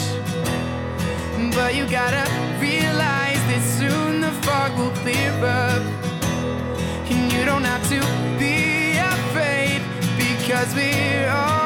But 1.56 1.76
you 1.76 1.86
gotta 1.88 2.30
realize 2.60 3.42
that 3.50 3.62
soon 3.62 4.22
the 4.22 4.32
fog 4.44 4.78
will 4.78 4.92
clear 5.02 5.32
up. 5.46 5.82
And 7.10 7.32
you 7.34 7.46
don't 7.46 7.64
have 7.64 7.84
to 7.90 8.00
be 8.40 8.98
afraid 8.98 9.82
because 10.18 10.74
we're 10.76 11.30
all 11.30 11.61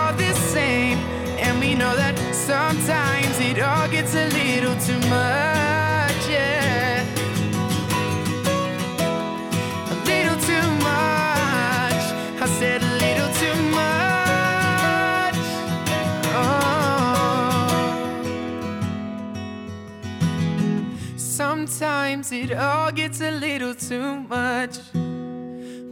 Sometimes 22.25 22.51
it 22.51 22.57
all 22.57 22.91
gets 22.91 23.21
a 23.21 23.29
little 23.29 23.75
too 23.75 24.19
much. 24.21 24.79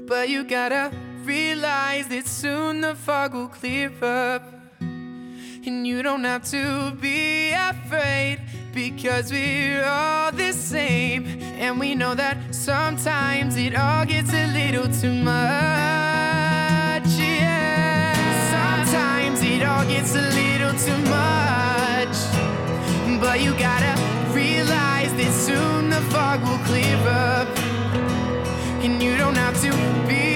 But 0.08 0.30
you 0.30 0.44
gotta 0.44 0.92
realize 1.24 2.08
that 2.08 2.26
soon 2.26 2.82
the 2.82 2.96
fog 2.96 3.36
will 3.36 3.50
clear 3.50 3.92
up. 4.02 4.42
And 4.80 5.86
you 5.86 6.02
don't 6.02 6.24
have 6.24 6.44
to 6.50 6.92
be 7.00 7.52
afraid 7.52 8.40
because 8.74 9.32
we're 9.32 9.86
all 9.86 10.32
the 10.32 10.54
same. 10.54 11.28
And 11.60 11.80
we 11.80 11.94
know 11.94 12.16
that 12.16 12.38
sometimes 12.50 13.56
it 13.56 13.76
all 13.76 14.04
gets 14.04 14.34
a 14.34 14.48
little 14.48 14.92
too 14.92 15.14
much. 15.14 15.34
Yeah. 17.16 18.16
Sometimes 18.56 19.44
it 19.44 19.64
all 19.64 19.86
gets 19.86 20.16
a 20.16 20.30
little 20.40 20.74
too 20.80 20.98
much. 21.12 22.18
But 23.22 23.40
you 23.40 23.54
gotta 23.60 24.03
that 25.24 25.34
soon 25.48 25.90
the 25.90 26.02
fog 26.12 26.40
will 26.48 26.64
clear 26.70 26.98
up. 27.32 27.48
And 28.84 29.02
you 29.06 29.14
don't 29.24 29.38
have 29.46 29.58
to 29.66 29.72
be 30.12 30.28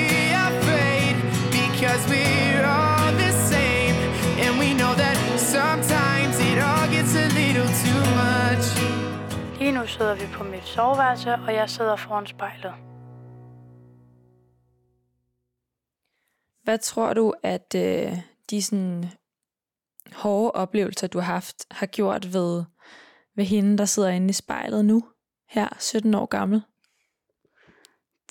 afraid 0.49 1.15
because 1.59 2.01
we're 2.11 2.65
all 2.77 3.11
the 3.23 3.31
same. 3.51 3.95
And 4.43 4.51
we 4.61 4.69
know 4.79 4.93
that 5.03 5.17
sometimes 5.55 6.33
it 6.49 6.57
all 6.69 6.87
gets 6.95 7.13
a 7.25 7.27
little 7.39 7.69
too 7.83 8.01
much. 8.21 8.65
Lige 9.59 9.71
nu 9.71 9.87
sidder 9.87 10.15
vi 10.15 10.25
på 10.33 10.43
mit 10.43 10.65
soveværelse, 10.65 11.33
og 11.33 11.53
jeg 11.53 11.69
sidder 11.69 11.95
foran 11.95 12.27
spejlet. 12.27 12.73
Hvad 16.63 16.77
tror 16.77 17.13
du, 17.13 17.33
at 17.43 17.75
øh, 17.75 18.17
de 18.49 18.61
sådan 18.61 19.05
hårde 20.13 20.51
oplevelser, 20.51 21.07
du 21.07 21.19
har 21.19 21.33
haft, 21.33 21.65
har 21.71 21.85
gjort 21.85 22.33
ved, 22.33 22.63
ved 23.37 23.45
hende, 23.45 23.77
der 23.77 23.85
sidder 23.85 24.09
inde 24.09 24.29
i 24.29 24.33
spejlet 24.33 24.85
nu, 24.85 25.03
her 25.49 25.77
17 25.79 26.13
år 26.13 26.25
gammel? 26.25 26.61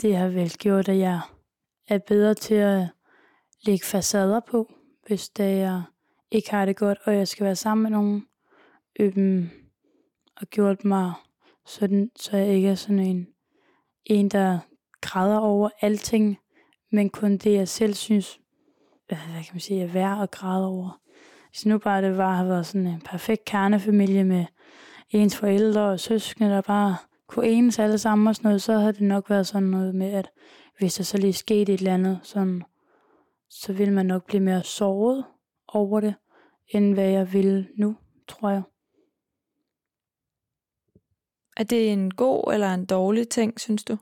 Det 0.03 0.17
har 0.17 0.29
vel 0.29 0.51
gjort, 0.51 0.89
at 0.89 0.99
jeg 0.99 1.21
er 1.89 1.99
bedre 1.99 2.35
til 2.35 2.55
at 2.55 2.87
lægge 3.63 3.85
facader 3.85 4.41
på, 4.41 4.73
hvis 5.07 5.29
det 5.29 5.45
er, 5.45 5.51
jeg 5.51 5.83
ikke 6.31 6.51
har 6.51 6.65
det 6.65 6.77
godt, 6.77 6.99
og 7.05 7.15
jeg 7.15 7.29
skal 7.29 7.45
være 7.45 7.57
sammen 7.57 7.83
med 7.83 7.91
nogen. 7.91 8.27
Øhm, 9.01 9.51
og 10.37 10.47
gjort 10.47 10.85
mig 10.85 11.13
sådan, 11.67 12.11
så 12.17 12.37
jeg 12.37 12.49
ikke 12.49 12.69
er 12.69 12.75
sådan 12.75 12.99
en, 12.99 13.29
en 14.05 14.29
der 14.29 14.59
græder 15.01 15.39
over 15.39 15.71
alting, 15.81 16.39
men 16.93 17.11
kun 17.11 17.37
det, 17.37 17.53
jeg 17.53 17.69
selv 17.69 17.95
synes, 17.95 18.41
øh, 19.13 19.19
hvad, 19.33 19.45
kan 19.45 19.55
man 19.55 19.61
sige, 19.61 19.83
er 19.83 19.93
værd 19.93 20.23
at 20.23 20.31
græde 20.31 20.67
over. 20.67 21.01
Hvis 21.51 21.67
nu 21.67 21.79
bare 21.79 22.03
det 22.03 22.17
var, 22.17 22.35
have 22.35 22.49
været 22.49 22.67
sådan 22.67 22.87
en 22.87 23.01
perfekt 23.01 23.45
kernefamilie 23.45 24.25
med 24.25 24.47
ens 25.11 25.37
forældre 25.37 25.83
og 25.83 26.01
søskende, 26.01 26.51
der 26.51 26.61
bare 26.61 26.97
kunne 27.27 27.49
enes 27.49 27.79
alle 27.79 27.99
sammen 27.99 28.27
og 28.27 28.37
sådan 28.37 28.49
noget, 28.49 28.63
så 28.63 28.79
havde 28.79 28.93
det 28.93 29.01
nok 29.01 29.31
været 29.31 29.47
sådan 29.47 29.69
noget 29.69 29.95
med, 29.95 30.13
at 30.13 30.31
hvis 30.79 30.95
der 30.95 31.05
så 31.05 31.19
lige 31.19 31.33
skete 31.33 31.75
et 31.75 31.79
eller 31.79 31.95
andet, 31.95 32.21
sådan, 32.23 32.63
så 33.49 33.73
ville 33.73 33.95
man 33.95 34.07
nok 34.07 34.27
blive 34.27 34.43
mere 34.43 34.63
såret 34.63 35.25
over 35.69 36.01
det, 36.01 36.15
end 36.69 36.95
hvad 36.95 37.09
jeg 37.09 37.33
vil 37.33 37.69
nu, 37.79 37.97
tror 38.29 38.51
jeg. 38.51 38.63
Er 41.57 41.65
det 41.65 41.93
en 41.93 42.11
god 42.11 42.53
eller 42.53 42.75
en 42.75 42.87
dårlig 42.87 43.29
ting, 43.29 43.61
synes 43.61 43.85
du? 43.85 43.99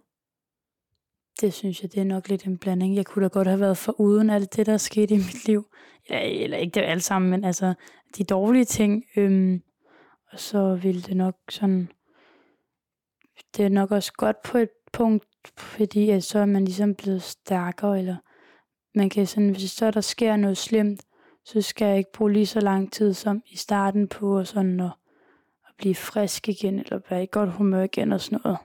Det 1.41 1.55
synes 1.55 1.83
jeg, 1.83 1.93
det 1.93 2.01
er 2.01 2.05
nok 2.05 2.29
lidt 2.29 2.45
en 2.45 2.59
blanding. 2.59 2.97
Jeg 2.97 3.07
kunne 3.07 3.23
da 3.23 3.29
godt 3.29 3.49
have 3.49 3.61
været 3.61 3.79
for 3.79 4.01
uden 4.01 4.31
alt 4.31 4.57
det, 4.57 4.67
der 4.67 4.77
skete 4.77 5.15
i 5.15 5.19
mit 5.19 5.47
liv. 5.47 5.67
Eller, 6.09 6.45
eller 6.45 6.57
ikke 6.57 6.75
det 6.75 6.81
alt 6.81 7.03
sammen, 7.03 7.31
men 7.31 7.45
altså 7.45 7.75
de 8.19 8.25
dårlige 8.25 8.65
ting. 8.65 9.05
Øhm, 9.17 9.63
og 10.35 10.41
så 10.41 10.75
ville 10.75 11.03
det 11.03 11.17
nok 11.17 11.37
sådan... 11.51 11.93
Det 13.57 13.65
er 13.65 13.69
nok 13.69 13.91
også 13.91 14.13
godt 14.13 14.43
på 14.43 14.59
et 14.59 14.69
punkt, 14.93 15.25
fordi 15.57 16.11
at 16.11 16.25
så 16.25 16.39
er 16.39 16.47
man 16.47 16.65
ligesom 16.65 16.95
blevet 16.95 17.23
stærkere, 17.23 17.99
eller 17.99 18.17
man 18.95 19.11
kan 19.11 19.27
sådan, 19.27 19.51
hvis 19.51 19.71
så 19.71 19.91
der 19.91 20.01
sker 20.01 20.37
noget 20.37 20.57
slemt, 20.57 21.03
så 21.45 21.63
skal 21.63 21.89
jeg 21.89 21.99
ikke 21.99 22.13
bruge 22.13 22.33
lige 22.33 22.47
så 22.47 22.61
lang 22.61 22.93
tid 22.93 23.15
som 23.15 23.43
i 23.47 23.57
starten 23.57 24.09
på 24.09 24.39
og 24.39 24.47
sådan 24.47 24.81
at, 24.81 24.93
at 25.69 25.75
blive 25.79 25.95
frisk 25.95 26.49
igen, 26.49 26.79
eller 26.79 27.01
være 27.11 27.23
i 27.23 27.29
godt 27.31 27.53
humør 27.53 27.83
igen 27.83 28.13
og 28.13 28.21
sådan 28.21 28.41
noget. 28.45 28.59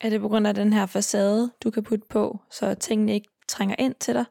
Er 0.00 0.10
det 0.10 0.20
på 0.20 0.28
grund 0.28 0.46
af 0.46 0.54
den 0.54 0.72
her 0.72 0.86
facade, 0.86 1.50
du 1.64 1.70
kan 1.70 1.82
putte 1.82 2.06
på, 2.08 2.38
så 2.50 2.74
tingene 2.74 3.14
ikke 3.14 3.28
trænger 3.48 3.76
ind 3.78 3.94
til 3.94 4.14
dig? 4.14 4.24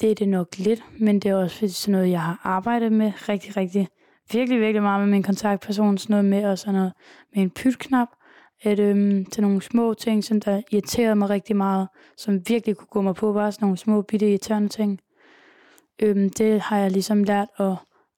Det 0.00 0.10
er 0.10 0.14
det 0.14 0.28
nok 0.28 0.58
lidt, 0.58 0.84
men 1.00 1.20
det 1.20 1.30
er 1.30 1.34
også 1.34 1.58
fordi 1.58 1.72
sådan 1.72 1.92
noget, 1.92 2.10
jeg 2.10 2.22
har 2.22 2.40
arbejdet 2.44 2.92
med 2.92 3.12
rigtig, 3.28 3.56
rigtig, 3.56 3.88
virkelig, 4.32 4.60
virkelig 4.60 4.82
meget 4.82 5.00
med 5.00 5.10
min 5.10 5.22
kontaktperson, 5.22 5.98
sådan 5.98 6.14
noget 6.14 6.24
med, 6.24 6.44
og 6.50 6.58
sådan 6.58 6.74
noget 6.74 6.92
med 7.34 7.42
en 7.42 7.50
pytknap, 7.50 8.08
at 8.62 8.80
øhm, 8.80 9.24
til 9.24 9.42
nogle 9.42 9.62
små 9.62 9.94
ting, 9.94 10.24
som 10.24 10.40
der 10.40 10.62
irriterede 10.70 11.14
mig 11.14 11.30
rigtig 11.30 11.56
meget, 11.56 11.88
som 12.16 12.48
virkelig 12.48 12.76
kunne 12.76 12.88
gå 12.90 13.00
mig 13.00 13.14
på, 13.14 13.32
bare 13.32 13.52
sådan 13.52 13.66
nogle 13.66 13.76
små, 13.76 14.02
bitte 14.02 14.28
irriterende 14.28 14.68
ting. 14.68 15.00
Øhm, 16.02 16.30
det 16.30 16.60
har 16.60 16.78
jeg 16.78 16.90
ligesom 16.90 17.24
lært 17.24 17.48
at 17.58 17.74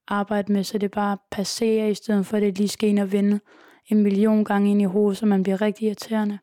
arbejde 0.08 0.52
med, 0.52 0.64
så 0.64 0.78
det 0.78 0.90
bare 0.90 1.18
passerer, 1.30 1.86
i 1.86 1.94
stedet 1.94 2.26
for 2.26 2.36
at 2.36 2.42
det 2.42 2.58
lige 2.58 2.68
skal 2.68 2.88
ind 2.88 2.98
og 2.98 3.12
vende 3.12 3.40
en 3.88 4.02
million 4.02 4.44
gange 4.44 4.70
ind 4.70 4.82
i 4.82 4.84
hovedet, 4.84 5.18
så 5.18 5.26
man 5.26 5.42
bliver 5.42 5.60
rigtig 5.60 5.86
irriterende. 5.86 6.38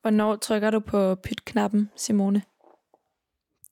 Hvornår 0.00 0.36
trykker 0.36 0.70
du 0.70 0.80
på 0.80 1.14
pytknappen, 1.14 1.90
Simone? 1.96 2.42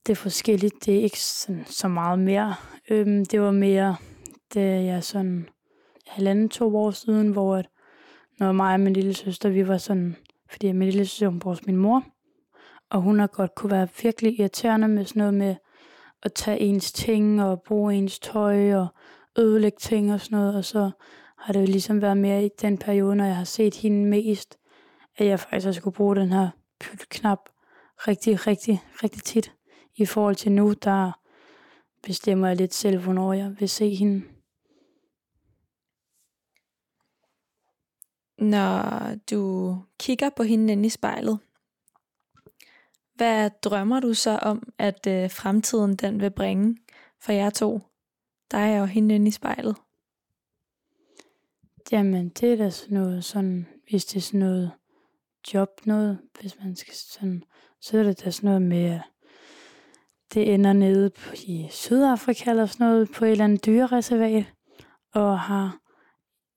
Det 0.07 0.13
er 0.13 0.17
forskelligt. 0.17 0.87
Det 0.87 0.99
er 0.99 1.03
ikke 1.03 1.21
sådan, 1.21 1.65
så 1.67 1.89
meget 1.89 2.19
mere. 2.19 2.55
Øhm, 2.91 3.25
det 3.25 3.41
var 3.41 3.51
mere, 3.51 3.97
da 4.55 4.61
jeg 4.85 5.05
sådan 5.05 5.49
halvanden, 6.07 6.49
to 6.49 6.77
år 6.77 6.91
siden, 6.91 7.29
hvor 7.29 7.57
at, 7.57 7.69
når 8.39 8.53
mig 8.53 8.75
og 8.75 8.81
min 8.81 8.93
lille 8.93 9.15
søster, 9.15 9.49
vi 9.49 9.69
var 9.69 9.79
sådan, 9.79 10.17
fordi 10.51 10.73
min 10.73 10.89
lille 10.89 11.07
søster, 11.07 11.29
hun 11.29 11.39
bor 11.39 11.57
min 11.67 11.77
mor, 11.77 12.05
og 12.91 13.01
hun 13.01 13.19
har 13.19 13.27
godt 13.27 13.55
kunne 13.55 13.71
være 13.71 13.89
virkelig 14.03 14.41
irriterende 14.41 14.89
med 14.89 15.05
sådan 15.05 15.21
noget 15.21 15.35
med 15.35 15.57
at 16.23 16.33
tage 16.33 16.61
ens 16.61 16.93
ting 16.93 17.43
og 17.43 17.63
bruge 17.67 17.95
ens 17.95 18.19
tøj 18.19 18.75
og 18.75 18.87
ødelægge 19.39 19.79
ting 19.81 20.13
og 20.13 20.21
sådan 20.21 20.39
noget, 20.39 20.57
og 20.57 20.65
så 20.65 20.91
har 21.39 21.53
det 21.53 21.61
jo 21.61 21.67
ligesom 21.67 22.03
været 22.03 22.17
mere 22.17 22.45
i 22.45 22.49
den 22.61 22.79
periode, 22.79 23.17
når 23.17 23.25
jeg 23.25 23.37
har 23.37 23.45
set 23.45 23.75
hende 23.75 24.09
mest, 24.09 24.59
at 25.17 25.27
jeg 25.27 25.41
faktisk 25.41 25.81
skulle 25.81 25.95
bruge 25.95 26.17
den 26.17 26.33
her 26.33 26.49
pytknap 26.81 27.39
rigtig, 28.09 28.47
rigtig, 28.47 28.83
rigtig 29.03 29.23
tit. 29.23 29.53
I 29.97 30.07
forhold 30.07 30.37
til 30.37 30.53
nu, 30.53 30.73
der 30.73 31.13
bestemmer 32.03 32.49
jeg 32.49 32.57
lidt 32.57 32.75
selv, 32.75 32.99
hvornår 32.99 33.33
jeg 33.33 33.57
vil 33.61 33.69
se 33.69 33.95
hende. 33.95 34.23
Når 38.39 39.15
du 39.31 39.77
kigger 39.99 40.31
på 40.31 40.43
hende 40.43 40.73
inde 40.73 40.87
i 40.87 40.89
spejlet, 40.89 41.39
hvad 43.15 43.51
drømmer 43.63 44.01
du 44.01 44.15
så 44.15 44.39
om, 44.43 44.73
at 44.79 45.07
øh, 45.07 45.31
fremtiden 45.31 45.97
den 45.97 46.21
vil 46.21 46.31
bringe 46.31 46.77
for 47.21 47.33
jer 47.33 47.51
to? 47.51 47.81
Dig 48.51 48.81
og 48.81 48.89
hende 48.89 49.15
inde 49.15 49.29
i 49.29 49.31
spejlet. 49.31 49.77
Jamen, 51.93 52.29
det 52.29 52.53
er 52.53 52.57
da 52.57 52.71
sådan 52.71 52.95
noget, 52.95 53.25
sådan, 53.25 53.67
hvis 53.89 54.05
det 54.05 54.17
er 54.17 54.21
sådan 54.21 54.41
noget 54.41 54.73
job 55.55 55.69
noget, 55.85 56.19
hvis 56.41 56.59
man 56.59 56.77
skal 56.77 56.95
sådan, 56.95 57.45
så 57.81 57.99
er 57.99 58.03
det 58.03 58.25
da 58.25 58.31
sådan 58.31 58.49
noget 58.49 58.63
med, 58.63 58.85
at 58.85 59.03
det 60.35 60.55
ender 60.55 60.73
nede 60.73 61.11
i 61.47 61.67
Sydafrika 61.71 62.51
eller 62.51 62.67
sådan 62.67 62.87
noget, 62.87 63.11
på 63.15 63.25
et 63.25 63.31
eller 63.31 63.45
andet 63.45 63.67
dyrereservat, 63.67 64.45
og 65.13 65.41
har 65.41 65.79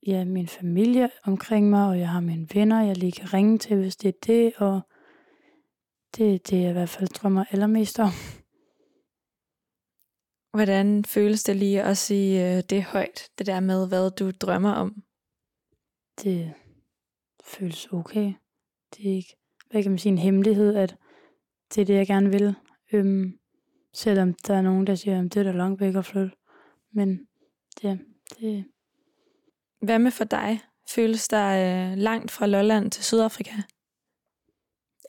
ja, 0.07 0.25
min 0.25 0.47
familie 0.47 1.09
omkring 1.23 1.69
mig, 1.69 1.87
og 1.87 1.99
jeg 1.99 2.09
har 2.09 2.19
mine 2.19 2.47
venner, 2.53 2.81
jeg 2.81 2.97
lige 2.97 3.11
kan 3.11 3.33
ringe 3.33 3.57
til, 3.57 3.77
hvis 3.77 3.95
det 3.95 4.09
er 4.09 4.19
det, 4.27 4.53
og 4.57 4.81
det 6.17 6.35
er 6.35 6.37
det, 6.37 6.61
jeg 6.61 6.69
i 6.69 6.73
hvert 6.73 6.89
fald 6.89 7.09
drømmer 7.09 7.45
allermest 7.51 7.99
om. 7.99 8.09
Hvordan 10.51 11.05
føles 11.05 11.43
det 11.43 11.55
lige 11.55 11.83
at 11.83 11.97
sige 11.97 12.61
det 12.61 12.83
højt, 12.83 13.29
det 13.37 13.45
der 13.45 13.59
med, 13.59 13.87
hvad 13.87 14.11
du 14.11 14.31
drømmer 14.31 14.71
om? 14.71 15.03
Det 16.23 16.53
føles 17.43 17.87
okay. 17.91 18.33
Det 18.93 19.11
er 19.11 19.15
ikke, 19.15 19.35
hvad 19.71 19.83
kan 19.83 19.91
man 19.91 19.99
sige, 19.99 20.11
en 20.11 20.17
hemmelighed, 20.17 20.75
at 20.75 20.95
det 21.75 21.81
er 21.81 21.85
det, 21.85 21.93
jeg 21.93 22.07
gerne 22.07 22.29
vil. 22.29 22.55
Øhm, 22.93 23.39
selvom 23.97 24.33
der 24.33 24.53
er 24.53 24.61
nogen, 24.61 24.87
der 24.87 24.95
siger, 24.95 25.19
at 25.19 25.33
det 25.33 25.37
er 25.37 25.43
da 25.43 25.51
langt 25.51 25.81
væk 25.81 25.95
at 25.95 26.05
flytte. 26.05 26.35
Men 26.93 27.27
det, 27.81 27.99
det... 28.39 28.65
Hvad 29.81 29.99
med 29.99 30.11
for 30.11 30.23
dig? 30.23 30.59
Føles 30.89 31.27
der 31.27 31.47
øh, 31.91 31.97
langt 31.97 32.31
fra 32.31 32.47
Lolland 32.47 32.91
til 32.91 33.03
Sydafrika? 33.03 33.51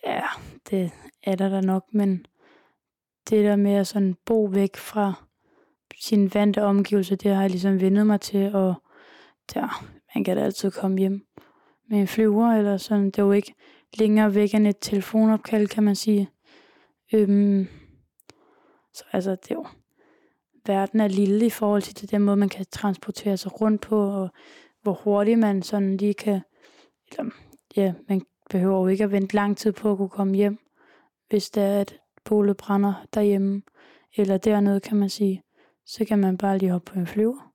Ja, 0.06 0.22
det 0.70 0.90
er 1.22 1.36
der 1.36 1.48
da 1.48 1.60
nok, 1.60 1.84
men 1.92 2.26
det 3.30 3.44
der 3.44 3.56
med 3.56 3.72
at 3.72 3.86
sådan 3.86 4.16
bo 4.26 4.44
væk 4.44 4.76
fra 4.76 5.12
sin 6.00 6.34
vante 6.34 6.62
omgivelser, 6.62 7.16
det 7.16 7.34
har 7.34 7.40
jeg 7.40 7.50
ligesom 7.50 7.80
vendet 7.80 8.06
mig 8.06 8.20
til, 8.20 8.54
og 8.54 8.74
der, 9.54 9.84
man 10.14 10.24
kan 10.24 10.36
da 10.36 10.42
altid 10.42 10.70
komme 10.70 10.98
hjem 10.98 11.26
med 11.90 12.00
en 12.00 12.08
flyver, 12.08 12.52
eller 12.52 12.76
sådan. 12.76 13.06
Det 13.06 13.18
er 13.18 13.22
jo 13.22 13.32
ikke 13.32 13.54
længere 13.98 14.34
væk 14.34 14.54
end 14.54 14.66
et 14.66 14.78
telefonopkald, 14.80 15.68
kan 15.68 15.82
man 15.82 15.96
sige. 15.96 16.30
Øhm, 17.12 17.68
så 18.94 19.04
altså, 19.12 19.30
det 19.30 19.50
er 19.50 19.54
jo, 19.54 19.66
verden 20.66 21.00
er 21.00 21.08
lille 21.08 21.46
i 21.46 21.50
forhold 21.50 21.82
til 21.82 22.10
den 22.10 22.22
måde, 22.22 22.36
man 22.36 22.48
kan 22.48 22.66
transportere 22.70 23.36
sig 23.36 23.60
rundt 23.60 23.80
på, 23.80 24.10
og 24.10 24.28
hvor 24.82 24.92
hurtigt 24.92 25.38
man 25.38 25.62
sådan 25.62 25.96
lige 25.96 26.14
kan, 26.14 26.40
eller, 27.10 27.30
ja, 27.76 27.94
man 28.08 28.22
behøver 28.50 28.80
jo 28.80 28.86
ikke 28.86 29.04
at 29.04 29.12
vente 29.12 29.34
lang 29.34 29.56
tid 29.56 29.72
på 29.72 29.92
at 29.92 29.96
kunne 29.96 30.08
komme 30.08 30.36
hjem, 30.36 30.58
hvis 31.28 31.50
det 31.50 31.62
er, 31.62 31.80
at 31.80 32.00
bolet 32.24 32.56
brænder 32.56 33.06
derhjemme, 33.14 33.62
eller 34.16 34.38
dernede, 34.38 34.80
kan 34.80 34.96
man 34.96 35.10
sige. 35.10 35.42
Så 35.86 36.04
kan 36.04 36.18
man 36.18 36.38
bare 36.38 36.58
lige 36.58 36.70
hoppe 36.70 36.92
på 36.92 36.98
en 36.98 37.06
flyver. 37.06 37.52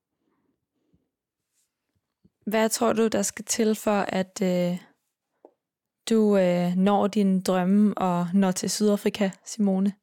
Hvad 2.46 2.70
tror 2.70 2.94
du, 2.94 3.08
der 3.08 3.22
skal 3.22 3.46
til 3.46 3.76
for, 3.76 4.06
at 4.10 4.42
øh, 4.42 4.78
du 6.10 6.38
øh, 6.38 6.76
når 6.76 7.08
din 7.08 7.42
drømme 7.42 7.98
og 7.98 8.28
når 8.34 8.52
til 8.52 8.70
Sydafrika, 8.70 9.30
Simone? 9.46 9.94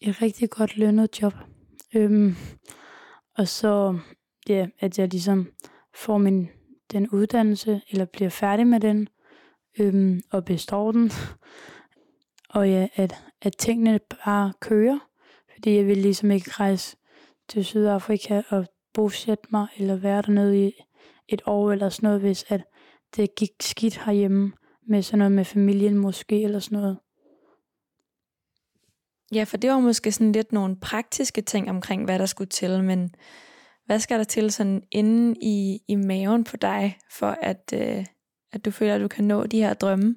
Et 0.00 0.22
rigtig 0.22 0.50
godt 0.50 0.76
lønnet 0.76 1.22
job. 1.22 1.32
Øhm, 1.94 2.34
og 3.36 3.48
så, 3.48 3.98
ja, 4.48 4.66
at 4.78 4.98
jeg 4.98 5.08
ligesom 5.08 5.52
får 5.94 6.18
min, 6.18 6.48
den 6.92 7.08
uddannelse, 7.08 7.80
eller 7.90 8.04
bliver 8.04 8.30
færdig 8.30 8.66
med 8.66 8.80
den, 8.80 9.08
øhm, 9.78 10.22
og 10.30 10.44
består 10.44 10.92
den. 10.92 11.10
Og 12.48 12.68
ja, 12.70 12.88
at, 12.94 13.14
at 13.42 13.56
tingene 13.56 14.00
bare 14.24 14.52
kører, 14.60 14.98
fordi 15.54 15.76
jeg 15.76 15.86
vil 15.86 15.96
ligesom 15.96 16.30
ikke 16.30 16.50
rejse 16.50 16.96
til 17.48 17.64
Sydafrika 17.64 18.42
og 18.48 18.66
bosætte 18.94 19.48
mig, 19.50 19.66
eller 19.76 19.96
være 19.96 20.22
dernede 20.22 20.66
i 20.66 20.72
et 21.28 21.42
år 21.46 21.72
eller 21.72 21.88
sådan 21.88 22.06
noget, 22.06 22.20
hvis 22.20 22.44
at 22.48 22.64
det 23.16 23.34
gik 23.34 23.50
skidt 23.60 23.98
herhjemme 24.04 24.52
med 24.86 25.02
sådan 25.02 25.18
noget 25.18 25.32
med 25.32 25.44
familien 25.44 25.98
måske, 25.98 26.42
eller 26.42 26.58
sådan 26.58 26.78
noget. 26.78 26.98
Ja, 29.32 29.44
for 29.44 29.56
det 29.56 29.70
var 29.70 29.78
måske 29.78 30.12
sådan 30.12 30.32
lidt 30.32 30.52
nogle 30.52 30.76
praktiske 30.80 31.42
ting 31.42 31.70
omkring, 31.70 32.04
hvad 32.04 32.18
der 32.18 32.26
skulle 32.26 32.48
til, 32.48 32.84
men 32.84 33.14
hvad 33.86 34.00
skal 34.00 34.18
der 34.18 34.24
til 34.24 34.52
sådan 34.52 34.82
inde 34.90 35.38
i, 35.42 35.80
i 35.88 35.94
maven 35.94 36.44
på 36.44 36.56
dig, 36.56 36.98
for 37.10 37.26
at, 37.26 37.72
øh, 37.74 38.06
at 38.52 38.64
du 38.64 38.70
føler, 38.70 38.94
at 38.94 39.00
du 39.00 39.08
kan 39.08 39.24
nå 39.24 39.46
de 39.46 39.58
her 39.58 39.74
drømme? 39.74 40.16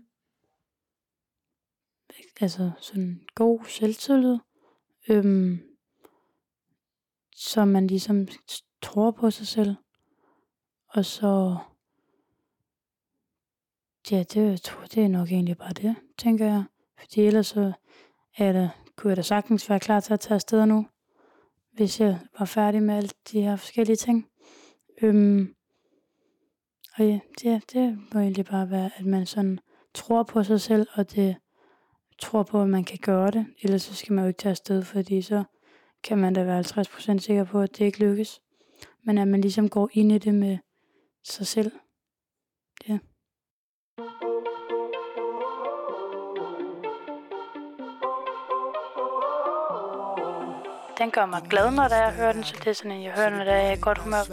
Altså 2.41 2.71
sådan 2.79 3.21
god 3.35 3.65
selvtillid, 3.67 4.37
øhm, 5.09 5.59
så 7.35 7.65
man 7.65 7.87
ligesom 7.87 8.27
tror 8.81 9.11
på 9.11 9.31
sig 9.31 9.47
selv. 9.47 9.75
Og 10.87 11.05
så, 11.05 11.57
ja, 14.11 14.23
det, 14.23 14.35
jeg 14.35 14.61
tror, 14.61 14.85
det 14.85 15.03
er 15.03 15.07
nok 15.07 15.31
egentlig 15.31 15.57
bare 15.57 15.73
det, 15.73 15.95
tænker 16.17 16.45
jeg. 16.45 16.63
Fordi 16.99 17.21
ellers 17.21 17.47
så 17.47 17.73
er 18.37 18.51
der 18.51 18.69
kunne 19.01 19.09
jeg 19.09 19.17
da 19.17 19.21
sagtens 19.21 19.69
være 19.69 19.79
klar 19.79 19.99
til 19.99 20.13
at 20.13 20.19
tage 20.19 20.35
afsted 20.35 20.65
nu, 20.65 20.87
hvis 21.73 21.99
jeg 21.99 22.19
var 22.39 22.45
færdig 22.45 22.83
med 22.83 22.95
alle 22.95 23.09
de 23.31 23.41
her 23.41 23.55
forskellige 23.55 23.95
ting. 23.95 24.27
Øhm, 25.01 25.55
og 26.97 27.05
ja, 27.05 27.19
det, 27.41 27.73
det 27.73 27.99
må 28.13 28.19
egentlig 28.19 28.45
bare 28.45 28.71
være, 28.71 28.89
at 28.97 29.05
man 29.05 29.25
sådan 29.25 29.59
tror 29.93 30.23
på 30.23 30.43
sig 30.43 30.61
selv, 30.61 30.87
og 30.93 31.11
det 31.11 31.35
tror 32.19 32.43
på, 32.43 32.61
at 32.61 32.69
man 32.69 32.83
kan 32.83 32.99
gøre 33.01 33.31
det. 33.31 33.45
Ellers 33.61 33.81
så 33.81 33.95
skal 33.95 34.13
man 34.13 34.23
jo 34.23 34.27
ikke 34.27 34.37
tage 34.37 34.51
afsted, 34.51 34.83
fordi 34.83 35.21
så 35.21 35.43
kan 36.03 36.17
man 36.17 36.33
da 36.33 36.43
være 36.43 36.63
50% 37.15 37.17
sikker 37.17 37.43
på, 37.43 37.61
at 37.61 37.77
det 37.77 37.85
ikke 37.85 37.99
lykkes. 37.99 38.41
Men 39.03 39.17
at 39.17 39.27
man 39.27 39.41
ligesom 39.41 39.69
går 39.69 39.89
ind 39.93 40.11
i 40.11 40.17
det 40.17 40.35
med 40.35 40.57
sig 41.23 41.47
selv. 41.47 41.71
Den 51.01 51.11
gør 51.11 51.25
mig 51.25 51.41
glad, 51.49 51.71
når 51.71 51.95
jeg 51.95 52.13
hører 52.19 52.33
den, 52.33 52.43
så 52.43 52.53
det 52.63 52.67
er 52.67 52.73
sådan 52.73 52.91
en, 52.91 53.03
jeg 53.03 53.11
hører, 53.15 53.29
når 53.29 53.43
jeg 53.43 53.67
er 53.67 53.71
i 53.71 53.81
godt 53.81 53.97
humør. 53.97 54.23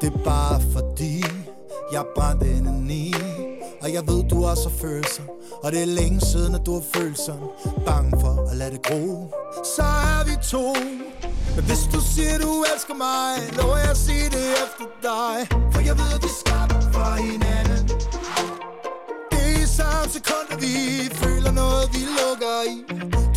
Det 0.00 0.12
er 0.14 0.18
bare 0.24 0.60
fordi, 0.72 1.24
jeg 1.92 2.04
brændte 2.14 2.46
en 2.46 2.90
i 2.90 3.14
Og 3.82 3.92
jeg 3.92 4.02
ved, 4.08 4.28
du 4.28 4.46
også 4.46 4.68
har 4.68 4.76
følelser. 4.78 5.22
Og 5.62 5.72
det 5.72 5.82
er 5.82 5.86
længe 5.86 6.20
siden, 6.20 6.54
at 6.54 6.66
du 6.66 6.72
har 6.74 6.84
følelser 6.94 7.36
Bange 7.86 8.10
for 8.20 8.50
at 8.50 8.56
lade 8.56 8.70
det 8.70 8.82
gro. 8.82 9.04
Så 9.76 9.82
er 9.82 10.22
vi 10.28 10.34
to. 10.54 10.66
Men 11.56 11.64
hvis 11.68 11.82
du 11.94 12.00
siger, 12.12 12.38
du 12.38 12.52
elsker 12.72 12.94
mig 13.06 13.30
Lover 13.56 13.78
jeg 13.84 13.90
at 13.90 14.00
sige 14.06 14.26
det 14.36 14.46
efter 14.64 14.86
dig. 15.08 15.36
For 15.72 15.80
jeg 15.88 15.94
ved, 16.00 16.14
vi 16.24 16.30
er 16.34 16.38
skabt 16.42 16.72
for 16.94 17.10
hinanden. 17.26 17.84
Det 19.30 19.42
er 19.52 19.62
i 19.64 19.68
samme 19.78 20.08
sekund, 20.16 20.46
at 20.54 20.58
vi 20.64 20.74
føler 21.22 21.52
noget, 21.60 21.84
vi 21.94 22.02
lukker 22.18 22.56
i. 22.74 23.27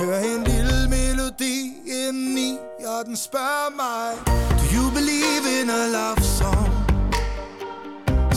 hører 0.00 0.20
en 0.20 0.44
lille 0.44 0.88
melodi 0.88 1.56
indeni 1.86 2.58
Og 2.86 3.06
den 3.06 3.16
spørger 3.16 3.70
mig 3.82 4.08
Do 4.58 4.64
you 4.76 4.84
believe 4.98 5.44
in 5.60 5.70
a 5.70 5.82
love 5.96 6.22
song? 6.38 6.70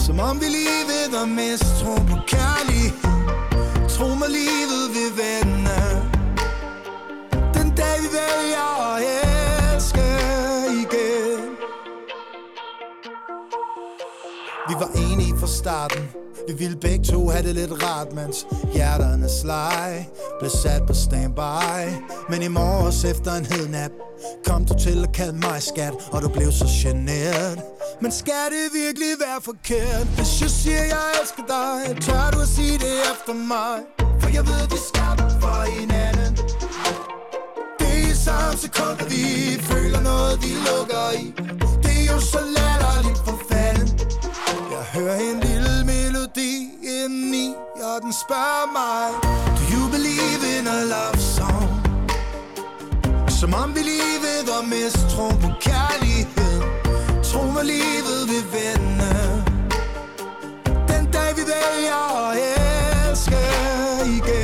Som 0.05 0.19
om 0.19 0.41
vi 0.41 0.45
livet 0.45 1.11
ved 1.13 1.25
mest 1.25 1.65
tro 1.81 1.95
på 1.95 2.17
kærlighed. 2.27 3.89
Tro 3.89 4.07
mig 4.21 4.29
livet 4.29 4.83
vil 4.95 5.11
vende. 5.23 5.79
Den 7.53 7.75
dag 7.75 7.95
vi 8.03 8.09
vælger 8.19 8.67
at 8.91 8.99
elske 9.73 10.07
igen. 10.83 11.41
Vi 14.67 14.73
var 14.81 14.89
enige 14.95 15.39
fra 15.39 15.47
starten. 15.47 16.22
Vi 16.47 16.53
ville 16.53 16.77
begge 16.77 17.05
to 17.05 17.29
have 17.29 17.43
det 17.47 17.55
lidt 17.55 17.83
rart 17.83 18.13
Mens 18.13 18.45
hjerterne 18.73 19.27
leg 19.43 20.09
Blev 20.39 20.51
sat 20.63 20.81
på 20.87 20.93
standby. 20.93 21.85
Men 22.29 22.41
i 22.41 22.47
morges 22.47 23.03
efter 23.03 23.31
en 23.33 23.45
hed 23.45 23.67
nap 23.67 23.91
Kom 24.45 24.65
du 24.65 24.73
til 24.79 25.03
at 25.03 25.11
kalde 25.13 25.37
mig 25.37 25.63
skat 25.63 25.93
Og 26.11 26.21
du 26.21 26.29
blev 26.29 26.51
så 26.51 26.65
generet 26.81 27.61
Men 28.01 28.11
skal 28.11 28.45
det 28.53 28.65
virkelig 28.83 29.11
være 29.25 29.41
forkert? 29.41 30.07
Hvis 30.15 30.41
jeg 30.41 30.49
siger 30.49 30.83
jeg 30.93 31.07
elsker 31.21 31.43
dig 31.55 32.01
Tør 32.01 32.31
du 32.33 32.39
at 32.39 32.47
sige 32.47 32.77
det 32.77 32.93
efter 33.11 33.33
mig? 33.33 33.77
For 34.21 34.29
jeg 34.29 34.47
ved 34.47 34.63
vi 34.71 34.77
er 34.81 34.85
skabt 34.91 35.41
for 35.41 35.61
hinanden. 35.79 36.35
Det 37.79 37.93
er 38.03 38.11
i 38.11 38.15
samme 38.25 38.57
sekund 38.57 38.97
at 38.99 39.11
vi 39.11 39.25
føler 39.61 40.01
noget 40.01 40.35
vi 40.43 40.51
lukker 40.67 41.07
i. 41.21 41.25
Det 41.83 41.95
er 42.01 42.13
jo 42.13 42.19
så 42.19 42.39
let 42.55 42.62
spørger 48.27 48.65
mig 48.79 49.05
Do 49.57 49.63
you 49.73 49.83
believe 49.95 50.41
in 50.55 50.65
a 50.67 50.79
love 50.93 51.19
song? 51.35 51.69
Som 53.39 53.53
om 53.53 53.75
vi 53.75 53.81
livet 53.93 54.39
var 54.49 54.61
mistro 54.73 55.27
på 55.43 55.49
kærlighed. 55.67 56.55
Tro 57.23 57.41
mig 57.55 57.65
livet 57.65 58.19
vil 58.31 58.45
vende. 58.57 59.13
Den 60.91 61.03
dag 61.15 61.29
vi 61.37 61.43
vælger 61.53 62.01
at 62.29 62.37
elske 63.09 63.41
igen. 64.17 64.42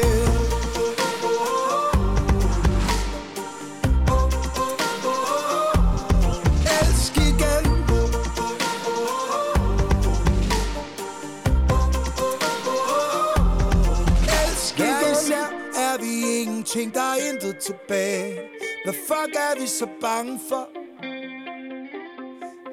Ting, 16.74 16.94
der 16.94 17.02
er 17.02 17.18
intet 17.30 17.58
tilbage. 17.58 18.40
Hvad 18.84 18.94
fuck 19.08 19.36
er 19.36 19.60
vi 19.62 19.68
så 19.68 19.88
bange 20.02 20.40
for? 20.50 20.66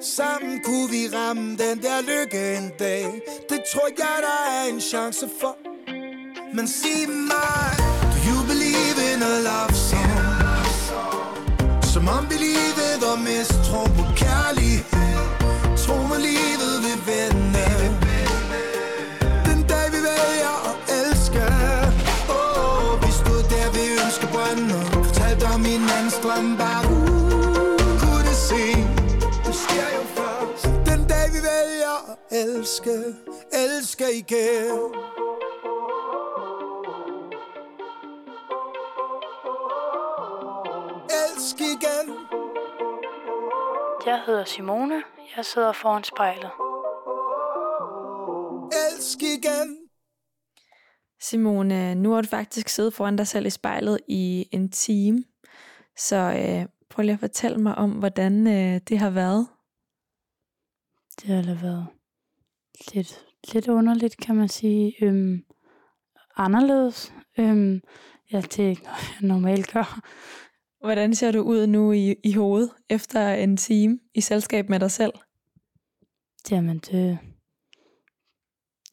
Sammen 0.01 0.61
kunne 0.63 0.89
vi 0.89 1.01
ramme 1.15 1.57
den 1.63 1.81
der 1.85 2.01
lykke 2.01 2.57
en 2.57 2.71
dag. 2.79 3.05
Det 3.49 3.59
tror 3.71 3.87
jeg, 3.97 4.17
der 4.27 4.39
er 4.57 4.63
en 4.73 4.81
chance 4.81 5.29
for. 5.39 5.57
Men 6.55 6.67
sig 6.67 7.09
mig 7.09 7.69
Do 8.13 8.17
you 8.29 8.39
believe 8.51 8.97
in 9.11 9.19
a 9.31 9.33
love 9.49 9.73
song? 9.87 10.11
Som 11.93 12.07
om 12.07 12.23
vi 12.29 12.35
livet 12.47 12.95
var 13.01 13.17
mistro 13.27 13.81
på 13.97 14.03
kærlighed. 14.15 15.27
Tro 15.77 15.95
mig 16.09 16.19
livet 16.29 16.73
vil 16.85 16.99
vende. 17.09 17.56
Strøm 26.37 26.57
Bare 26.57 26.83
uh, 26.85 27.77
kunne 28.01 28.33
se 28.49 28.63
Det 29.45 29.55
sker 29.63 29.89
jo 29.97 30.03
først 30.17 30.65
Den 30.89 31.01
dag 31.11 31.27
vi 31.35 31.39
vælger 31.49 31.97
elske 32.31 32.97
Elske 33.63 34.05
igen 34.17 34.77
Elsk 41.21 41.59
igen 41.75 42.05
Jeg 44.05 44.21
hedder 44.25 44.45
Simone. 44.45 45.03
Jeg 45.37 45.45
sidder 45.45 45.71
foran 45.71 46.03
spejlet. 46.03 46.51
Elsk 48.85 49.21
igen 49.21 49.77
Simone, 51.21 51.95
nu 51.95 52.11
har 52.11 52.21
du 52.21 52.27
faktisk 52.27 52.69
siddet 52.69 52.93
foran 52.93 53.15
dig 53.15 53.27
selv 53.27 53.45
i 53.45 53.49
spejlet 53.49 53.99
i 54.07 54.49
en 54.51 54.71
time. 54.71 55.23
Så 55.97 56.15
øh, 56.15 56.69
prøv 56.89 57.01
lige 57.01 57.13
at 57.13 57.19
fortælle 57.19 57.57
mig 57.57 57.75
om, 57.75 57.91
hvordan 57.91 58.47
øh, 58.47 58.81
det 58.89 58.99
har 58.99 59.09
været. 59.09 59.47
Det 61.21 61.35
har 61.35 61.41
da 61.41 61.53
været 61.61 61.87
lidt, 62.93 63.25
lidt 63.53 63.67
underligt, 63.67 64.17
kan 64.17 64.35
man 64.35 64.49
sige. 64.49 64.95
Øhm, 65.01 65.45
anderledes. 66.35 67.13
Øhm, 67.39 67.81
ja, 68.31 68.41
det 68.41 68.59
er 68.59 68.69
ikke 68.69 68.83
noget, 68.83 68.97
jeg 69.21 69.27
normalt 69.27 69.73
gør. 69.73 69.99
Hvordan 70.79 71.15
ser 71.15 71.31
du 71.31 71.41
ud 71.41 71.67
nu 71.67 71.91
i, 71.91 72.15
i 72.23 72.33
hovedet 72.33 72.71
efter 72.89 73.29
en 73.29 73.57
time 73.57 73.99
i 74.13 74.21
selskab 74.21 74.69
med 74.69 74.79
dig 74.79 74.91
selv? 74.91 75.13
Jamen, 76.51 76.79
det, 76.79 77.19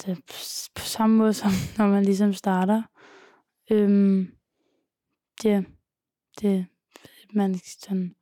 det 0.01 0.09
er 0.09 0.17
på 0.75 0.81
samme 0.81 1.17
måde, 1.17 1.35
som 1.35 1.51
når 1.79 1.87
man 1.87 2.05
ligesom 2.05 2.33
starter. 2.33 2.83
Øhm, 3.71 4.29
ja, 5.45 5.63
det, 6.41 6.67
man 7.35 7.55
sådan, 7.59 8.15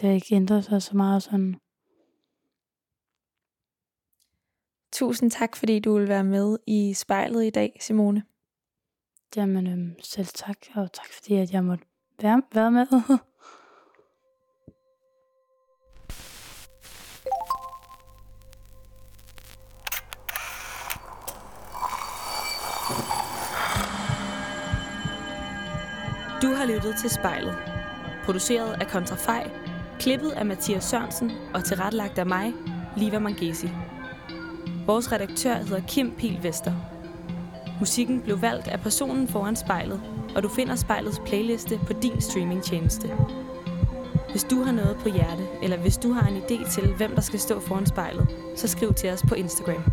det 0.00 0.08
har 0.08 0.14
ikke 0.14 0.34
ændret 0.34 0.64
sig 0.64 0.82
så 0.82 0.96
meget 0.96 1.22
sådan. 1.22 1.56
Tusind 4.92 5.30
tak, 5.30 5.56
fordi 5.56 5.78
du 5.78 5.98
vil 5.98 6.08
være 6.08 6.24
med 6.24 6.58
i 6.66 6.94
spejlet 6.94 7.44
i 7.44 7.50
dag, 7.50 7.76
Simone. 7.80 8.22
Jamen, 9.36 9.66
øhm, 9.66 9.94
selv 10.02 10.26
tak, 10.26 10.56
og 10.74 10.92
tak 10.92 11.06
fordi, 11.12 11.34
at 11.34 11.52
jeg 11.52 11.64
måtte 11.64 11.84
være, 12.22 12.42
være 12.54 12.70
med. 12.70 12.86
Du 26.42 26.54
har 26.54 26.66
lyttet 26.66 26.96
til 26.96 27.10
spejlet. 27.10 27.75
Produceret 28.26 28.76
af 28.80 28.86
Kontrafej, 28.86 29.50
klippet 30.00 30.30
af 30.30 30.46
Mathias 30.46 30.84
Sørensen 30.84 31.32
og 31.54 31.64
tilrettelagt 31.64 32.18
af 32.18 32.26
mig, 32.26 32.54
Liva 32.96 33.18
Mangesi. 33.18 33.68
Vores 34.86 35.12
redaktør 35.12 35.54
hedder 35.54 35.80
Kim 35.88 36.10
Pil 36.18 36.38
Vester. 36.42 36.72
Musikken 37.80 38.20
blev 38.20 38.42
valgt 38.42 38.68
af 38.68 38.80
personen 38.80 39.28
foran 39.28 39.56
spejlet, 39.56 40.00
og 40.36 40.42
du 40.42 40.48
finder 40.48 40.76
spejlets 40.76 41.20
playliste 41.26 41.80
på 41.86 41.92
din 41.92 42.20
streamingtjeneste. 42.20 43.10
Hvis 44.30 44.44
du 44.44 44.62
har 44.62 44.72
noget 44.72 44.96
på 44.96 45.08
hjerte, 45.08 45.46
eller 45.62 45.76
hvis 45.76 45.96
du 45.96 46.12
har 46.12 46.28
en 46.28 46.36
idé 46.36 46.70
til, 46.70 46.94
hvem 46.96 47.14
der 47.14 47.20
skal 47.20 47.40
stå 47.40 47.60
foran 47.60 47.86
spejlet, 47.86 48.26
så 48.56 48.68
skriv 48.68 48.94
til 48.94 49.10
os 49.10 49.22
på 49.28 49.34
Instagram. 49.34 49.84